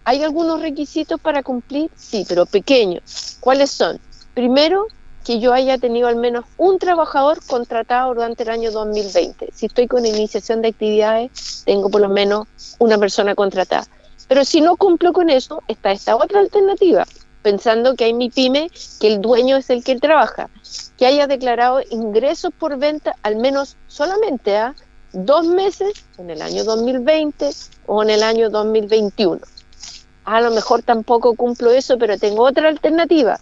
¿hay 0.04 0.24
algunos 0.24 0.62
requisitos 0.62 1.20
para 1.20 1.44
cumplir? 1.44 1.90
Sí, 1.96 2.26
pero 2.28 2.46
pequeños. 2.46 3.38
¿Cuáles 3.40 3.72
son? 3.72 4.00
Primero, 4.34 4.88
que 5.26 5.40
yo 5.40 5.54
haya 5.54 5.80
tenido 5.80 6.08
al 6.08 6.18
menos 6.18 6.46
un 6.58 6.78
trabajador 6.78 7.44
contratado 7.46 8.14
durante 8.14 8.44
el 8.44 8.50
año 8.50 8.72
2020. 8.72 9.50
Si 9.54 9.66
estoy 9.66 9.88
con 9.88 10.06
iniciación 10.06 10.62
de 10.62 10.68
actividades, 10.70 11.64
tengo 11.66 11.90
por 11.90 12.02
lo 12.02 12.10
menos 12.10 12.48
una 12.78 12.98
persona 13.00 13.34
contratada. 13.34 13.88
Pero 14.28 14.46
si 14.46 14.62
no 14.62 14.78
cumplo 14.78 15.14
con 15.14 15.30
eso, 15.30 15.64
está 15.68 15.92
esta 15.92 16.16
otra 16.16 16.40
alternativa, 16.40 17.06
pensando 17.46 17.96
que 17.96 18.06
hay 18.06 18.14
mi 18.16 18.32
pyme, 18.32 18.72
que 19.00 19.06
el 19.06 19.22
dueño 19.22 19.56
es 19.56 19.70
el 19.70 19.84
que 19.84 20.00
trabaja 20.00 20.50
que 20.98 21.06
haya 21.06 21.28
declarado 21.28 21.80
ingresos 21.92 22.52
por 22.58 22.80
venta 22.80 23.16
al 23.22 23.36
menos 23.36 23.78
solamente 23.88 24.58
a 24.58 24.74
dos 25.14 25.46
meses 25.46 25.94
en 26.18 26.32
el 26.32 26.42
año 26.42 26.64
2020 26.64 27.52
o 27.86 28.02
en 28.02 28.10
el 28.10 28.24
año 28.24 28.50
2021. 28.50 29.42
A 30.24 30.42
lo 30.42 30.50
mejor 30.50 30.82
tampoco 30.82 31.36
cumplo 31.36 31.70
eso, 31.70 32.00
pero 32.00 32.18
tengo 32.18 32.44
otra 32.44 32.68
alternativa 32.68 33.40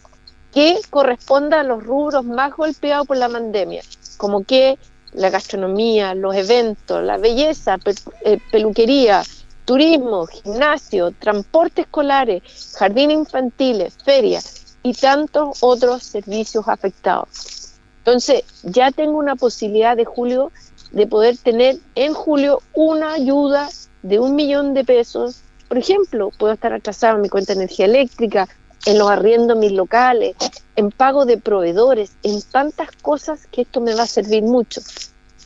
que 0.54 0.82
corresponda 0.90 1.62
a 1.62 1.64
los 1.64 1.82
rubros 1.82 2.26
más 2.26 2.52
golpeados 2.58 3.08
por 3.08 3.16
la 3.16 3.30
pandemia, 3.30 3.84
como 4.18 4.44
que 4.44 4.78
la 5.14 5.30
gastronomía, 5.30 6.14
los 6.14 6.36
eventos, 6.36 7.02
la 7.02 7.18
belleza, 7.18 7.78
eh, 8.26 8.38
peluquería, 8.52 9.24
turismo, 9.66 10.28
gimnasio, 10.28 11.12
transporte 11.12 11.82
escolares, 11.82 12.44
jardines 12.78 13.18
infantiles, 13.18 13.98
ferias, 14.04 14.64
y 14.84 14.94
tantos 14.94 15.58
otros 15.62 16.04
servicios 16.04 16.68
afectados. 16.68 17.72
Entonces, 18.00 18.44
ya 18.64 18.92
tengo 18.92 19.18
una 19.18 19.36
posibilidad 19.38 19.96
de 19.96 20.06
julio 20.06 20.52
de 20.92 21.08
poder 21.08 21.38
tener 21.38 21.78
en 21.96 22.14
julio 22.14 22.62
una 22.74 23.14
ayuda 23.14 23.70
de 24.04 24.20
un 24.20 24.36
millón 24.36 24.74
de 24.74 24.84
pesos. 24.84 25.42
Por 25.70 25.78
ejemplo, 25.78 26.30
puedo 26.38 26.54
estar 26.54 26.74
atrasado 26.74 27.16
en 27.16 27.22
mi 27.22 27.30
cuenta 27.30 27.54
de 27.54 27.62
energía 27.62 27.86
eléctrica, 27.86 28.48
en 28.86 29.00
los 29.00 29.10
arriendos 29.10 29.58
mis 29.58 29.72
locales, 29.72 30.36
en 30.76 30.92
pago 30.92 31.26
de 31.26 31.38
proveedores, 31.38 32.12
en 32.22 32.42
tantas 32.42 32.92
cosas 33.02 33.48
que 33.48 33.62
esto 33.62 33.80
me 33.80 33.96
va 33.96 34.04
a 34.04 34.08
servir 34.08 34.44
mucho. 34.44 34.82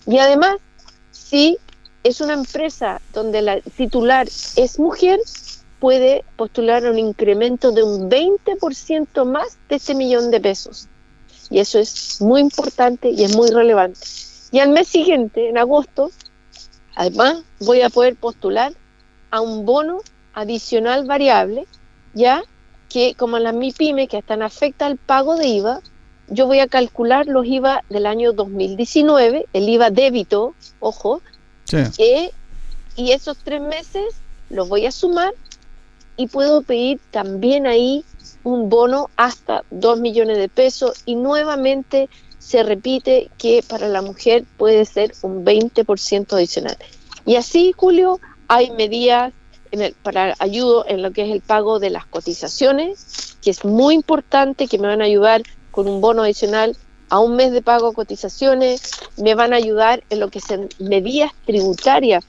Y 0.08 0.18
además, 0.18 0.58
si 1.12 1.60
es 2.04 2.22
una 2.22 2.34
empresa 2.34 3.02
donde 3.14 3.42
la 3.42 3.62
titular 3.62 4.28
es 4.56 4.80
mujer, 4.80 5.20
puede 5.80 6.24
postular 6.36 6.86
un 6.86 6.98
incremento 6.98 7.72
de 7.72 7.84
un 7.84 8.10
20% 8.10 9.26
más 9.26 9.58
de 9.70 9.76
ese 9.76 9.94
millón 9.94 10.32
de 10.32 10.40
pesos. 10.40 10.88
Y 11.50 11.60
eso 11.60 11.80
es 11.80 12.22
muy 12.22 12.42
importante 12.42 13.10
y 13.10 13.24
es 13.24 13.36
muy 13.36 13.50
relevante. 13.50 14.00
Y 14.52 14.60
al 14.60 14.70
mes 14.70 14.88
siguiente, 14.88 15.50
en 15.50 15.58
agosto, 15.58 16.12
además 16.96 17.44
voy 17.60 17.82
a 17.82 17.90
poder 17.90 18.16
postular 18.16 18.74
a 19.30 19.42
un 19.42 19.66
bono 19.66 20.00
adicional 20.34 21.06
variable, 21.06 21.68
ya 22.14 22.44
que 22.90 23.16
como 23.16 23.40
las 23.40 23.54
MIPYME 23.54 24.08
que 24.08 24.18
están 24.18 24.42
afecta 24.42 24.86
al 24.86 24.98
pago 24.98 25.36
de 25.36 25.48
IVA, 25.48 25.82
yo 26.30 26.46
voy 26.46 26.60
a 26.60 26.68
calcular 26.68 27.26
los 27.28 27.46
IVA 27.46 27.84
del 27.90 28.06
año 28.06 28.34
2019, 28.34 29.48
el 29.54 29.70
IVA 29.70 29.90
débito, 29.90 30.54
ojo, 30.80 31.22
y 32.96 33.12
esos 33.12 33.38
tres 33.44 33.62
meses 33.62 34.16
los 34.50 34.70
voy 34.70 34.86
a 34.86 34.92
sumar 34.92 35.34
y 36.16 36.28
puedo 36.28 36.62
pedir 36.62 37.00
también 37.12 37.68
ahí 37.68 38.04
un 38.44 38.70
bono 38.70 39.10
hasta 39.18 39.64
2 39.72 40.00
millones 40.00 40.38
de 40.38 40.50
pesos 40.50 41.04
y 41.06 41.16
nuevamente 41.16 42.10
se 42.40 42.64
repite 42.64 43.30
que 43.38 43.64
para 43.68 43.88
la 43.90 44.02
mujer 44.02 44.46
puede 44.58 44.86
ser 44.86 45.14
un 45.22 45.44
20% 45.44 46.34
adicional. 46.34 46.78
Y 47.26 47.36
así, 47.36 47.74
Julio, 47.76 48.20
hay 48.48 48.72
medidas 48.72 49.34
en 49.72 49.82
el, 49.82 49.94
para 49.94 50.34
ayudo 50.40 50.86
en 50.88 51.02
lo 51.02 51.12
que 51.12 51.24
es 51.24 51.32
el 51.32 51.42
pago 51.42 51.80
de 51.80 51.90
las 51.90 52.06
cotizaciones, 52.06 53.36
que 53.42 53.52
es 53.52 53.66
muy 53.66 53.96
importante, 53.96 54.68
que 54.68 54.80
me 54.80 54.88
van 54.88 55.02
a 55.02 55.06
ayudar 55.06 55.44
con 55.72 55.88
un 55.88 56.00
bono 56.00 56.24
adicional 56.24 56.78
a 57.10 57.20
un 57.20 57.36
mes 57.36 57.52
de 57.52 57.62
pago 57.62 57.94
cotizaciones, 57.94 58.92
me 59.18 59.36
van 59.36 59.54
a 59.54 59.58
ayudar 59.58 60.04
en 60.10 60.20
lo 60.20 60.30
que 60.30 60.40
son 60.40 60.70
medidas 60.80 61.32
tributarias. 61.46 62.26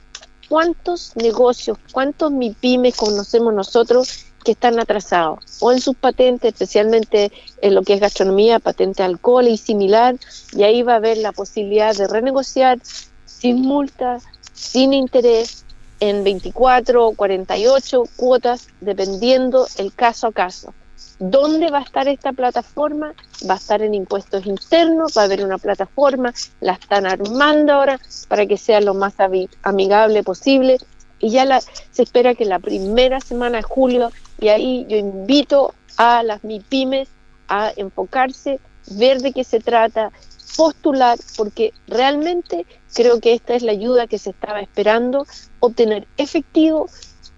¿Cuántos 0.47 1.15
negocios, 1.15 1.77
cuántos 1.91 2.31
MIPIMES 2.31 2.95
conocemos 2.95 3.53
nosotros 3.53 4.25
que 4.43 4.53
están 4.53 4.79
atrasados 4.79 5.39
o 5.59 5.71
en 5.71 5.79
sus 5.79 5.95
patentes, 5.95 6.53
especialmente 6.53 7.31
en 7.61 7.75
lo 7.75 7.83
que 7.83 7.93
es 7.93 7.99
gastronomía, 7.99 8.59
patente 8.59 9.03
alcohol 9.03 9.47
y 9.47 9.57
similar, 9.57 10.15
y 10.53 10.63
ahí 10.63 10.81
va 10.81 10.93
a 10.93 10.97
haber 10.97 11.17
la 11.17 11.33
posibilidad 11.33 11.95
de 11.95 12.07
renegociar 12.07 12.79
sin 13.25 13.61
multa, 13.61 14.19
sin 14.53 14.93
interés, 14.93 15.65
en 15.99 16.23
24 16.23 17.07
o 17.07 17.13
48 17.13 18.03
cuotas, 18.15 18.67
dependiendo 18.79 19.67
el 19.77 19.93
caso 19.93 20.27
a 20.27 20.31
caso. 20.31 20.73
¿Dónde 21.19 21.69
va 21.69 21.79
a 21.79 21.83
estar 21.83 22.07
esta 22.07 22.31
plataforma? 22.31 23.13
Va 23.47 23.55
a 23.55 23.57
estar 23.57 23.81
en 23.81 23.93
impuestos 23.93 24.45
internos, 24.45 25.13
va 25.17 25.23
a 25.23 25.25
haber 25.25 25.43
una 25.43 25.57
plataforma, 25.57 26.33
la 26.61 26.73
están 26.73 27.05
armando 27.05 27.73
ahora 27.73 27.99
para 28.29 28.45
que 28.45 28.57
sea 28.57 28.79
lo 28.79 28.93
más 28.93 29.15
amigable 29.63 30.23
posible 30.23 30.77
y 31.19 31.31
ya 31.31 31.45
la, 31.45 31.61
se 31.61 32.03
espera 32.03 32.33
que 32.35 32.45
la 32.45 32.59
primera 32.59 33.19
semana 33.19 33.57
de 33.57 33.63
julio, 33.63 34.11
y 34.39 34.47
ahí 34.47 34.85
yo 34.87 34.97
invito 34.97 35.75
a 35.97 36.23
las 36.23 36.43
MIPIMES 36.43 37.09
a 37.49 37.71
enfocarse, 37.75 38.59
ver 38.91 39.21
de 39.21 39.33
qué 39.33 39.43
se 39.43 39.59
trata, 39.59 40.11
postular, 40.55 41.17
porque 41.35 41.73
realmente 41.87 42.65
creo 42.93 43.19
que 43.19 43.33
esta 43.33 43.55
es 43.55 43.63
la 43.63 43.73
ayuda 43.73 44.07
que 44.07 44.17
se 44.17 44.29
estaba 44.29 44.61
esperando, 44.61 45.25
obtener 45.59 46.07
efectivo 46.17 46.87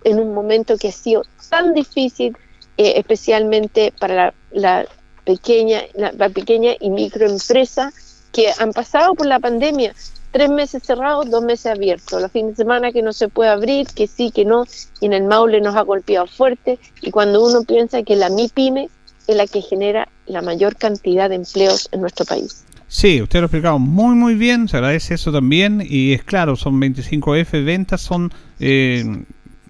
en 0.04 0.20
un 0.20 0.34
momento 0.34 0.78
que 0.78 0.90
ha 0.90 0.92
sido 0.92 1.24
tan 1.50 1.74
difícil, 1.74 2.38
eh, 2.78 2.94
especialmente 2.98 3.94
para 4.00 4.16
la, 4.16 4.34
la 4.52 4.86
pequeña, 5.26 5.82
la, 5.94 6.12
la, 6.14 6.30
pequeña 6.30 6.72
y 6.80 6.90
microempresa 6.90 7.92
que 8.32 8.52
han 8.58 8.72
pasado 8.72 9.14
por 9.14 9.28
la 9.28 9.40
pandemia 9.40 9.94
tres 10.32 10.50
meses 10.50 10.84
cerrados, 10.84 11.30
dos 11.30 11.44
meses 11.44 11.68
abiertos. 11.68 12.22
Los 12.22 12.32
fines 12.32 12.52
de 12.52 12.64
semana 12.64 12.92
que 12.92 13.02
no 13.02 13.14
se 13.14 13.28
puede 13.28 13.50
abrir, 13.50 13.88
que 13.88 14.08
sí, 14.08 14.32
que 14.32 14.46
no, 14.46 14.66
y 15.00 15.06
en 15.06 15.14
el 15.14 15.24
Maule 15.24 15.62
nos 15.62 15.76
ha 15.76 15.82
golpeado 15.82 16.28
fuerte. 16.28 16.80
Y 17.02 17.12
cuando 17.12 17.46
uno 17.46 17.64
piensa 17.64 18.02
que 18.04 18.16
la 18.16 18.30
MIPYME 18.30 18.90
es 19.28 19.36
la 19.36 19.46
que 19.46 19.62
genera 19.62 20.08
la 20.26 20.42
mayor 20.42 20.76
cantidad 20.76 21.30
de 21.30 21.36
empleos 21.36 21.90
en 21.92 22.02
nuestro 22.02 22.26
país. 22.26 22.64
Sí, 22.88 23.22
usted 23.22 23.40
lo 23.40 23.46
ha 23.46 23.48
explicado 23.48 23.80
muy 23.80 24.16
muy 24.16 24.36
bien, 24.36 24.68
se 24.68 24.76
agradece 24.76 25.14
eso 25.14 25.32
también 25.32 25.82
y 25.82 26.12
es 26.12 26.26
claro, 26.26 26.58
son 26.58 26.80
25F 26.82 27.64
ventas, 27.64 28.02
son 28.02 28.34
eh, 28.60 29.06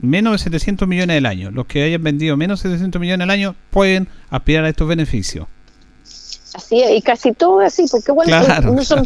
menos 0.01 0.33
de 0.33 0.37
700 0.39 0.87
millones 0.87 1.17
al 1.17 1.25
año. 1.25 1.51
Los 1.51 1.65
que 1.67 1.83
hayan 1.83 2.03
vendido 2.03 2.35
menos 2.37 2.61
de 2.63 2.69
700 2.69 2.99
millones 2.99 3.23
al 3.25 3.29
año 3.29 3.55
pueden 3.69 4.07
aspirar 4.29 4.65
a 4.65 4.69
estos 4.69 4.87
beneficios. 4.87 5.47
Así 6.53 6.81
es, 6.81 6.91
y 6.97 7.01
casi 7.01 7.31
todo 7.31 7.61
así, 7.61 7.85
porque 7.89 8.11
bueno, 8.11 8.45
claro, 8.45 8.73
no 8.73 8.83
son, 8.83 9.05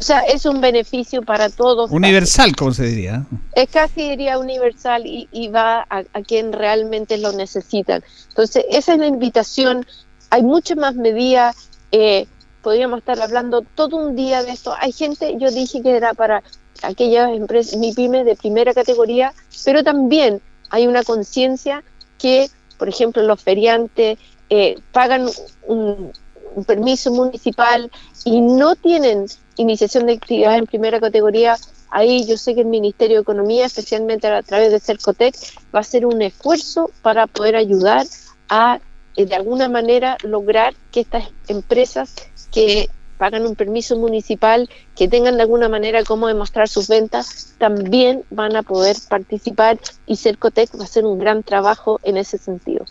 O 0.00 0.02
sea, 0.02 0.20
es 0.20 0.44
un 0.44 0.60
beneficio 0.60 1.22
para 1.22 1.48
todos. 1.48 1.90
Universal, 1.90 2.54
como 2.56 2.72
se 2.72 2.84
diría. 2.84 3.24
Es 3.54 3.68
casi 3.70 4.10
diría 4.10 4.38
universal 4.38 5.06
y, 5.06 5.28
y 5.30 5.48
va 5.48 5.86
a, 5.88 6.02
a, 6.12 6.22
quien 6.22 6.52
realmente 6.52 7.16
lo 7.16 7.32
necesitan. 7.32 8.02
Entonces, 8.28 8.64
esa 8.70 8.94
es 8.94 8.98
la 8.98 9.06
invitación. 9.06 9.86
Hay 10.30 10.42
muchas 10.42 10.76
más 10.76 10.94
medidas. 10.94 11.70
Eh, 11.92 12.26
podríamos 12.60 12.98
estar 12.98 13.20
hablando 13.20 13.62
todo 13.62 13.96
un 13.96 14.16
día 14.16 14.42
de 14.42 14.50
esto. 14.50 14.74
Hay 14.78 14.92
gente, 14.92 15.36
yo 15.38 15.50
dije 15.50 15.80
que 15.80 15.96
era 15.96 16.12
para 16.12 16.42
aquellas 16.82 17.30
empresas, 17.32 17.76
mi 17.76 17.92
pyme 17.92 18.24
de 18.24 18.36
primera 18.36 18.74
categoría, 18.74 19.32
pero 19.64 19.82
también 19.82 20.40
hay 20.70 20.86
una 20.86 21.02
conciencia 21.02 21.82
que, 22.18 22.48
por 22.78 22.88
ejemplo, 22.88 23.22
los 23.22 23.42
feriantes 23.42 24.18
eh, 24.50 24.76
pagan 24.92 25.28
un, 25.66 26.12
un 26.54 26.64
permiso 26.64 27.10
municipal 27.12 27.90
y 28.24 28.40
no 28.40 28.76
tienen 28.76 29.26
iniciación 29.56 30.06
de 30.06 30.14
actividades 30.14 30.58
en 30.58 30.66
primera 30.66 31.00
categoría, 31.00 31.56
ahí 31.90 32.26
yo 32.26 32.36
sé 32.36 32.54
que 32.54 32.62
el 32.62 32.66
Ministerio 32.66 33.18
de 33.18 33.22
Economía, 33.22 33.66
especialmente 33.66 34.26
a 34.26 34.42
través 34.42 34.72
de 34.72 34.80
Cercotec, 34.80 35.34
va 35.74 35.78
a 35.78 35.80
hacer 35.80 36.06
un 36.06 36.22
esfuerzo 36.22 36.90
para 37.02 37.26
poder 37.26 37.56
ayudar 37.56 38.06
a, 38.48 38.80
eh, 39.16 39.26
de 39.26 39.34
alguna 39.34 39.68
manera, 39.68 40.16
lograr 40.22 40.74
que 40.90 41.00
estas 41.00 41.28
empresas 41.48 42.14
que 42.50 42.88
pagan 43.18 43.46
un 43.46 43.54
permiso 43.54 43.98
municipal, 43.98 44.68
que 44.96 45.08
tengan 45.08 45.36
de 45.36 45.42
alguna 45.42 45.68
manera 45.68 46.02
cómo 46.04 46.28
demostrar 46.28 46.68
sus 46.68 46.88
ventas, 46.88 47.54
también 47.58 48.22
van 48.30 48.56
a 48.56 48.62
poder 48.62 48.96
participar 49.08 49.78
y 50.06 50.16
Cercotec 50.16 50.74
va 50.76 50.82
a 50.82 50.84
hacer 50.84 51.04
un 51.04 51.18
gran 51.18 51.42
trabajo 51.42 52.00
en 52.02 52.16
ese 52.16 52.38
sentido. 52.38 52.84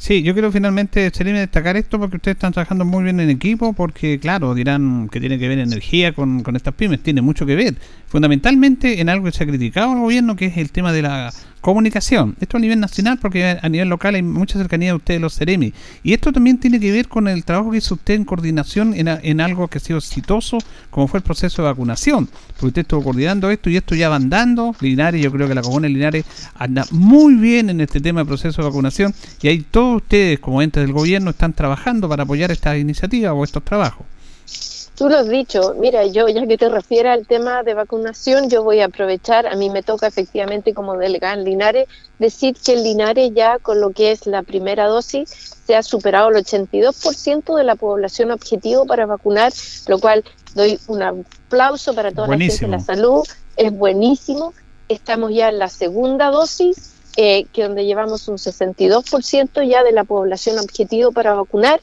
Sí, 0.00 0.22
yo 0.22 0.32
quiero 0.32 0.50
finalmente, 0.50 1.10
destacar 1.10 1.76
esto 1.76 1.98
porque 1.98 2.16
ustedes 2.16 2.36
están 2.36 2.54
trabajando 2.54 2.86
muy 2.86 3.04
bien 3.04 3.20
en 3.20 3.28
equipo, 3.28 3.74
porque 3.74 4.18
claro, 4.18 4.54
dirán 4.54 5.10
que 5.10 5.20
tiene 5.20 5.38
que 5.38 5.46
ver 5.46 5.58
energía 5.58 6.14
con, 6.14 6.42
con 6.42 6.56
estas 6.56 6.72
pymes, 6.72 7.02
tiene 7.02 7.20
mucho 7.20 7.44
que 7.44 7.54
ver, 7.54 7.74
fundamentalmente 8.10 9.00
en 9.00 9.08
algo 9.08 9.26
que 9.26 9.32
se 9.32 9.44
ha 9.44 9.46
criticado 9.46 9.92
al 9.92 10.00
gobierno, 10.00 10.34
que 10.34 10.46
es 10.46 10.56
el 10.56 10.72
tema 10.72 10.92
de 10.92 11.02
la 11.02 11.32
comunicación. 11.60 12.34
Esto 12.40 12.56
a 12.56 12.60
nivel 12.60 12.80
nacional, 12.80 13.18
porque 13.18 13.56
a 13.62 13.68
nivel 13.68 13.88
local 13.88 14.16
hay 14.16 14.22
mucha 14.22 14.58
cercanía 14.58 14.88
de 14.88 14.96
ustedes, 14.96 15.20
los 15.20 15.36
Ceremi. 15.36 15.72
Y 16.02 16.12
esto 16.12 16.32
también 16.32 16.58
tiene 16.58 16.80
que 16.80 16.90
ver 16.90 17.06
con 17.06 17.28
el 17.28 17.44
trabajo 17.44 17.70
que 17.70 17.78
hizo 17.78 17.94
usted 17.94 18.14
en 18.14 18.24
coordinación 18.24 18.94
en, 18.94 19.06
en 19.06 19.40
algo 19.40 19.68
que 19.68 19.78
ha 19.78 19.80
sido 19.80 19.98
exitoso, 19.98 20.58
como 20.90 21.06
fue 21.06 21.18
el 21.18 21.22
proceso 21.22 21.62
de 21.62 21.68
vacunación. 21.68 22.28
Porque 22.48 22.66
usted 22.66 22.82
estuvo 22.82 23.04
coordinando 23.04 23.48
esto 23.48 23.70
y 23.70 23.76
esto 23.76 23.94
ya 23.94 24.08
va 24.08 24.16
andando. 24.16 24.74
Linares, 24.80 25.22
yo 25.22 25.30
creo 25.30 25.46
que 25.46 25.54
la 25.54 25.62
comuna 25.62 25.86
de 25.86 25.94
Linares 25.94 26.24
anda 26.56 26.84
muy 26.90 27.34
bien 27.34 27.70
en 27.70 27.80
este 27.80 28.00
tema 28.00 28.22
de 28.22 28.26
proceso 28.26 28.60
de 28.60 28.68
vacunación. 28.68 29.14
Y 29.40 29.46
ahí 29.48 29.64
todos 29.70 30.02
ustedes, 30.02 30.40
como 30.40 30.62
entes 30.62 30.82
del 30.82 30.92
gobierno, 30.92 31.30
están 31.30 31.52
trabajando 31.52 32.08
para 32.08 32.24
apoyar 32.24 32.50
esta 32.50 32.76
iniciativa 32.76 33.32
o 33.32 33.44
estos 33.44 33.64
trabajos. 33.64 34.04
Tú 35.00 35.08
lo 35.08 35.16
has 35.16 35.30
dicho, 35.30 35.74
mira, 35.78 36.04
yo 36.04 36.28
ya 36.28 36.46
que 36.46 36.58
te 36.58 36.68
refieres 36.68 37.12
al 37.12 37.26
tema 37.26 37.62
de 37.62 37.72
vacunación, 37.72 38.50
yo 38.50 38.62
voy 38.62 38.80
a 38.80 38.84
aprovechar, 38.84 39.46
a 39.46 39.56
mí 39.56 39.70
me 39.70 39.82
toca 39.82 40.06
efectivamente 40.06 40.74
como 40.74 40.94
delegada 40.98 41.32
en 41.32 41.44
Linares, 41.44 41.88
decir 42.18 42.54
que 42.62 42.74
en 42.74 42.82
Linares 42.82 43.30
ya 43.34 43.58
con 43.58 43.80
lo 43.80 43.92
que 43.92 44.12
es 44.12 44.26
la 44.26 44.42
primera 44.42 44.88
dosis 44.88 45.54
se 45.66 45.74
ha 45.74 45.82
superado 45.82 46.28
el 46.28 46.44
82% 46.44 47.56
de 47.56 47.64
la 47.64 47.76
población 47.76 48.30
objetivo 48.30 48.84
para 48.84 49.06
vacunar, 49.06 49.54
lo 49.86 49.98
cual 50.00 50.22
doy 50.54 50.78
un 50.86 51.02
aplauso 51.02 51.94
para 51.94 52.12
toda 52.12 52.26
buenísimo. 52.26 52.70
la 52.70 52.76
gente 52.76 52.92
de 52.92 52.94
la 52.94 53.02
salud, 53.02 53.26
es 53.56 53.72
buenísimo, 53.72 54.52
estamos 54.90 55.32
ya 55.32 55.48
en 55.48 55.58
la 55.60 55.70
segunda 55.70 56.30
dosis, 56.30 56.92
eh, 57.16 57.46
que 57.54 57.62
donde 57.62 57.86
llevamos 57.86 58.28
un 58.28 58.36
62% 58.36 59.66
ya 59.66 59.82
de 59.82 59.92
la 59.92 60.04
población 60.04 60.58
objetivo 60.58 61.10
para 61.10 61.32
vacunar 61.32 61.80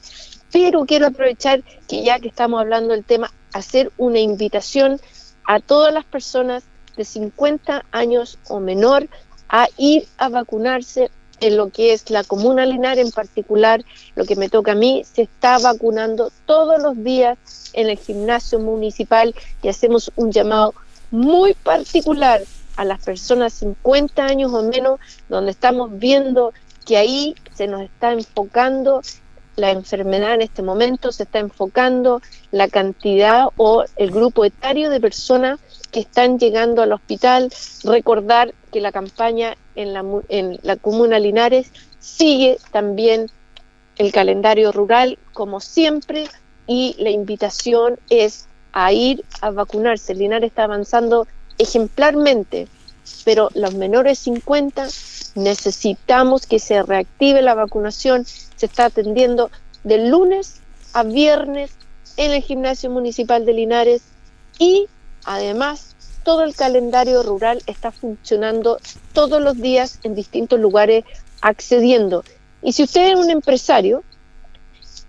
pero 0.52 0.86
quiero 0.86 1.06
aprovechar 1.06 1.62
que 1.86 2.02
ya 2.02 2.18
que 2.18 2.28
estamos 2.28 2.60
hablando 2.60 2.94
del 2.94 3.04
tema, 3.04 3.32
hacer 3.52 3.92
una 3.96 4.18
invitación 4.18 5.00
a 5.44 5.60
todas 5.60 5.92
las 5.92 6.04
personas 6.04 6.64
de 6.96 7.04
50 7.04 7.84
años 7.92 8.38
o 8.48 8.60
menor 8.60 9.08
a 9.48 9.68
ir 9.76 10.06
a 10.18 10.28
vacunarse 10.28 11.10
en 11.40 11.56
lo 11.56 11.70
que 11.70 11.92
es 11.92 12.10
la 12.10 12.24
comuna 12.24 12.66
Linares 12.66 13.06
en 13.06 13.12
particular, 13.12 13.84
lo 14.16 14.24
que 14.24 14.36
me 14.36 14.48
toca 14.48 14.72
a 14.72 14.74
mí, 14.74 15.04
se 15.10 15.22
está 15.22 15.58
vacunando 15.58 16.32
todos 16.46 16.82
los 16.82 17.02
días 17.02 17.38
en 17.72 17.88
el 17.88 17.98
gimnasio 17.98 18.58
municipal 18.58 19.34
y 19.62 19.68
hacemos 19.68 20.10
un 20.16 20.32
llamado 20.32 20.74
muy 21.10 21.54
particular 21.54 22.42
a 22.76 22.84
las 22.84 23.02
personas 23.02 23.54
50 23.54 24.24
años 24.24 24.52
o 24.52 24.62
menos, 24.62 25.00
donde 25.28 25.50
estamos 25.50 25.96
viendo 25.98 26.52
que 26.84 26.96
ahí 26.96 27.34
se 27.54 27.66
nos 27.66 27.82
está 27.82 28.12
enfocando 28.12 29.02
la 29.58 29.72
enfermedad 29.72 30.34
en 30.34 30.42
este 30.42 30.62
momento, 30.62 31.12
se 31.12 31.24
está 31.24 31.40
enfocando 31.40 32.22
la 32.52 32.68
cantidad 32.68 33.48
o 33.56 33.84
el 33.96 34.10
grupo 34.10 34.44
etario 34.44 34.88
de 34.88 35.00
personas 35.00 35.58
que 35.90 36.00
están 36.00 36.38
llegando 36.38 36.80
al 36.80 36.92
hospital. 36.92 37.52
Recordar 37.84 38.54
que 38.72 38.80
la 38.80 38.92
campaña 38.92 39.56
en 39.74 39.92
la, 39.92 40.04
en 40.28 40.58
la 40.62 40.76
comuna 40.76 41.18
Linares 41.18 41.72
sigue 41.98 42.58
también 42.70 43.30
el 43.96 44.12
calendario 44.12 44.70
rural 44.70 45.18
como 45.32 45.60
siempre 45.60 46.28
y 46.66 46.94
la 46.98 47.10
invitación 47.10 47.98
es 48.10 48.46
a 48.72 48.92
ir 48.92 49.24
a 49.40 49.50
vacunarse. 49.50 50.14
Linares 50.14 50.50
está 50.50 50.64
avanzando 50.64 51.26
ejemplarmente, 51.58 52.68
pero 53.24 53.50
los 53.54 53.74
menores 53.74 54.20
50 54.20 54.86
necesitamos 55.34 56.46
que 56.46 56.58
se 56.58 56.82
reactive 56.82 57.42
la 57.42 57.54
vacunación. 57.54 58.24
Se 58.58 58.66
está 58.66 58.84
atendiendo 58.84 59.50
de 59.84 60.08
lunes 60.08 60.60
a 60.92 61.02
viernes 61.02 61.70
en 62.18 62.32
el 62.32 62.42
gimnasio 62.42 62.90
municipal 62.90 63.46
de 63.46 63.54
Linares 63.54 64.02
y 64.58 64.88
además 65.24 65.96
todo 66.24 66.42
el 66.42 66.54
calendario 66.54 67.22
rural 67.22 67.62
está 67.66 67.90
funcionando 67.90 68.78
todos 69.14 69.40
los 69.40 69.56
días 69.56 69.98
en 70.02 70.14
distintos 70.14 70.60
lugares 70.60 71.04
accediendo. 71.40 72.22
Y 72.62 72.72
si 72.72 72.82
usted 72.82 73.12
es 73.12 73.16
un 73.16 73.30
empresario 73.30 74.02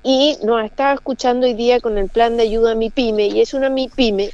y 0.04 0.38
nos 0.44 0.64
está 0.64 0.94
escuchando 0.94 1.46
hoy 1.46 1.56
día 1.56 1.82
con 1.82 1.98
el 1.98 2.10
plan 2.10 2.38
de 2.38 2.44
ayuda 2.44 2.72
a 2.72 2.76
mi 2.76 2.90
pyme 2.90 3.28
y 3.28 3.42
es 3.42 3.54
una 3.54 3.70
mi 3.70 3.90
pyme 3.90 4.30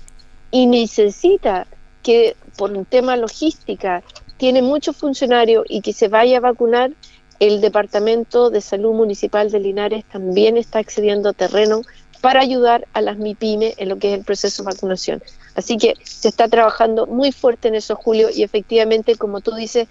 y 0.51 0.67
necesita 0.67 1.65
que 2.03 2.35
por 2.57 2.71
un 2.71 2.85
tema 2.85 3.17
logística 3.17 4.03
tiene 4.37 4.61
muchos 4.61 4.95
funcionarios 4.95 5.65
y 5.67 5.81
que 5.81 5.93
se 5.93 6.07
vaya 6.07 6.37
a 6.37 6.41
vacunar, 6.41 6.91
el 7.39 7.61
Departamento 7.61 8.49
de 8.49 8.61
Salud 8.61 8.93
Municipal 8.93 9.51
de 9.51 9.59
Linares 9.59 10.05
también 10.05 10.57
está 10.57 10.79
accediendo 10.79 11.29
a 11.29 11.33
terreno 11.33 11.81
para 12.21 12.41
ayudar 12.41 12.87
a 12.93 13.01
las 13.01 13.17
MIPYME 13.17 13.75
en 13.77 13.89
lo 13.89 13.97
que 13.97 14.11
es 14.11 14.17
el 14.17 14.25
proceso 14.25 14.63
de 14.63 14.73
vacunación. 14.73 15.21
Así 15.55 15.77
que 15.77 15.93
se 16.03 16.27
está 16.27 16.47
trabajando 16.47 17.05
muy 17.05 17.31
fuerte 17.31 17.67
en 17.67 17.75
eso, 17.75 17.95
Julio, 17.95 18.29
y 18.33 18.43
efectivamente, 18.43 19.15
como 19.15 19.41
tú 19.41 19.53
dices, 19.53 19.87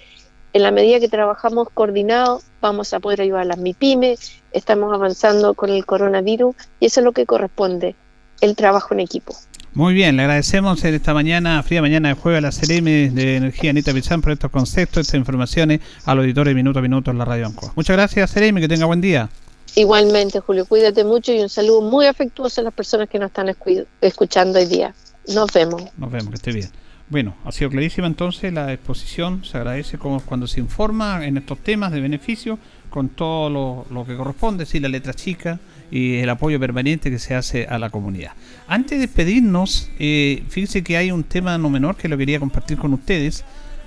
en 0.53 0.63
la 0.63 0.71
medida 0.71 1.01
que 1.01 1.09
trabajamos 1.09 1.69
coordinados, 1.73 2.45
vamos 2.61 2.93
a 2.95 3.01
poder 3.01 3.21
ayudar 3.21 3.43
a 3.43 3.45
las 3.45 3.59
MIPYME, 3.59 4.17
estamos 4.53 4.93
avanzando 4.93 5.55
con 5.55 5.71
el 5.71 5.85
coronavirus 5.85 6.55
y 6.81 6.87
eso 6.87 7.01
es 7.01 7.05
lo 7.05 7.13
que 7.13 7.27
corresponde, 7.27 7.95
el 8.41 8.57
trabajo 8.57 8.95
en 8.95 9.01
equipo. 9.01 9.35
Muy 9.75 9.93
bien, 9.93 10.17
le 10.17 10.23
agradecemos 10.23 10.85
en 10.85 10.95
esta 10.95 11.13
mañana, 11.15 11.61
fría 11.65 11.83
mañana 11.83 12.11
de 12.11 12.15
jueves 12.15 12.39
a 12.39 12.43
la 12.43 12.51
CRM 12.51 13.13
de 13.13 13.37
Energía 13.37 13.71
Anita 13.71 13.93
Pizán 13.93 14.23
por 14.23 14.31
estos 14.31 14.49
conceptos, 14.53 15.01
estas 15.01 15.19
informaciones 15.19 15.81
al 16.05 16.19
auditorio 16.19 16.51
de 16.51 16.55
Minuto 16.55 16.79
a 16.79 16.83
Minuto 16.83 17.11
en 17.11 17.19
la 17.19 17.25
Radio 17.25 17.47
Ancoa. 17.47 17.73
Muchas 17.75 17.97
gracias, 17.97 18.33
CRM, 18.33 18.61
que 18.61 18.69
tenga 18.69 18.87
buen 18.87 19.01
día. 19.01 19.29
Igualmente, 19.75 20.39
Julio, 20.39 20.65
cuídate 20.67 21.03
mucho 21.03 21.33
y 21.33 21.41
un 21.41 21.49
saludo 21.49 21.83
muy 21.83 22.07
afectuoso 22.07 22.61
a 22.61 22.65
las 22.65 22.73
personas 22.73 23.09
que 23.09 23.19
nos 23.19 23.31
están 23.31 23.53
escuchando 24.01 24.61
hoy 24.61 24.67
día. 24.67 24.95
Nos 25.35 25.53
vemos. 25.53 25.83
Nos 25.99 26.13
vemos, 26.13 26.29
que 26.29 26.37
esté 26.37 26.53
bien. 26.53 26.71
Bueno, 27.09 27.35
ha 27.45 27.51
sido 27.51 27.69
clarísima 27.69 28.07
entonces 28.07 28.53
la 28.53 28.73
exposición, 28.73 29.45
se 29.45 29.57
agradece 29.57 29.99
como 29.99 30.21
cuando 30.21 30.47
se 30.47 30.61
informa 30.61 31.27
en 31.27 31.37
estos 31.37 31.59
temas 31.59 31.91
de 31.91 32.01
beneficio 32.01 32.61
con 32.91 33.09
todo 33.09 33.51
lo, 33.51 33.87
lo 33.91 34.07
que 34.07 34.17
corresponde, 34.17 34.67
sí, 34.67 34.79
la 34.79 34.89
letra 34.89 35.15
chica, 35.15 35.59
y 35.91 36.17
el 36.17 36.31
apoyo 36.31 36.59
permanente 36.59 37.11
que 37.11 37.19
se 37.19 37.35
hace 37.35 37.67
a 37.67 37.79
la 37.79 37.91
comunidad. 37.91 38.33
Antes 38.67 38.99
de 38.99 39.07
despedirnos, 39.07 39.91
eh, 39.99 40.43
fíjense 40.49 40.83
que 40.83 40.97
hay 40.97 41.11
un 41.11 41.25
tema 41.25 41.57
no 41.59 41.71
menor 41.71 41.97
que 41.97 42.09
lo 42.09 42.17
quería 42.19 42.41
compartir 42.41 42.79
con 42.79 42.93
ustedes, 42.95 43.45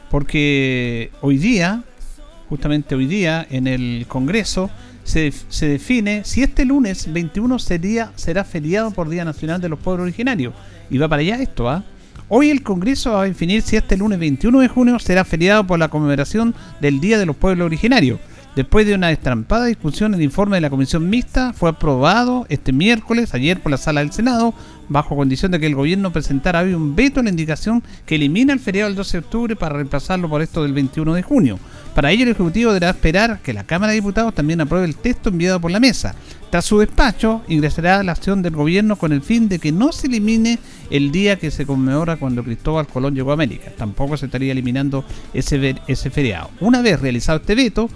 porque 0.10 1.12
hoy 1.22 1.38
día, 1.38 1.84
justamente 2.50 2.95
hoy 2.95 3.06
día, 3.08 3.45
en 3.50 3.68
el 3.68 4.06
Congreso, 4.08 4.70
se, 5.04 5.32
se, 5.50 5.68
define 5.68 6.24
si 6.26 6.43
este 6.43 6.66
lunes 6.66 7.12
21 7.12 7.60
sería, 7.60 8.12
será 8.16 8.43
feriado 8.43 8.91
por 8.91 9.10
Día 9.10 9.24
Nacional 9.24 9.62
de 9.62 9.70
los 9.70 9.80
Pueblos 9.80 10.04
Originarios. 10.04 10.54
Y 10.89 10.98
va 10.98 11.08
para 11.08 11.22
allá 11.22 11.41
esto, 11.41 11.70
¿ah? 11.70 11.84
Hoy 12.30 12.50
el 12.50 12.62
Congreso 12.62 13.14
va 13.14 13.22
a 13.22 13.26
definir 13.26 13.62
si 13.62 13.78
este 13.78 13.95
lunes 13.95 14.20
21 14.20 14.60
de 14.60 14.68
junio 14.68 15.00
será 15.00 15.24
feriado 15.24 15.66
por 15.66 15.80
la 15.80 15.88
conmemoración 15.88 16.54
del 16.82 17.00
Día 17.00 17.18
de 17.18 17.26
los 17.26 17.38
Pueblos 17.38 17.66
Originarios. 17.66 18.20
Después 18.58 18.88
de 18.88 18.95
una 18.95 19.12
estrampada 19.12 19.66
discusión, 19.66 20.16
el 20.16 20.24
informe 20.24 20.58
de 20.58 20.62
la 20.62 20.72
Comisión 20.72 21.12
Mixta 21.12 21.53
fue 21.53 21.70
aprobado 21.70 22.47
este 22.49 22.74
miércoles, 22.74 23.36
ayer 23.36 23.62
por 23.62 23.72
la 23.72 23.78
Sala 23.78 23.99
del 23.99 24.12
Senado, 24.12 24.51
bajo 24.89 25.16
condición 25.16 25.51
de 25.51 25.60
que 25.60 25.68
el 25.68 25.76
gobierno 25.76 26.12
presentara 26.12 26.62
hoy 26.62 26.74
un 26.74 26.95
veto 26.95 27.20
en 27.20 27.26
la 27.26 27.30
indicación 27.30 27.84
que 28.08 28.16
elimina 28.16 28.53
el 28.53 28.60
feriado 28.60 28.89
del 28.89 28.97
12 28.97 29.12
de 29.12 29.24
octubre 29.24 29.55
para 29.55 29.76
reemplazarlo 29.76 30.28
por 30.28 30.41
esto 30.41 30.64
del 30.64 30.74
21 30.74 31.14
de 31.14 31.22
junio. 31.22 31.60
Para 31.93 32.12
ello, 32.12 32.24
el 32.24 32.32
Ejecutivo 32.32 32.72
deberá 32.72 32.89
esperar 32.89 33.41
que 33.43 33.53
la 33.53 33.64
Cámara 33.64 33.91
de 33.91 33.99
Diputados 33.99 34.34
también 34.34 34.60
apruebe 34.60 34.88
el 34.88 34.95
texto 34.95 35.30
enviado 35.30 35.62
por 35.62 35.70
la 35.70 35.80
mesa. 35.80 36.16
Tras 36.49 36.66
su 36.66 36.80
despacho, 36.80 37.43
ingresará 37.47 38.01
la 38.01 38.14
acción 38.14 38.41
del 38.41 38.55
gobierno 38.55 38.95
con 38.95 39.14
el 39.14 39.22
fin 39.22 39.49
de 39.49 39.60
que 39.60 39.72
no 39.72 39.91
se 39.91 40.08
elimine 40.08 40.58
el 40.89 41.12
día 41.12 41.38
que 41.38 41.51
se 41.51 41.68
conmemora 41.68 42.16
cuando 42.16 42.43
Cristóbal 42.43 42.88
Colón 42.88 43.14
llegó 43.14 43.30
a 43.30 43.34
América. 43.36 43.70
Tampoco 43.78 44.18
se 44.18 44.26
estaría 44.26 44.51
eliminando 44.51 45.05
ese, 45.36 45.76
ese 45.86 46.10
feriado. 46.10 46.49
Una 46.60 46.82
vez 46.82 46.99
realizado 46.99 47.38
este 47.38 47.53
veto, 47.53 47.88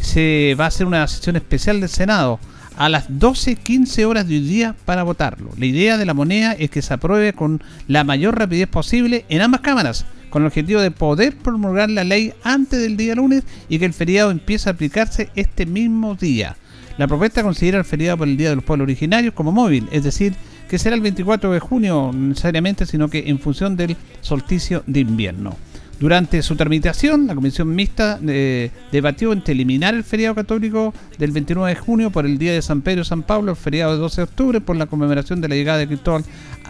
se 0.00 0.56
va 0.58 0.64
a 0.64 0.68
hacer 0.68 0.86
una 0.86 1.06
sesión 1.06 1.36
especial 1.36 1.80
del 1.80 1.88
Senado 1.88 2.38
a 2.76 2.88
las 2.88 3.08
12.15 3.08 4.04
horas 4.04 4.28
de 4.28 4.34
hoy 4.34 4.40
día 4.40 4.74
para 4.84 5.02
votarlo. 5.02 5.50
La 5.56 5.66
idea 5.66 5.96
de 5.96 6.06
la 6.06 6.14
moneda 6.14 6.52
es 6.52 6.70
que 6.70 6.82
se 6.82 6.94
apruebe 6.94 7.32
con 7.32 7.62
la 7.88 8.04
mayor 8.04 8.38
rapidez 8.38 8.68
posible 8.68 9.24
en 9.28 9.40
ambas 9.40 9.62
cámaras, 9.62 10.04
con 10.30 10.42
el 10.42 10.48
objetivo 10.48 10.80
de 10.80 10.90
poder 10.90 11.36
promulgar 11.36 11.88
la 11.90 12.04
ley 12.04 12.34
antes 12.42 12.80
del 12.80 12.96
día 12.96 13.14
lunes 13.14 13.44
y 13.68 13.78
que 13.78 13.86
el 13.86 13.94
feriado 13.94 14.30
empiece 14.30 14.68
a 14.68 14.72
aplicarse 14.72 15.30
este 15.34 15.64
mismo 15.66 16.14
día. 16.14 16.56
La 16.98 17.06
propuesta 17.06 17.42
considera 17.42 17.78
el 17.78 17.84
feriado 17.84 18.16
por 18.18 18.28
el 18.28 18.36
Día 18.36 18.50
de 18.50 18.56
los 18.56 18.64
Pueblos 18.64 18.86
Originarios 18.86 19.34
como 19.34 19.52
móvil, 19.52 19.86
es 19.92 20.02
decir, 20.02 20.34
que 20.68 20.78
será 20.78 20.96
el 20.96 21.02
24 21.02 21.52
de 21.52 21.60
junio 21.60 22.10
necesariamente, 22.12 22.86
sino 22.86 23.08
que 23.08 23.24
en 23.26 23.38
función 23.38 23.76
del 23.76 23.96
solsticio 24.22 24.82
de 24.86 25.00
invierno. 25.00 25.56
Durante 25.98 26.42
su 26.42 26.56
tramitación, 26.56 27.26
la 27.26 27.34
Comisión 27.34 27.74
Mixta 27.74 28.20
eh, 28.26 28.70
debatió 28.92 29.32
entre 29.32 29.54
eliminar 29.54 29.94
el 29.94 30.04
feriado 30.04 30.34
católico 30.34 30.92
del 31.16 31.32
29 31.32 31.70
de 31.70 31.80
junio 31.80 32.10
por 32.10 32.26
el 32.26 32.36
Día 32.36 32.52
de 32.52 32.60
San 32.60 32.82
Pedro 32.82 33.00
y 33.00 33.04
San 33.06 33.22
Pablo, 33.22 33.52
el 33.52 33.56
feriado 33.56 33.92
del 33.92 34.00
12 34.00 34.16
de 34.16 34.22
octubre 34.24 34.60
por 34.60 34.76
la 34.76 34.86
conmemoración 34.86 35.40
de 35.40 35.48
la 35.48 35.54
llegada 35.54 35.78
de 35.78 35.86
Cristóbal 35.86 36.24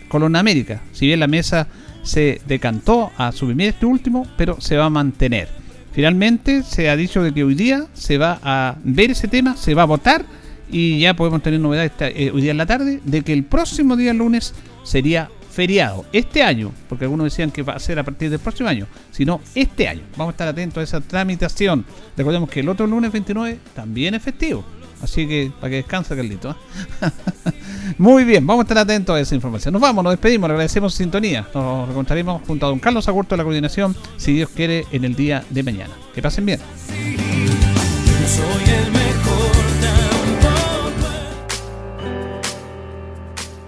Colón 0.08 0.36
a 0.36 0.40
América. 0.40 0.80
Si 0.92 1.06
bien 1.06 1.18
la 1.18 1.26
mesa 1.26 1.66
se 2.04 2.40
decantó 2.46 3.10
a 3.16 3.32
suprimir 3.32 3.70
este 3.70 3.84
último, 3.84 4.28
pero 4.36 4.60
se 4.60 4.76
va 4.76 4.84
a 4.84 4.90
mantener. 4.90 5.48
Finalmente 5.92 6.62
se 6.62 6.88
ha 6.88 6.94
dicho 6.94 7.20
de 7.22 7.32
que 7.32 7.42
hoy 7.42 7.56
día 7.56 7.86
se 7.94 8.18
va 8.18 8.38
a 8.44 8.76
ver 8.84 9.10
ese 9.10 9.26
tema, 9.26 9.56
se 9.56 9.74
va 9.74 9.82
a 9.82 9.86
votar 9.86 10.24
y 10.70 11.00
ya 11.00 11.14
podemos 11.14 11.42
tener 11.42 11.58
novedades 11.58 11.92
eh, 12.00 12.30
hoy 12.32 12.42
día 12.42 12.52
en 12.52 12.58
la 12.58 12.66
tarde 12.66 13.00
de 13.04 13.22
que 13.22 13.32
el 13.32 13.42
próximo 13.42 13.96
día 13.96 14.12
lunes 14.12 14.54
sería 14.84 15.30
feriado 15.56 16.04
este 16.12 16.42
año, 16.42 16.70
porque 16.86 17.06
algunos 17.06 17.24
decían 17.24 17.50
que 17.50 17.62
va 17.62 17.72
a 17.72 17.78
ser 17.78 17.98
a 17.98 18.02
partir 18.02 18.28
del 18.28 18.38
próximo 18.38 18.68
año, 18.68 18.86
sino 19.10 19.40
este 19.54 19.88
año. 19.88 20.02
Vamos 20.14 20.32
a 20.32 20.34
estar 20.34 20.48
atentos 20.48 20.82
a 20.82 20.84
esa 20.84 21.00
tramitación. 21.00 21.86
Recordemos 22.14 22.50
que 22.50 22.60
el 22.60 22.68
otro 22.68 22.86
lunes 22.86 23.10
29 23.10 23.58
también 23.74 24.14
es 24.14 24.22
festivo. 24.22 24.62
Así 25.00 25.26
que 25.26 25.50
para 25.58 25.70
que 25.70 25.76
descanse, 25.76 26.14
Carlito. 26.14 26.50
¿eh? 26.50 27.10
Muy 27.98 28.24
bien, 28.24 28.46
vamos 28.46 28.64
a 28.64 28.64
estar 28.64 28.78
atentos 28.78 29.16
a 29.16 29.20
esa 29.20 29.34
información. 29.34 29.72
Nos 29.72 29.80
vamos, 29.80 30.04
nos 30.04 30.12
despedimos, 30.12 30.46
le 30.48 30.52
agradecemos 30.52 30.92
su 30.92 30.98
sintonía. 30.98 31.48
Nos 31.54 31.88
encontraremos 31.88 32.42
junto 32.46 32.66
a 32.66 32.68
don 32.68 32.78
Carlos 32.78 33.08
Agurto 33.08 33.34
de 33.34 33.38
la 33.38 33.44
coordinación, 33.44 33.96
si 34.18 34.34
Dios 34.34 34.50
quiere, 34.54 34.84
en 34.92 35.04
el 35.06 35.16
día 35.16 35.42
de 35.48 35.62
mañana. 35.62 35.94
Que 36.14 36.20
pasen 36.20 36.44
bien. 36.44 36.60